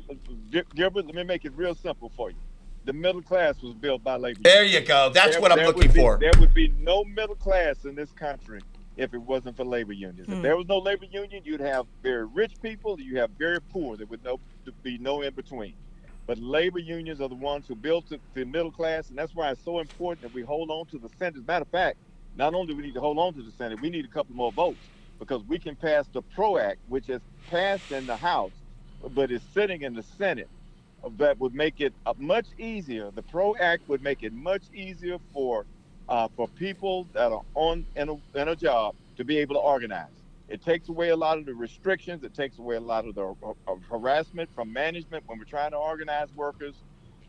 Gil- 0.50 0.62
Gilbert, 0.74 1.06
let 1.06 1.14
me 1.14 1.24
make 1.24 1.44
it 1.44 1.52
real 1.56 1.74
simple 1.74 2.12
for 2.16 2.30
you. 2.30 2.36
The 2.84 2.92
middle 2.92 3.22
class 3.22 3.60
was 3.62 3.74
built 3.74 4.02
by 4.02 4.16
labor. 4.16 4.40
There 4.42 4.64
you 4.64 4.80
go. 4.80 5.10
That's 5.12 5.32
There- 5.32 5.40
what 5.40 5.52
I'm 5.52 5.64
looking 5.66 5.90
be- 5.90 6.00
for. 6.00 6.18
There 6.18 6.32
would 6.38 6.52
be 6.54 6.72
no 6.80 7.04
middle 7.04 7.36
class 7.36 7.84
in 7.84 7.94
this 7.94 8.10
country 8.12 8.60
if 8.96 9.14
it 9.14 9.18
wasn't 9.18 9.56
for 9.56 9.64
labor 9.64 9.92
unions. 9.92 10.28
If 10.28 10.42
there 10.42 10.56
was 10.56 10.66
no 10.68 10.78
labor 10.78 11.06
union, 11.06 11.42
you'd 11.44 11.60
have 11.60 11.86
very 12.02 12.26
rich 12.26 12.52
people, 12.62 13.00
you 13.00 13.18
have 13.18 13.30
very 13.38 13.60
poor. 13.60 13.96
There 13.96 14.06
would 14.06 14.22
no 14.22 14.38
be 14.82 14.98
no 14.98 15.22
in 15.22 15.34
between. 15.34 15.74
But 16.26 16.38
labor 16.38 16.78
unions 16.78 17.20
are 17.20 17.28
the 17.28 17.34
ones 17.34 17.66
who 17.66 17.74
built 17.74 18.08
the, 18.08 18.20
the 18.34 18.44
middle 18.44 18.70
class, 18.70 19.08
and 19.08 19.18
that's 19.18 19.34
why 19.34 19.50
it's 19.50 19.64
so 19.64 19.80
important 19.80 20.22
that 20.22 20.34
we 20.34 20.42
hold 20.42 20.70
on 20.70 20.86
to 20.86 20.98
the 20.98 21.08
Senate. 21.18 21.36
As 21.36 21.42
a 21.42 21.46
matter 21.46 21.62
of 21.62 21.68
fact, 21.68 21.98
not 22.36 22.54
only 22.54 22.68
do 22.68 22.76
we 22.76 22.82
need 22.82 22.94
to 22.94 23.00
hold 23.00 23.18
on 23.18 23.34
to 23.34 23.42
the 23.42 23.50
Senate, 23.52 23.80
we 23.80 23.90
need 23.90 24.04
a 24.04 24.08
couple 24.08 24.34
more 24.34 24.52
votes 24.52 24.78
because 25.18 25.42
we 25.44 25.58
can 25.58 25.74
pass 25.74 26.06
the 26.12 26.22
PRO 26.22 26.58
Act, 26.58 26.78
which 26.88 27.08
is 27.08 27.20
passed 27.50 27.92
in 27.92 28.06
the 28.06 28.16
House, 28.16 28.52
but 29.14 29.30
is 29.30 29.42
sitting 29.52 29.82
in 29.82 29.94
the 29.94 30.02
Senate 30.02 30.48
that 31.18 31.38
would 31.40 31.54
make 31.54 31.80
it 31.80 31.92
uh, 32.06 32.14
much 32.18 32.46
easier. 32.58 33.10
The 33.10 33.22
PRO 33.22 33.56
Act 33.58 33.88
would 33.88 34.02
make 34.02 34.22
it 34.22 34.32
much 34.32 34.62
easier 34.72 35.18
for 35.32 35.66
uh, 36.08 36.28
for 36.36 36.48
people 36.48 37.06
that 37.12 37.32
are 37.32 37.42
on 37.54 37.86
in 37.96 38.08
a, 38.08 38.38
in 38.38 38.48
a 38.48 38.56
job 38.56 38.94
to 39.16 39.24
be 39.24 39.38
able 39.38 39.54
to 39.54 39.60
organize. 39.60 40.08
It 40.48 40.62
takes 40.62 40.88
away 40.88 41.10
a 41.10 41.16
lot 41.16 41.38
of 41.38 41.46
the 41.46 41.54
restrictions. 41.54 42.24
It 42.24 42.34
takes 42.34 42.58
away 42.58 42.76
a 42.76 42.80
lot 42.80 43.06
of 43.06 43.14
the 43.14 43.34
uh, 43.42 43.74
harassment 43.88 44.50
from 44.54 44.72
management 44.72 45.24
when 45.26 45.38
we're 45.38 45.44
trying 45.44 45.70
to 45.70 45.78
organize 45.78 46.28
workers. 46.34 46.74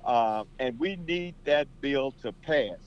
Uh, 0.04 0.44
and 0.60 0.78
we 0.78 0.98
need 0.98 1.36
that 1.46 1.68
bill 1.80 2.12
to 2.22 2.34
pass. 2.34 2.78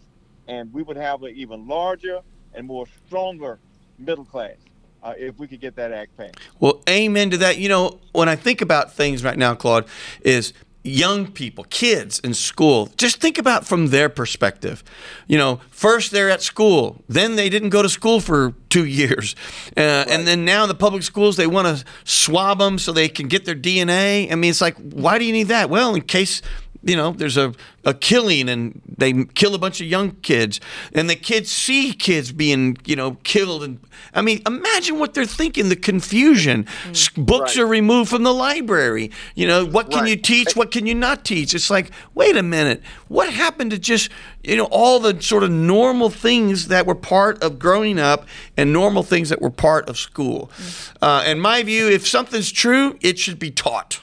And 0.49 0.73
we 0.73 0.83
would 0.83 0.99
have 0.99 1.23
an 1.23 1.35
even 1.35 1.67
larger 1.67 2.21
and 2.55 2.67
more 2.67 2.87
stronger 3.07 3.59
middle 3.99 4.25
class 4.25 4.57
uh, 5.03 5.15
if 5.17 5.39
we 5.39 5.47
could 5.47 5.61
get 5.61 5.77
that 5.77 5.93
act 5.93 6.17
passed. 6.17 6.37
Well, 6.61 6.83
amen 6.89 7.31
to 7.31 7.39
that. 7.39 7.59
You 7.59 7.69
know, 7.69 8.01
when 8.13 8.29
I 8.29 8.37
think 8.37 8.61
about 8.61 8.93
things 8.93 9.25
right 9.25 9.39
now, 9.39 9.55
Claude, 9.55 9.87
is 10.21 10.53
young 10.87 11.27
people, 11.31 11.65
kids 11.65 12.19
in 12.21 12.35
school, 12.35 12.89
just 12.97 13.21
think 13.21 13.39
about 13.39 13.67
from 13.67 13.89
their 13.89 14.09
perspective. 14.09 14.83
You 15.27 15.39
know, 15.39 15.61
first 15.71 16.13
they're 16.13 16.31
at 16.31 16.43
school, 16.43 17.03
then 17.09 17.37
they 17.37 17.49
didn't 17.49 17.71
go 17.71 17.83
to 17.83 17.89
school 17.89 18.21
for 18.21 18.55
two 18.69 18.85
years. 18.85 19.35
Uh, 19.77 20.05
And 20.09 20.27
then 20.27 20.45
now 20.45 20.67
the 20.67 20.75
public 20.75 21.03
schools, 21.03 21.37
they 21.37 21.47
want 21.47 21.67
to 21.79 21.85
swab 22.05 22.59
them 22.59 22.79
so 22.79 22.93
they 22.93 23.09
can 23.09 23.29
get 23.29 23.45
their 23.45 23.55
DNA. 23.55 24.31
I 24.31 24.35
mean, 24.35 24.51
it's 24.51 24.61
like, 24.61 24.77
why 24.77 25.19
do 25.19 25.25
you 25.25 25.33
need 25.33 25.49
that? 25.49 25.69
Well, 25.71 25.95
in 25.95 26.03
case 26.03 26.43
you 26.87 26.97
know, 26.97 27.11
there's 27.11 27.37
a, 27.37 27.53
a 27.85 27.93
killing 27.93 28.49
and 28.49 28.81
they 28.97 29.13
kill 29.35 29.55
a 29.55 29.59
bunch 29.59 29.81
of 29.81 29.87
young 29.89 30.13
kids 30.23 30.61
and 30.95 31.11
the 31.11 31.17
kids 31.17 31.51
see 31.51 31.93
kids 31.93 32.31
being, 32.33 32.77
you 32.87 32.95
know, 32.97 33.17
killed. 33.25 33.65
And 33.65 33.81
I 34.15 34.23
mean, 34.23 34.41
imagine 34.47 34.99
what 34.99 35.13
they're 35.15 35.27
thinking, 35.27 35.69
the 35.69 35.77
confusion. 35.77 36.67
S- 36.91 37.09
Books 37.17 37.57
Right. 37.57 37.65
are 37.65 37.67
removed 37.67 38.09
from 38.11 38.23
the 38.23 38.33
library. 38.33 39.11
You 39.35 39.49
know, 39.49 39.65
what 39.67 39.91
can 39.91 40.01
Right. 40.03 40.11
you 40.11 40.17
teach? 40.17 40.55
What 40.55 40.71
can 40.71 40.87
you 40.87 40.95
not 40.95 41.25
teach? 41.25 41.55
It's 41.55 41.71
like, 41.71 41.91
wait 42.15 42.37
a 42.37 42.43
minute, 42.43 42.83
what 43.09 43.31
happened 43.33 43.73
to 43.73 43.79
just, 43.79 44.09
you 44.45 44.57
know, 44.57 44.67
all 44.71 45.01
the 45.01 45.21
sort 45.21 45.43
of 45.43 45.51
normal 45.51 46.09
things 46.11 46.69
that 46.69 46.87
were 46.87 46.95
part 46.95 47.43
of 47.43 47.59
growing 47.59 47.99
up 47.99 48.27
and 48.57 48.73
normal 48.73 49.03
things 49.03 49.29
that 49.31 49.43
were 49.43 49.51
part 49.51 49.89
of 49.89 49.99
school? 49.99 50.51
Uh, 51.03 51.25
in 51.27 51.41
my 51.41 51.63
view, 51.65 51.89
if 51.89 52.07
something's 52.07 52.53
true, 52.53 52.97
it 53.01 53.19
should 53.19 53.39
be 53.41 53.51
taught. 53.51 54.01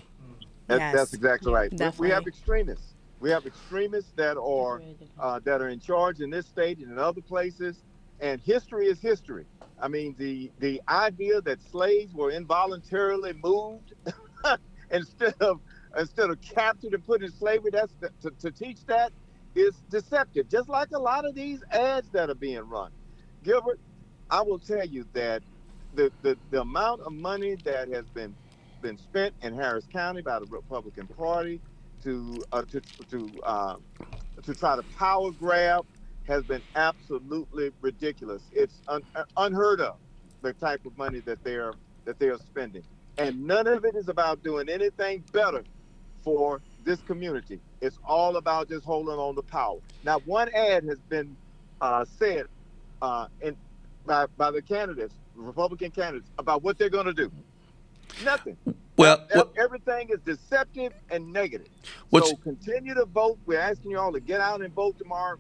That, 0.68 0.80
Yes. 0.80 0.93
That's 0.95 1.14
exactly 1.14 1.51
right. 1.53 1.72
We- 1.72 1.78
We 1.99 2.09
have 2.09 2.28
extremists. 2.28 2.95
We 3.20 3.30
have 3.30 3.45
extremists 3.45 4.11
that 4.18 4.38
are 4.38 4.82
uh, 5.20 5.39
that 5.45 5.61
are 5.61 5.70
in 5.70 5.80
charge 5.80 6.20
in 6.20 6.30
this 6.30 6.45
state 6.47 6.80
and 6.80 6.91
in 6.91 6.99
other 6.99 7.22
places. 7.22 7.84
And 8.20 8.41
history 8.41 8.88
is 8.88 8.99
history. 8.99 9.45
I 9.80 9.88
mean, 9.88 10.16
the 10.18 10.51
the 10.59 10.82
idea 10.89 11.41
that 11.41 11.61
slaves 11.61 12.14
were 12.14 12.32
involuntarily 12.32 13.34
moved 13.43 13.93
instead 14.91 15.36
of 15.41 15.61
instead 15.97 16.30
of 16.30 16.41
captured 16.41 16.93
and 16.93 17.05
put 17.05 17.24
in 17.24 17.32
slavery, 17.32 17.72
that's 17.72 17.93
to, 18.22 18.32
to 18.39 18.51
teach 18.51 18.86
that 18.88 19.11
is 19.55 19.76
deceptive. 19.89 20.49
Just 20.49 20.70
like 20.70 20.89
a 20.93 20.99
lot 20.99 21.26
of 21.26 21.36
these 21.36 21.64
ads 21.72 22.09
that 22.11 22.30
are 22.30 22.36
being 22.36 22.61
run. 22.61 22.91
Gilbert, 23.43 23.80
I 24.30 24.41
will 24.41 24.59
tell 24.59 24.86
you 24.86 25.05
that 25.14 25.43
the, 25.93 26.11
the, 26.24 26.38
the 26.49 26.61
amount 26.61 27.01
of 27.01 27.11
money 27.14 27.55
that 27.66 27.89
has 27.89 28.09
been 28.09 28.36
been 28.84 28.99
spent 28.99 29.36
in 29.43 29.55
Harris 29.55 29.88
County 29.88 30.23
by 30.23 30.39
the 30.39 30.47
Republican 30.47 31.07
Party 31.07 31.61
to 32.03 32.45
uh, 32.53 32.63
to 32.71 32.84
to 33.09 33.41
uh, 33.45 33.77
to 34.43 34.55
try 34.55 34.77
to 34.77 34.84
power 34.84 35.31
grab 35.34 35.86
has 36.27 36.43
been 36.45 36.63
absolutely 36.75 37.71
ridiculous. 37.81 38.49
It's 38.53 38.84
un- 38.89 39.03
unheard 39.38 39.81
of 39.81 39.97
the 40.43 40.53
type 40.53 40.86
of 40.86 40.97
money 40.97 41.21
that 41.21 41.43
they're 41.43 41.75
that 42.05 42.19
they 42.19 42.29
are 42.29 42.39
spending, 42.39 42.86
and 43.17 43.47
none 43.47 43.67
of 43.67 43.86
it 43.86 43.95
is 43.95 44.09
about 44.09 44.43
doing 44.43 44.69
anything 44.69 45.25
better 45.34 45.65
for 46.23 46.61
this 46.84 47.01
community. 47.03 47.61
It's 47.81 47.99
all 48.05 48.38
about 48.38 48.69
just 48.69 48.86
holding 48.86 49.15
on 49.15 49.36
to 49.38 49.43
power. 49.43 49.79
Now, 50.03 50.19
one 50.21 50.49
ad 50.55 50.86
has 50.86 51.01
been 51.01 51.38
uh, 51.81 52.05
said 52.05 52.47
uh, 53.01 53.27
in 53.41 53.57
by, 54.05 54.27
by 54.38 54.51
the 54.51 54.63
candidates, 54.63 55.15
Republican 55.36 55.91
candidates, 55.91 56.31
about 56.39 56.63
what 56.63 56.79
they're 56.79 56.89
going 56.91 57.07
to 57.07 57.13
do. 57.13 57.31
Nothing. 58.24 58.58
Well, 58.97 59.26
Ev- 59.34 59.49
everything 59.58 60.10
is 60.10 60.20
deceptive 60.26 60.93
and 61.10 61.32
negative. 61.34 61.68
What's- 62.10 62.30
so 62.30 62.36
continue 62.38 62.93
to 62.93 63.06
vote. 63.06 63.39
We're 63.45 63.60
asking 63.60 63.91
you 63.91 63.99
all 63.99 64.14
to 64.14 64.20
get 64.20 64.39
out 64.39 64.62
and 64.62 64.74
vote 64.74 64.97
tomorrow. 64.99 65.38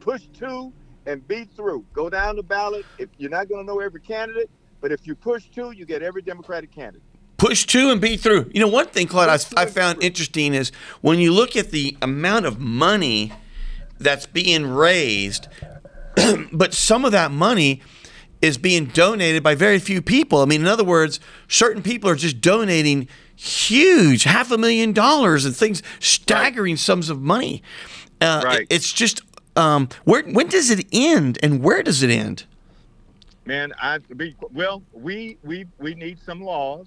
Push 0.00 0.22
two 0.32 0.72
and 1.06 1.26
be 1.26 1.44
through. 1.44 1.84
Go 1.92 2.08
down 2.08 2.36
the 2.36 2.42
ballot. 2.42 2.84
If 2.98 3.08
you're 3.18 3.30
not 3.30 3.48
going 3.48 3.66
to 3.66 3.66
know 3.66 3.80
every 3.80 4.00
candidate, 4.00 4.48
But 4.80 4.92
if 4.92 5.06
you 5.06 5.14
push 5.14 5.44
two, 5.48 5.70
you 5.70 5.86
get 5.86 6.02
every 6.02 6.20
Democratic 6.22 6.70
candidate. 6.70 7.00
push 7.38 7.64
two 7.66 7.90
and 7.90 8.00
be 8.02 8.16
through. 8.18 8.50
You 8.54 8.60
know, 8.60 8.68
one 8.68 8.86
thing, 8.86 9.06
Claude, 9.06 9.28
I, 9.30 9.62
I 9.62 9.66
found 9.66 10.02
interesting 10.02 10.52
is 10.54 10.70
when 11.00 11.18
you 11.18 11.32
look 11.32 11.56
at 11.56 11.70
the 11.70 11.96
amount 12.02 12.44
of 12.46 12.60
money 12.60 13.32
that's 13.98 14.26
being 14.26 14.66
raised, 14.66 15.48
but 16.52 16.74
some 16.74 17.04
of 17.06 17.12
that 17.12 17.30
money 17.32 17.80
is 18.42 18.58
being 18.58 18.86
donated 18.86 19.42
by 19.42 19.54
very 19.54 19.78
few 19.78 20.02
people. 20.02 20.40
I 20.40 20.44
mean, 20.44 20.60
in 20.60 20.66
other 20.66 20.84
words, 20.84 21.20
certain 21.48 21.82
people 21.82 22.10
are 22.10 22.14
just 22.16 22.40
donating 22.40 23.08
huge, 23.36 24.24
half 24.24 24.50
a 24.50 24.58
million 24.58 24.92
dollars 24.92 25.44
and 25.44 25.56
things, 25.56 25.82
staggering 26.00 26.76
sums 26.76 27.08
of 27.10 27.20
money. 27.20 27.62
Uh, 28.20 28.42
Right. 28.44 28.66
It's 28.70 28.92
just, 28.92 29.22
um, 29.56 29.88
where 30.04 30.22
when 30.22 30.48
does 30.48 30.70
it 30.70 30.86
end 30.92 31.38
and 31.42 31.62
where 31.62 31.82
does 31.82 32.02
it 32.02 32.10
end? 32.10 32.44
Man, 33.46 33.72
I 33.80 33.98
be 33.98 34.34
well. 34.52 34.82
We 34.92 35.36
we 35.42 35.66
we 35.78 35.94
need 35.94 36.18
some 36.18 36.40
laws 36.42 36.86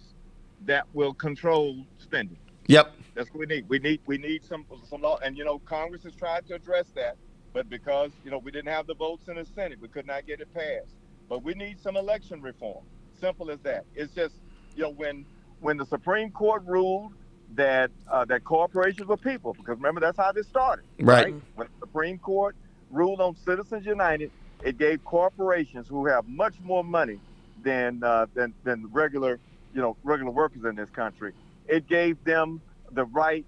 that 0.65 0.87
will 0.93 1.13
control 1.13 1.85
spending. 1.99 2.37
Yep. 2.67 2.93
That's 3.13 3.29
what 3.29 3.39
we 3.39 3.45
need. 3.45 3.69
We 3.69 3.79
need 3.79 4.01
we 4.07 4.17
need 4.17 4.43
some 4.43 4.65
some 4.89 5.01
law, 5.01 5.19
and 5.23 5.37
you 5.37 5.45
know 5.45 5.59
Congress 5.59 6.03
has 6.03 6.15
tried 6.15 6.47
to 6.47 6.55
address 6.55 6.87
that, 6.95 7.15
but 7.53 7.69
because 7.69 8.11
you 8.25 8.31
know 8.31 8.39
we 8.39 8.51
didn't 8.51 8.71
have 8.71 8.87
the 8.87 8.95
votes 8.95 9.27
in 9.27 9.35
the 9.35 9.45
Senate, 9.45 9.79
we 9.79 9.87
could 9.87 10.07
not 10.07 10.25
get 10.25 10.41
it 10.41 10.51
passed. 10.53 10.95
But 11.29 11.43
we 11.43 11.53
need 11.53 11.79
some 11.81 11.97
election 11.97 12.41
reform. 12.41 12.83
Simple 13.19 13.51
as 13.51 13.59
that. 13.61 13.85
It's 13.95 14.13
just 14.13 14.35
you 14.75 14.83
know 14.83 14.91
when 14.91 15.25
when 15.59 15.77
the 15.77 15.85
Supreme 15.85 16.31
Court 16.31 16.63
ruled 16.65 17.13
that 17.55 17.91
uh, 18.11 18.25
that 18.25 18.43
corporations 18.43 19.07
were 19.07 19.17
people, 19.17 19.53
because 19.53 19.77
remember 19.77 19.99
that's 19.99 20.17
how 20.17 20.31
this 20.31 20.47
started. 20.47 20.85
Right. 20.99 21.33
When 21.55 21.67
the 21.67 21.79
Supreme 21.79 22.19
Court 22.19 22.55
ruled 22.91 23.21
on 23.21 23.35
Citizens 23.35 23.85
United, 23.85 24.31
it 24.63 24.77
gave 24.77 25.03
corporations 25.03 25.87
who 25.87 26.05
have 26.07 26.27
much 26.27 26.55
more 26.63 26.83
money 26.83 27.19
than 27.63 28.03
uh, 28.03 28.27
than 28.33 28.53
than 28.63 28.87
regular 28.91 29.39
you 29.73 29.81
know 29.81 29.97
regular 30.03 30.31
workers 30.31 30.63
in 30.63 30.75
this 30.75 30.89
country. 30.89 31.33
It 31.67 31.87
gave 31.87 32.23
them 32.23 32.61
the 32.91 33.05
right 33.05 33.45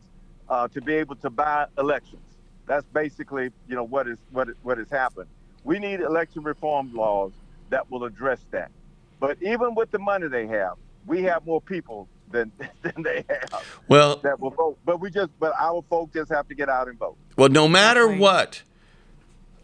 uh, 0.50 0.68
to 0.70 0.82
be 0.82 0.96
able 0.96 1.16
to 1.18 1.30
buy 1.30 1.68
elections. 1.78 2.22
That's 2.66 2.86
basically 2.94 3.52
you 3.68 3.76
know 3.76 3.84
what 3.84 4.08
is 4.08 4.18
what 4.32 4.50
is, 4.50 4.56
what 4.64 4.78
has 4.78 4.90
happened. 4.90 5.28
We 5.64 5.80
need 5.80 6.00
election 6.00 6.44
reform 6.44 6.94
laws 6.94 7.32
that 7.70 7.90
will 7.90 8.04
address 8.04 8.40
that. 8.52 8.72
But 9.20 9.38
even 9.42 9.76
with 9.76 9.92
the 9.92 10.00
money 10.00 10.28
they 10.28 10.48
have, 10.48 10.74
we 11.06 11.24
have 11.24 11.46
more 11.46 11.62
people 11.62 12.08
than 12.32 12.52
than 12.82 13.04
they 13.04 13.26
have 13.30 13.82
Well, 13.88 14.18
that 14.18 14.40
will 14.40 14.52
vote. 14.52 14.78
But 14.86 15.00
we 15.00 15.10
just 15.10 15.32
but 15.40 15.54
our 15.60 15.84
folks 15.90 16.14
just 16.14 16.32
have 16.32 16.48
to 16.48 16.56
get 16.56 16.70
out 16.70 16.88
and 16.88 16.98
vote. 16.98 17.18
Well, 17.38 17.50
no 17.50 17.68
matter 17.68 18.08
what, 18.08 18.64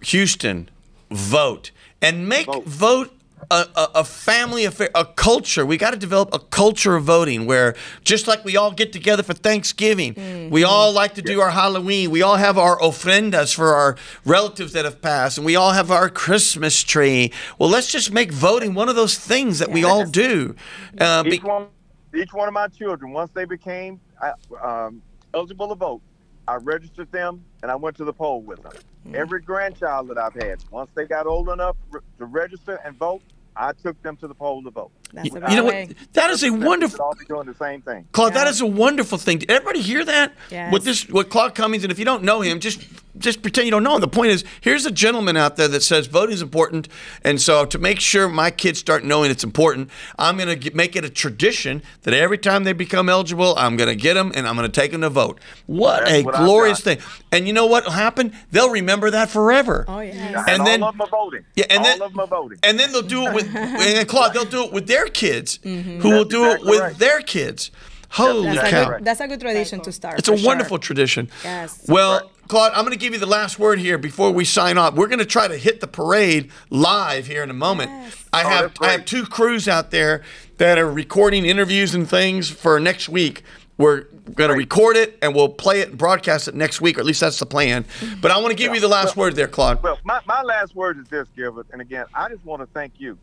Houston, 0.02 0.70
vote 1.12 1.72
and 2.02 2.28
make 2.28 2.48
vote, 2.66 3.14
a, 3.52 3.68
a, 3.76 3.90
a 3.96 4.04
family 4.04 4.66
affair, 4.66 4.90
a 4.96 5.06
culture. 5.06 5.66
We 5.66 5.78
got 5.78 5.92
to 5.92 5.98
develop 5.98 6.34
a 6.34 6.40
culture 6.40 6.96
of 6.96 7.04
voting 7.04 7.46
where, 7.46 7.76
just 8.04 8.28
like 8.28 8.44
we 8.44 8.58
all 8.58 8.72
get 8.72 8.92
together 8.94 9.24
for 9.24 9.34
Thanksgiving, 9.34 10.50
we 10.50 10.64
all 10.64 10.92
like 10.92 11.16
to 11.16 11.22
do 11.22 11.42
our 11.42 11.52
Halloween. 11.52 12.12
We 12.12 12.22
all 12.22 12.38
have 12.38 12.58
our 12.58 12.78
ofrendas 12.80 13.54
for 13.54 13.74
our 13.74 13.96
relatives 14.26 14.74
that 14.74 14.86
have 14.86 15.02
passed, 15.02 15.38
and 15.38 15.46
we 15.46 15.56
all 15.56 15.72
have 15.72 15.92
our 15.92 16.10
Christmas 16.10 16.84
tree. 16.84 17.32
Well, 17.60 17.70
let's 17.70 17.92
just 17.92 18.12
make 18.12 18.32
voting 18.32 18.74
one 18.74 18.90
of 18.90 18.96
those 18.96 19.18
things 19.18 19.60
that 19.60 19.72
we 19.72 19.84
all 19.84 20.06
do. 20.06 20.56
Uh, 21.00 21.24
be- 21.24 21.36
each 21.36 21.44
one, 21.44 21.68
each 22.16 22.34
one 22.34 22.48
of 22.48 22.54
my 22.54 22.68
children, 22.68 23.12
once 23.12 23.32
they 23.34 23.46
became 23.46 24.00
uh, 24.22 24.32
um, 24.64 25.02
eligible 25.34 25.68
to 25.70 25.76
vote, 25.76 26.02
I 26.48 26.56
registered 26.56 27.12
them 27.12 27.44
and 27.62 27.72
I 27.72 27.76
went 27.76 27.98
to 27.98 28.04
the 28.04 28.14
poll 28.14 28.42
with 28.42 28.62
them. 28.62 28.74
Every 29.14 29.40
grandchild 29.40 30.08
that 30.10 30.18
I've 30.18 30.34
had, 30.34 30.64
once 30.72 30.90
they 30.96 31.06
got 31.06 31.28
old 31.28 31.50
enough 31.50 31.76
re- 31.92 32.02
to 32.18 32.26
register 32.26 32.80
and 32.84 32.96
vote, 32.98 33.22
I 33.56 33.72
took 33.74 34.02
them 34.04 34.18
to 34.18 34.28
the 34.28 34.36
poll 34.36 34.64
to 34.64 34.72
vote. 34.72 34.92
That's 35.14 35.30
You 35.30 35.40
know 35.40 35.64
what? 35.66 35.94
That 36.14 36.30
is 36.32 36.44
a 36.44 36.50
wonderful. 36.52 37.02
all 37.02 37.16
be 37.18 37.26
doing 37.26 37.46
the 37.48 37.54
same 37.56 37.82
thing. 37.82 38.06
Claude, 38.12 38.34
that 38.34 38.48
is 38.48 38.60
a 38.62 38.66
wonderful 38.66 39.18
thing. 39.18 39.38
Did 39.40 39.52
everybody 39.52 39.82
hear 39.82 40.04
that? 40.04 40.34
Yes. 40.52 40.74
With 40.74 40.84
this, 40.84 41.08
with 41.08 41.30
Claude 41.30 41.56
Cummings, 41.56 41.84
and 41.84 41.92
if 41.92 42.00
you 42.00 42.06
don't 42.06 42.24
know 42.24 42.42
him, 42.42 42.60
just 42.60 42.82
just 43.18 43.42
pretend 43.42 43.64
you 43.64 43.72
don't 43.72 43.84
know 43.84 43.96
him. 43.96 44.02
The 44.02 44.10
point 44.10 44.32
is, 44.32 44.44
here's 44.60 44.86
a 44.86 44.92
gentleman 44.92 45.38
out 45.38 45.56
there 45.56 45.70
that 45.70 45.82
says 45.84 46.08
voting 46.08 46.34
is 46.34 46.42
important, 46.42 46.90
and 47.24 47.40
so 47.42 47.64
to 47.66 47.78
make 47.78 48.02
sure 48.02 48.28
my 48.28 48.52
kids 48.52 48.78
start 48.80 49.06
knowing 49.06 49.32
it's 49.32 49.44
important, 49.44 49.90
I'm 50.20 50.36
going 50.38 50.60
to 50.60 50.76
make 50.76 50.98
it 50.98 51.06
a 51.06 51.10
tradition 51.10 51.82
that 52.02 52.14
every 52.14 52.38
time 52.38 52.66
they 52.66 52.74
become 52.74 53.08
eligible, 53.08 53.56
I'm 53.58 53.78
going 53.78 53.88
to 53.88 53.96
get 53.96 54.16
them 54.16 54.34
and 54.36 54.46
I'm 54.46 54.58
going 54.58 54.70
to 54.70 54.82
take 54.82 54.92
them 54.92 55.00
to 55.02 55.10
vote. 55.10 55.40
What 55.66 56.02
That's 56.06 56.12
a 56.12 56.24
what 56.24 56.36
glorious 56.36 56.82
thing! 56.82 56.98
And 57.32 57.48
you 57.48 57.54
know 57.54 57.68
what 57.68 57.86
will 57.86 57.92
happen? 57.92 58.34
They'll 58.52 58.70
remember 58.72 59.10
that 59.12 59.30
forever. 59.30 59.86
Oh 59.88 60.02
yeah. 60.02 60.44
And, 60.48 60.50
And 60.50 60.68
then- 60.68 60.84
all 60.84 60.90
of 60.90 60.96
them 60.98 61.02
are 61.04 61.10
voting. 61.10 61.46
Yeah, 61.56 61.66
and 61.70 61.80
all 61.80 61.86
then- 61.86 62.02
of 62.02 62.12
them 62.12 62.20
are 62.20 62.28
voting. 62.28 62.60
And 62.64 62.78
then 62.78 62.92
they'll 62.92 63.02
do 63.02 63.28
it 63.28 63.34
with 63.34 63.56
and 63.56 64.08
Claude. 64.10 64.34
They'll 64.34 64.44
do 64.44 64.64
it 64.66 64.74
with 64.74 64.88
their 64.96 65.08
kids, 65.08 65.60
Mm-hmm. 65.60 66.00
who 66.00 66.10
will 66.10 66.18
That's 66.26 66.30
do 66.30 66.46
it 66.46 66.62
with 66.66 66.80
right. 66.80 66.98
their 66.98 67.22
kids. 67.22 67.72
Holy 68.10 68.56
That's 68.56 68.68
a, 68.68 68.72
cow! 68.72 68.90
good, 68.92 69.06
that's 69.06 69.20
a 69.20 69.28
good 69.28 69.42
tradition 69.42 69.82
to 69.82 69.92
start. 69.92 70.20
It's 70.20 70.28
for 70.30 70.36
a 70.36 70.38
sure. 70.38 70.48
wonderful 70.48 70.80
tradition. 70.80 71.30
Yes. 71.44 71.86
Well, 71.90 72.32
Claude, 72.48 72.72
I'm 72.74 72.82
going 72.86 72.94
to 72.94 73.00
give 73.00 73.12
you 73.12 73.20
the 73.20 73.26
last 73.26 73.60
word 73.60 73.78
here 73.80 73.98
before 73.98 74.32
we 74.32 74.46
sign 74.46 74.78
off. 74.78 74.94
We're 74.94 75.08
going 75.08 75.20
to 75.20 75.26
try 75.26 75.48
to 75.50 75.58
hit 75.58 75.82
the 75.82 75.88
parade 75.88 76.50
live 76.70 77.28
here 77.28 77.44
in 77.44 77.50
a 77.50 77.54
moment. 77.56 77.92
I 78.32 78.44
Oh, 78.44 78.48
have 78.48 78.62
that's 78.76 78.82
I 78.82 78.92
have 78.92 79.04
two 79.06 79.26
crews 79.26 79.68
out 79.68 79.92
there 79.92 80.22
that 80.60 80.78
are 80.78 80.90
recording 80.90 81.44
interviews 81.46 81.94
and 81.94 82.08
things 82.10 82.50
for 82.50 82.80
next 82.80 83.10
week. 83.10 83.44
We're 83.78 84.04
going 84.34 84.50
to 84.52 84.56
record 84.56 84.96
it 84.96 85.18
and 85.22 85.36
we'll 85.36 85.50
play 85.50 85.82
it 85.82 85.90
and 85.90 85.98
broadcast 85.98 86.48
it 86.48 86.56
next 86.56 86.80
week, 86.80 86.96
or 86.98 87.02
at 87.02 87.06
least 87.06 87.20
that's 87.20 87.40
the 87.40 87.46
plan. 87.46 87.84
But 88.22 88.32
I 88.32 88.38
want 88.38 88.52
to 88.52 88.56
give 88.56 88.74
you 88.74 88.80
the 88.80 88.88
last 88.88 89.18
word 89.18 89.36
there, 89.36 89.50
Claude. 89.50 89.84
Well, 89.84 89.98
my, 90.06 90.22
my 90.26 90.42
last 90.44 90.74
word 90.74 90.98
is 91.00 91.08
this, 91.10 91.28
Gilbert. 91.36 91.68
And 91.74 91.82
again, 91.82 92.06
I 92.14 92.30
just 92.30 92.46
want 92.46 92.62
to 92.62 92.68
thank 92.68 92.94
you. 92.98 93.18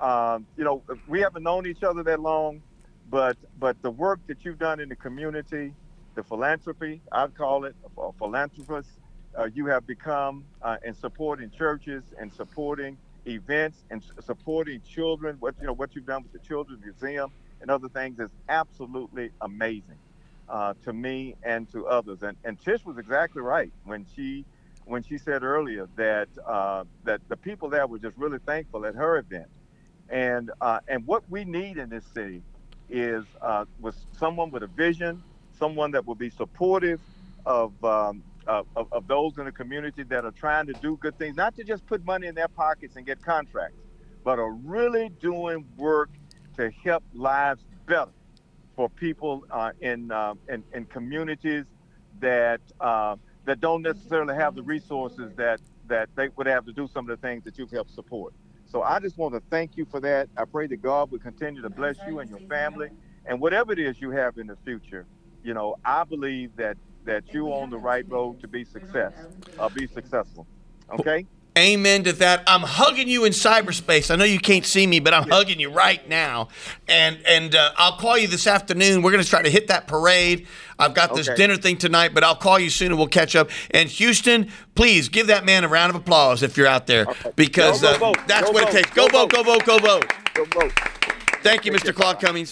Um, 0.00 0.46
you 0.56 0.64
know, 0.64 0.82
we 1.06 1.20
haven't 1.20 1.42
known 1.42 1.66
each 1.66 1.82
other 1.82 2.02
that 2.04 2.20
long, 2.20 2.62
but 3.10 3.36
but 3.58 3.80
the 3.82 3.90
work 3.90 4.20
that 4.28 4.44
you've 4.44 4.58
done 4.58 4.80
in 4.80 4.88
the 4.88 4.96
community, 4.96 5.74
the 6.14 6.22
philanthropy, 6.22 7.02
I'd 7.12 7.34
call 7.34 7.64
it 7.64 7.74
a 7.98 8.12
philanthropist, 8.12 8.88
uh, 9.38 9.48
you 9.52 9.66
have 9.66 9.86
become 9.86 10.44
uh, 10.62 10.76
in 10.84 10.94
supporting 10.94 11.50
churches 11.50 12.02
and 12.18 12.32
supporting 12.32 12.96
events 13.26 13.84
and 13.90 14.02
supporting 14.24 14.80
children. 14.82 15.36
What 15.40 15.54
you 15.60 15.66
know, 15.66 15.74
what 15.74 15.94
you've 15.94 16.06
done 16.06 16.22
with 16.22 16.32
the 16.32 16.38
Children's 16.38 16.82
Museum 16.82 17.30
and 17.60 17.70
other 17.70 17.88
things 17.88 18.18
is 18.18 18.30
absolutely 18.48 19.30
amazing 19.42 19.98
uh, 20.48 20.74
to 20.84 20.92
me 20.92 21.36
and 21.42 21.70
to 21.72 21.86
others. 21.88 22.22
And 22.22 22.36
and 22.44 22.58
Tish 22.58 22.86
was 22.86 22.96
exactly 22.98 23.42
right 23.42 23.72
when 23.84 24.06
she 24.16 24.46
when 24.86 25.02
she 25.02 25.18
said 25.18 25.42
earlier 25.42 25.88
that 25.96 26.28
uh, 26.46 26.84
that 27.04 27.20
the 27.28 27.36
people 27.36 27.68
there 27.68 27.86
were 27.86 27.98
just 27.98 28.16
really 28.16 28.38
thankful 28.46 28.86
at 28.86 28.94
her 28.94 29.18
event. 29.18 29.48
And 30.10 30.50
uh, 30.60 30.80
and 30.88 31.06
what 31.06 31.22
we 31.30 31.44
need 31.44 31.78
in 31.78 31.88
this 31.88 32.04
city 32.12 32.42
is 32.88 33.24
uh, 33.40 33.64
was 33.80 33.94
someone 34.18 34.50
with 34.50 34.64
a 34.64 34.66
vision, 34.66 35.22
someone 35.58 35.92
that 35.92 36.04
will 36.06 36.16
be 36.16 36.30
supportive 36.30 37.00
of, 37.46 37.72
um, 37.84 38.22
of 38.46 38.66
of 38.76 39.06
those 39.06 39.38
in 39.38 39.44
the 39.44 39.52
community 39.52 40.02
that 40.02 40.24
are 40.24 40.32
trying 40.32 40.66
to 40.66 40.72
do 40.74 40.96
good 40.96 41.16
things, 41.16 41.36
not 41.36 41.54
to 41.56 41.64
just 41.64 41.86
put 41.86 42.04
money 42.04 42.26
in 42.26 42.34
their 42.34 42.48
pockets 42.48 42.96
and 42.96 43.06
get 43.06 43.22
contracts, 43.22 43.78
but 44.24 44.38
are 44.40 44.52
really 44.52 45.10
doing 45.20 45.64
work 45.76 46.10
to 46.56 46.70
help 46.82 47.04
lives 47.14 47.64
better 47.86 48.10
for 48.74 48.88
people 48.88 49.44
uh, 49.50 49.70
in, 49.80 50.10
uh, 50.10 50.34
in 50.48 50.64
in 50.72 50.86
communities 50.86 51.66
that 52.18 52.60
uh, 52.80 53.14
that 53.44 53.60
don't 53.60 53.82
necessarily 53.82 54.34
have 54.34 54.56
the 54.56 54.62
resources 54.62 55.32
that 55.36 55.60
that 55.86 56.08
they 56.16 56.28
would 56.36 56.46
have 56.46 56.66
to 56.66 56.72
do 56.72 56.88
some 56.92 57.08
of 57.08 57.20
the 57.20 57.26
things 57.26 57.44
that 57.44 57.58
you've 57.58 57.70
helped 57.70 57.90
support. 57.92 58.32
So 58.70 58.82
I 58.82 59.00
just 59.00 59.18
want 59.18 59.34
to 59.34 59.42
thank 59.50 59.76
you 59.76 59.84
for 59.84 60.00
that. 60.00 60.28
I 60.36 60.44
pray 60.44 60.68
that 60.68 60.80
God 60.80 61.10
will 61.10 61.18
continue 61.18 61.60
to 61.62 61.70
bless 61.70 61.96
you 62.06 62.20
and 62.20 62.30
your 62.30 62.38
family, 62.48 62.90
and 63.26 63.40
whatever 63.40 63.72
it 63.72 63.80
is 63.80 64.00
you 64.00 64.10
have 64.12 64.38
in 64.38 64.46
the 64.46 64.56
future. 64.64 65.06
You 65.42 65.54
know, 65.54 65.76
I 65.84 66.04
believe 66.04 66.54
that 66.56 66.76
that 67.04 67.24
you're 67.32 67.52
on 67.52 67.70
the 67.70 67.78
right 67.78 68.04
road 68.08 68.40
to 68.42 68.48
be 68.48 68.64
success, 68.64 69.12
uh, 69.58 69.68
be 69.70 69.86
successful. 69.86 70.46
Okay. 70.92 71.26
Amen 71.58 72.04
to 72.04 72.12
that. 72.14 72.44
I'm 72.46 72.60
hugging 72.62 73.08
you 73.08 73.24
in 73.24 73.32
cyberspace. 73.32 74.10
I 74.10 74.16
know 74.16 74.24
you 74.24 74.38
can't 74.38 74.64
see 74.64 74.86
me, 74.86 75.00
but 75.00 75.12
I'm 75.12 75.28
hugging 75.28 75.58
you 75.58 75.70
right 75.70 76.06
now. 76.08 76.48
And 76.88 77.18
and 77.26 77.54
uh, 77.54 77.72
I'll 77.76 77.96
call 77.96 78.16
you 78.16 78.28
this 78.28 78.46
afternoon. 78.46 79.02
We're 79.02 79.10
going 79.10 79.22
to 79.22 79.28
try 79.28 79.42
to 79.42 79.50
hit 79.50 79.66
that 79.66 79.86
parade. 79.88 80.46
I've 80.78 80.94
got 80.94 81.14
this 81.14 81.28
Okay. 81.28 81.36
dinner 81.36 81.56
thing 81.56 81.76
tonight, 81.76 82.14
but 82.14 82.22
I'll 82.24 82.36
call 82.36 82.58
you 82.58 82.70
soon 82.70 82.88
and 82.92 82.98
we'll 82.98 83.08
catch 83.08 83.34
up. 83.34 83.50
And 83.72 83.88
Houston, 83.88 84.50
please 84.74 85.08
give 85.08 85.26
that 85.26 85.44
man 85.44 85.64
a 85.64 85.68
round 85.68 85.90
of 85.90 85.96
applause 85.96 86.42
if 86.42 86.56
you're 86.56 86.68
out 86.68 86.86
there, 86.86 87.06
because 87.36 87.82
Go, 87.82 87.98
go, 87.98 88.10
uh, 88.12 88.24
that's 88.26 88.46
Go 88.46 88.52
what 88.52 88.68
it 88.68 88.72
takes. 88.72 88.90
Go 88.90 89.08
vote, 89.08 89.30
go 89.30 89.42
vote, 89.42 89.64
go 89.66 89.78
vote. 89.78 90.06
Go 90.34 90.44
vote. 90.44 90.72
Thank 91.42 91.64
you, 91.64 91.72
Mr. 91.72 91.94
Claude 91.94 92.20
Cummings. 92.20 92.50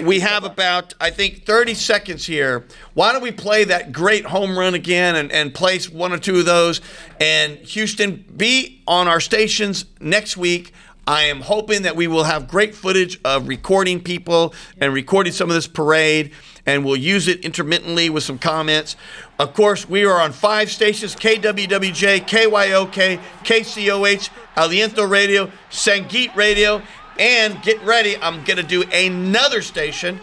We 0.00 0.20
have 0.20 0.44
about, 0.44 0.94
I 0.98 1.10
think, 1.10 1.44
30 1.44 1.74
seconds 1.74 2.24
here. 2.24 2.64
Why 2.94 3.12
don't 3.12 3.22
we 3.22 3.30
play 3.30 3.64
that 3.64 3.92
great 3.92 4.24
home 4.24 4.58
run 4.58 4.72
again 4.72 5.16
and, 5.16 5.30
and 5.30 5.52
place 5.52 5.90
one 5.90 6.12
or 6.12 6.18
two 6.18 6.38
of 6.38 6.46
those? 6.46 6.80
And 7.20 7.58
Houston, 7.58 8.24
be 8.34 8.82
on 8.86 9.06
our 9.06 9.20
stations 9.20 9.84
next 10.00 10.38
week. 10.38 10.72
I 11.06 11.24
am 11.24 11.42
hoping 11.42 11.82
that 11.82 11.94
we 11.94 12.06
will 12.06 12.24
have 12.24 12.48
great 12.48 12.74
footage 12.74 13.20
of 13.22 13.48
recording 13.48 14.00
people 14.00 14.54
and 14.80 14.94
recording 14.94 15.34
some 15.34 15.50
of 15.50 15.54
this 15.54 15.66
parade, 15.66 16.32
and 16.64 16.86
we'll 16.86 16.96
use 16.96 17.28
it 17.28 17.44
intermittently 17.44 18.08
with 18.08 18.22
some 18.22 18.38
comments. 18.38 18.96
Of 19.38 19.52
course, 19.52 19.86
we 19.86 20.06
are 20.06 20.20
on 20.20 20.32
five 20.32 20.70
stations 20.70 21.14
KWWJ, 21.16 22.26
KYOK, 22.26 23.20
KCOH, 23.44 24.30
Aliento 24.56 25.10
Radio, 25.10 25.50
Sangeet 25.70 26.34
Radio, 26.34 26.80
And 27.18 27.60
get 27.62 27.82
ready, 27.82 28.16
I'm 28.16 28.44
going 28.44 28.56
to 28.56 28.62
do 28.62 28.82
another 28.92 29.62
station. 29.62 30.20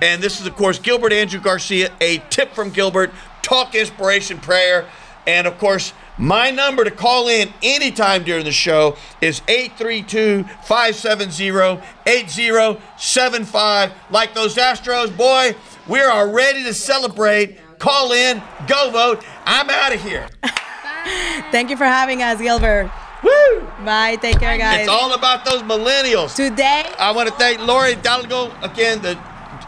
And 0.00 0.22
this 0.22 0.40
is, 0.40 0.46
of 0.46 0.56
course, 0.56 0.78
Gilbert 0.78 1.12
Andrew 1.12 1.40
Garcia, 1.40 1.92
a 2.00 2.18
tip 2.30 2.52
from 2.52 2.70
Gilbert, 2.70 3.12
talk 3.42 3.74
inspiration 3.74 4.38
prayer. 4.38 4.86
And 5.26 5.46
of 5.46 5.58
course, 5.58 5.92
my 6.18 6.50
number 6.50 6.84
to 6.84 6.90
call 6.90 7.28
in 7.28 7.52
anytime 7.62 8.24
during 8.24 8.44
the 8.44 8.52
show 8.52 8.96
is 9.20 9.40
832 9.48 10.44
570 10.64 11.80
8075. 12.06 13.92
Like 14.10 14.34
those 14.34 14.56
Astros, 14.56 15.16
boy, 15.16 15.54
we 15.88 16.00
are 16.00 16.28
ready 16.28 16.64
to 16.64 16.74
celebrate. 16.74 17.58
Call 17.78 18.12
in, 18.12 18.42
go 18.66 18.90
vote. 18.90 19.24
I'm 19.44 19.70
out 19.70 19.94
of 19.94 20.02
here. 20.02 20.28
Thank 21.50 21.70
you 21.70 21.76
for 21.76 21.84
having 21.84 22.22
us, 22.22 22.40
Gilbert. 22.40 22.90
Woo! 23.22 23.60
Bye. 23.84 24.16
Take 24.16 24.38
care, 24.40 24.56
guys. 24.58 24.80
It's 24.80 24.88
all 24.88 25.14
about 25.14 25.44
those 25.44 25.62
millennials. 25.62 26.34
Today, 26.34 26.84
I 26.98 27.12
want 27.12 27.28
to 27.28 27.34
thank 27.34 27.60
Lori 27.60 27.94
Dalgo 27.94 28.52
again. 28.62 29.00
The 29.02 29.18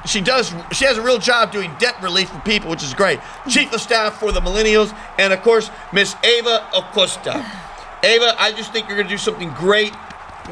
she 0.06 0.20
does 0.20 0.54
she 0.72 0.84
has 0.84 0.98
a 0.98 1.02
real 1.02 1.18
job 1.18 1.52
doing 1.52 1.72
debt 1.78 2.00
relief 2.02 2.30
for 2.30 2.40
people, 2.40 2.70
which 2.70 2.82
is 2.82 2.94
great. 2.94 3.20
Chief 3.48 3.72
of 3.72 3.80
staff 3.80 4.18
for 4.18 4.32
the 4.32 4.40
millennials, 4.40 4.96
and 5.18 5.32
of 5.32 5.42
course 5.42 5.70
Miss 5.92 6.14
Ava 6.24 6.66
Acosta. 6.74 7.44
Ava, 8.04 8.34
I 8.38 8.52
just 8.52 8.72
think 8.72 8.86
you're 8.86 8.96
going 8.96 9.08
to 9.08 9.14
do 9.14 9.18
something 9.18 9.50
great 9.54 9.94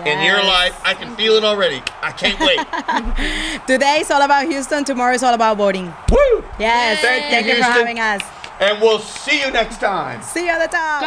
in 0.07 0.23
your 0.23 0.43
life. 0.43 0.81
I 0.85 0.95
can 0.95 1.15
feel 1.17 1.35
it 1.35 1.45
already. 1.45 1.83
I 2.01 2.13
can't 2.13 2.41
wait. 2.41 3.67
today 3.67 3.99
is 4.01 4.11
all 4.11 4.23
about 4.23 4.47
Houston. 4.47 4.85
Tomorrow 4.85 5.15
is 5.15 5.23
all 5.23 5.35
about 5.35 5.59
voting. 5.59 5.93
Woo! 6.11 6.45
Yes. 6.59 7.03
Thank 7.03 7.25
you, 7.25 7.31
Thank 7.31 7.47
you 7.47 7.57
for 7.57 7.71
having 7.71 8.01
us. 8.01 8.23
And 8.63 8.81
we'll 8.81 9.01
see 9.01 9.41
you 9.41 9.51
next 9.51 9.79
time. 9.81 10.23
See 10.23 10.45
you 10.45 10.51
at 10.51 10.71
the 10.71 10.77
top. 10.77 11.01
Go 11.01 11.07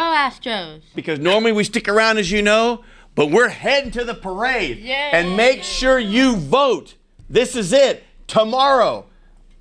Astros. 0.50 0.82
Because 0.94 1.18
normally 1.18 1.52
we 1.52 1.64
stick 1.64 1.88
around, 1.88 2.18
as 2.18 2.30
you 2.30 2.42
know, 2.42 2.84
but 3.14 3.30
we're 3.30 3.48
heading 3.48 3.90
to 3.92 4.04
the 4.04 4.14
parade. 4.14 4.78
And 4.84 5.36
make 5.38 5.62
sure 5.62 5.98
you 5.98 6.36
vote. 6.36 6.96
This 7.30 7.56
is 7.56 7.72
it 7.72 8.04
tomorrow. 8.26 9.06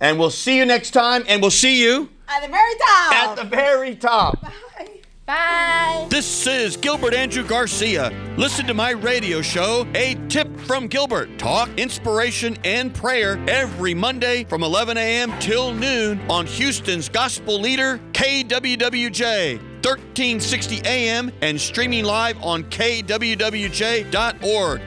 And 0.01 0.19
we'll 0.19 0.29
see 0.29 0.57
you 0.57 0.65
next 0.65 0.91
time. 0.91 1.23
And 1.29 1.41
we'll 1.41 1.51
see 1.51 1.81
you 1.81 2.09
At 2.27 2.41
the 2.41 2.49
very 2.49 2.75
top. 2.75 3.13
at 3.13 3.35
the 3.37 3.43
very 3.45 3.95
top. 3.95 4.41
Bye. 4.41 4.89
This 5.27 6.45
is 6.45 6.77
Gilbert 6.77 7.15
Andrew 7.15 7.43
Garcia. 7.43 8.11
Listen 8.37 8.67
to 8.67 8.75
my 8.75 8.91
radio 8.91 9.41
show, 9.41 9.87
A 9.95 10.15
Tip 10.29 10.47
from 10.61 10.87
Gilbert. 10.87 11.39
Talk, 11.39 11.67
inspiration, 11.77 12.57
and 12.63 12.93
prayer 12.93 13.43
every 13.47 13.95
Monday 13.95 14.43
from 14.43 14.61
11 14.61 14.97
a.m. 14.97 15.33
till 15.39 15.73
noon 15.73 16.21
on 16.29 16.45
Houston's 16.45 17.09
gospel 17.09 17.59
leader, 17.59 17.99
KWWJ. 18.13 19.74
1360 19.85 20.81
AM 20.83 21.31
and 21.41 21.61
streaming 21.61 22.05
live 22.05 22.41
on 22.41 22.63
kwwj.org. 22.63 23.61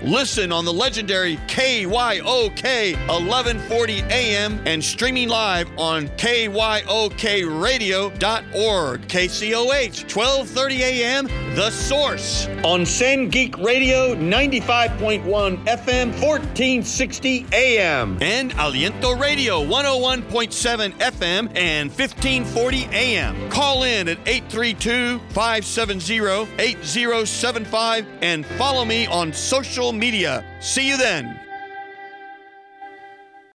Listen 0.02 0.50
on 0.50 0.64
the 0.64 0.72
legendary 0.72 1.36
KYOK 1.46 2.96
1140 3.06 4.02
AM 4.10 4.60
and 4.66 4.82
streaming 4.82 5.28
live 5.28 5.68
on 5.78 6.08
kyokradio.org. 6.08 9.06
KCOH 9.06 10.16
1230 10.16 10.82
AM 10.82 11.28
The 11.54 11.70
Source 11.70 12.48
on 12.64 12.84
Send 12.84 13.30
Geek 13.30 13.56
Radio 13.58 14.16
95.1 14.16 15.22
FM 15.64 16.08
1460 16.20 17.46
AM 17.52 18.18
and 18.20 18.50
Aliento 18.54 19.16
Radio 19.16 19.64
101.7 19.64 20.90
FM 20.94 21.56
and 21.56 21.88
1540 21.88 22.88
AM. 22.90 23.48
Call 23.48 23.84
in 23.84 24.08
at 24.08 24.18
832 24.26 24.87
570 24.88 26.48
8075 26.58 28.06
and 28.22 28.46
follow 28.46 28.84
me 28.84 29.06
on 29.06 29.32
social 29.32 29.92
media. 29.92 30.44
See 30.60 30.88
you 30.88 30.96
then. 30.96 31.47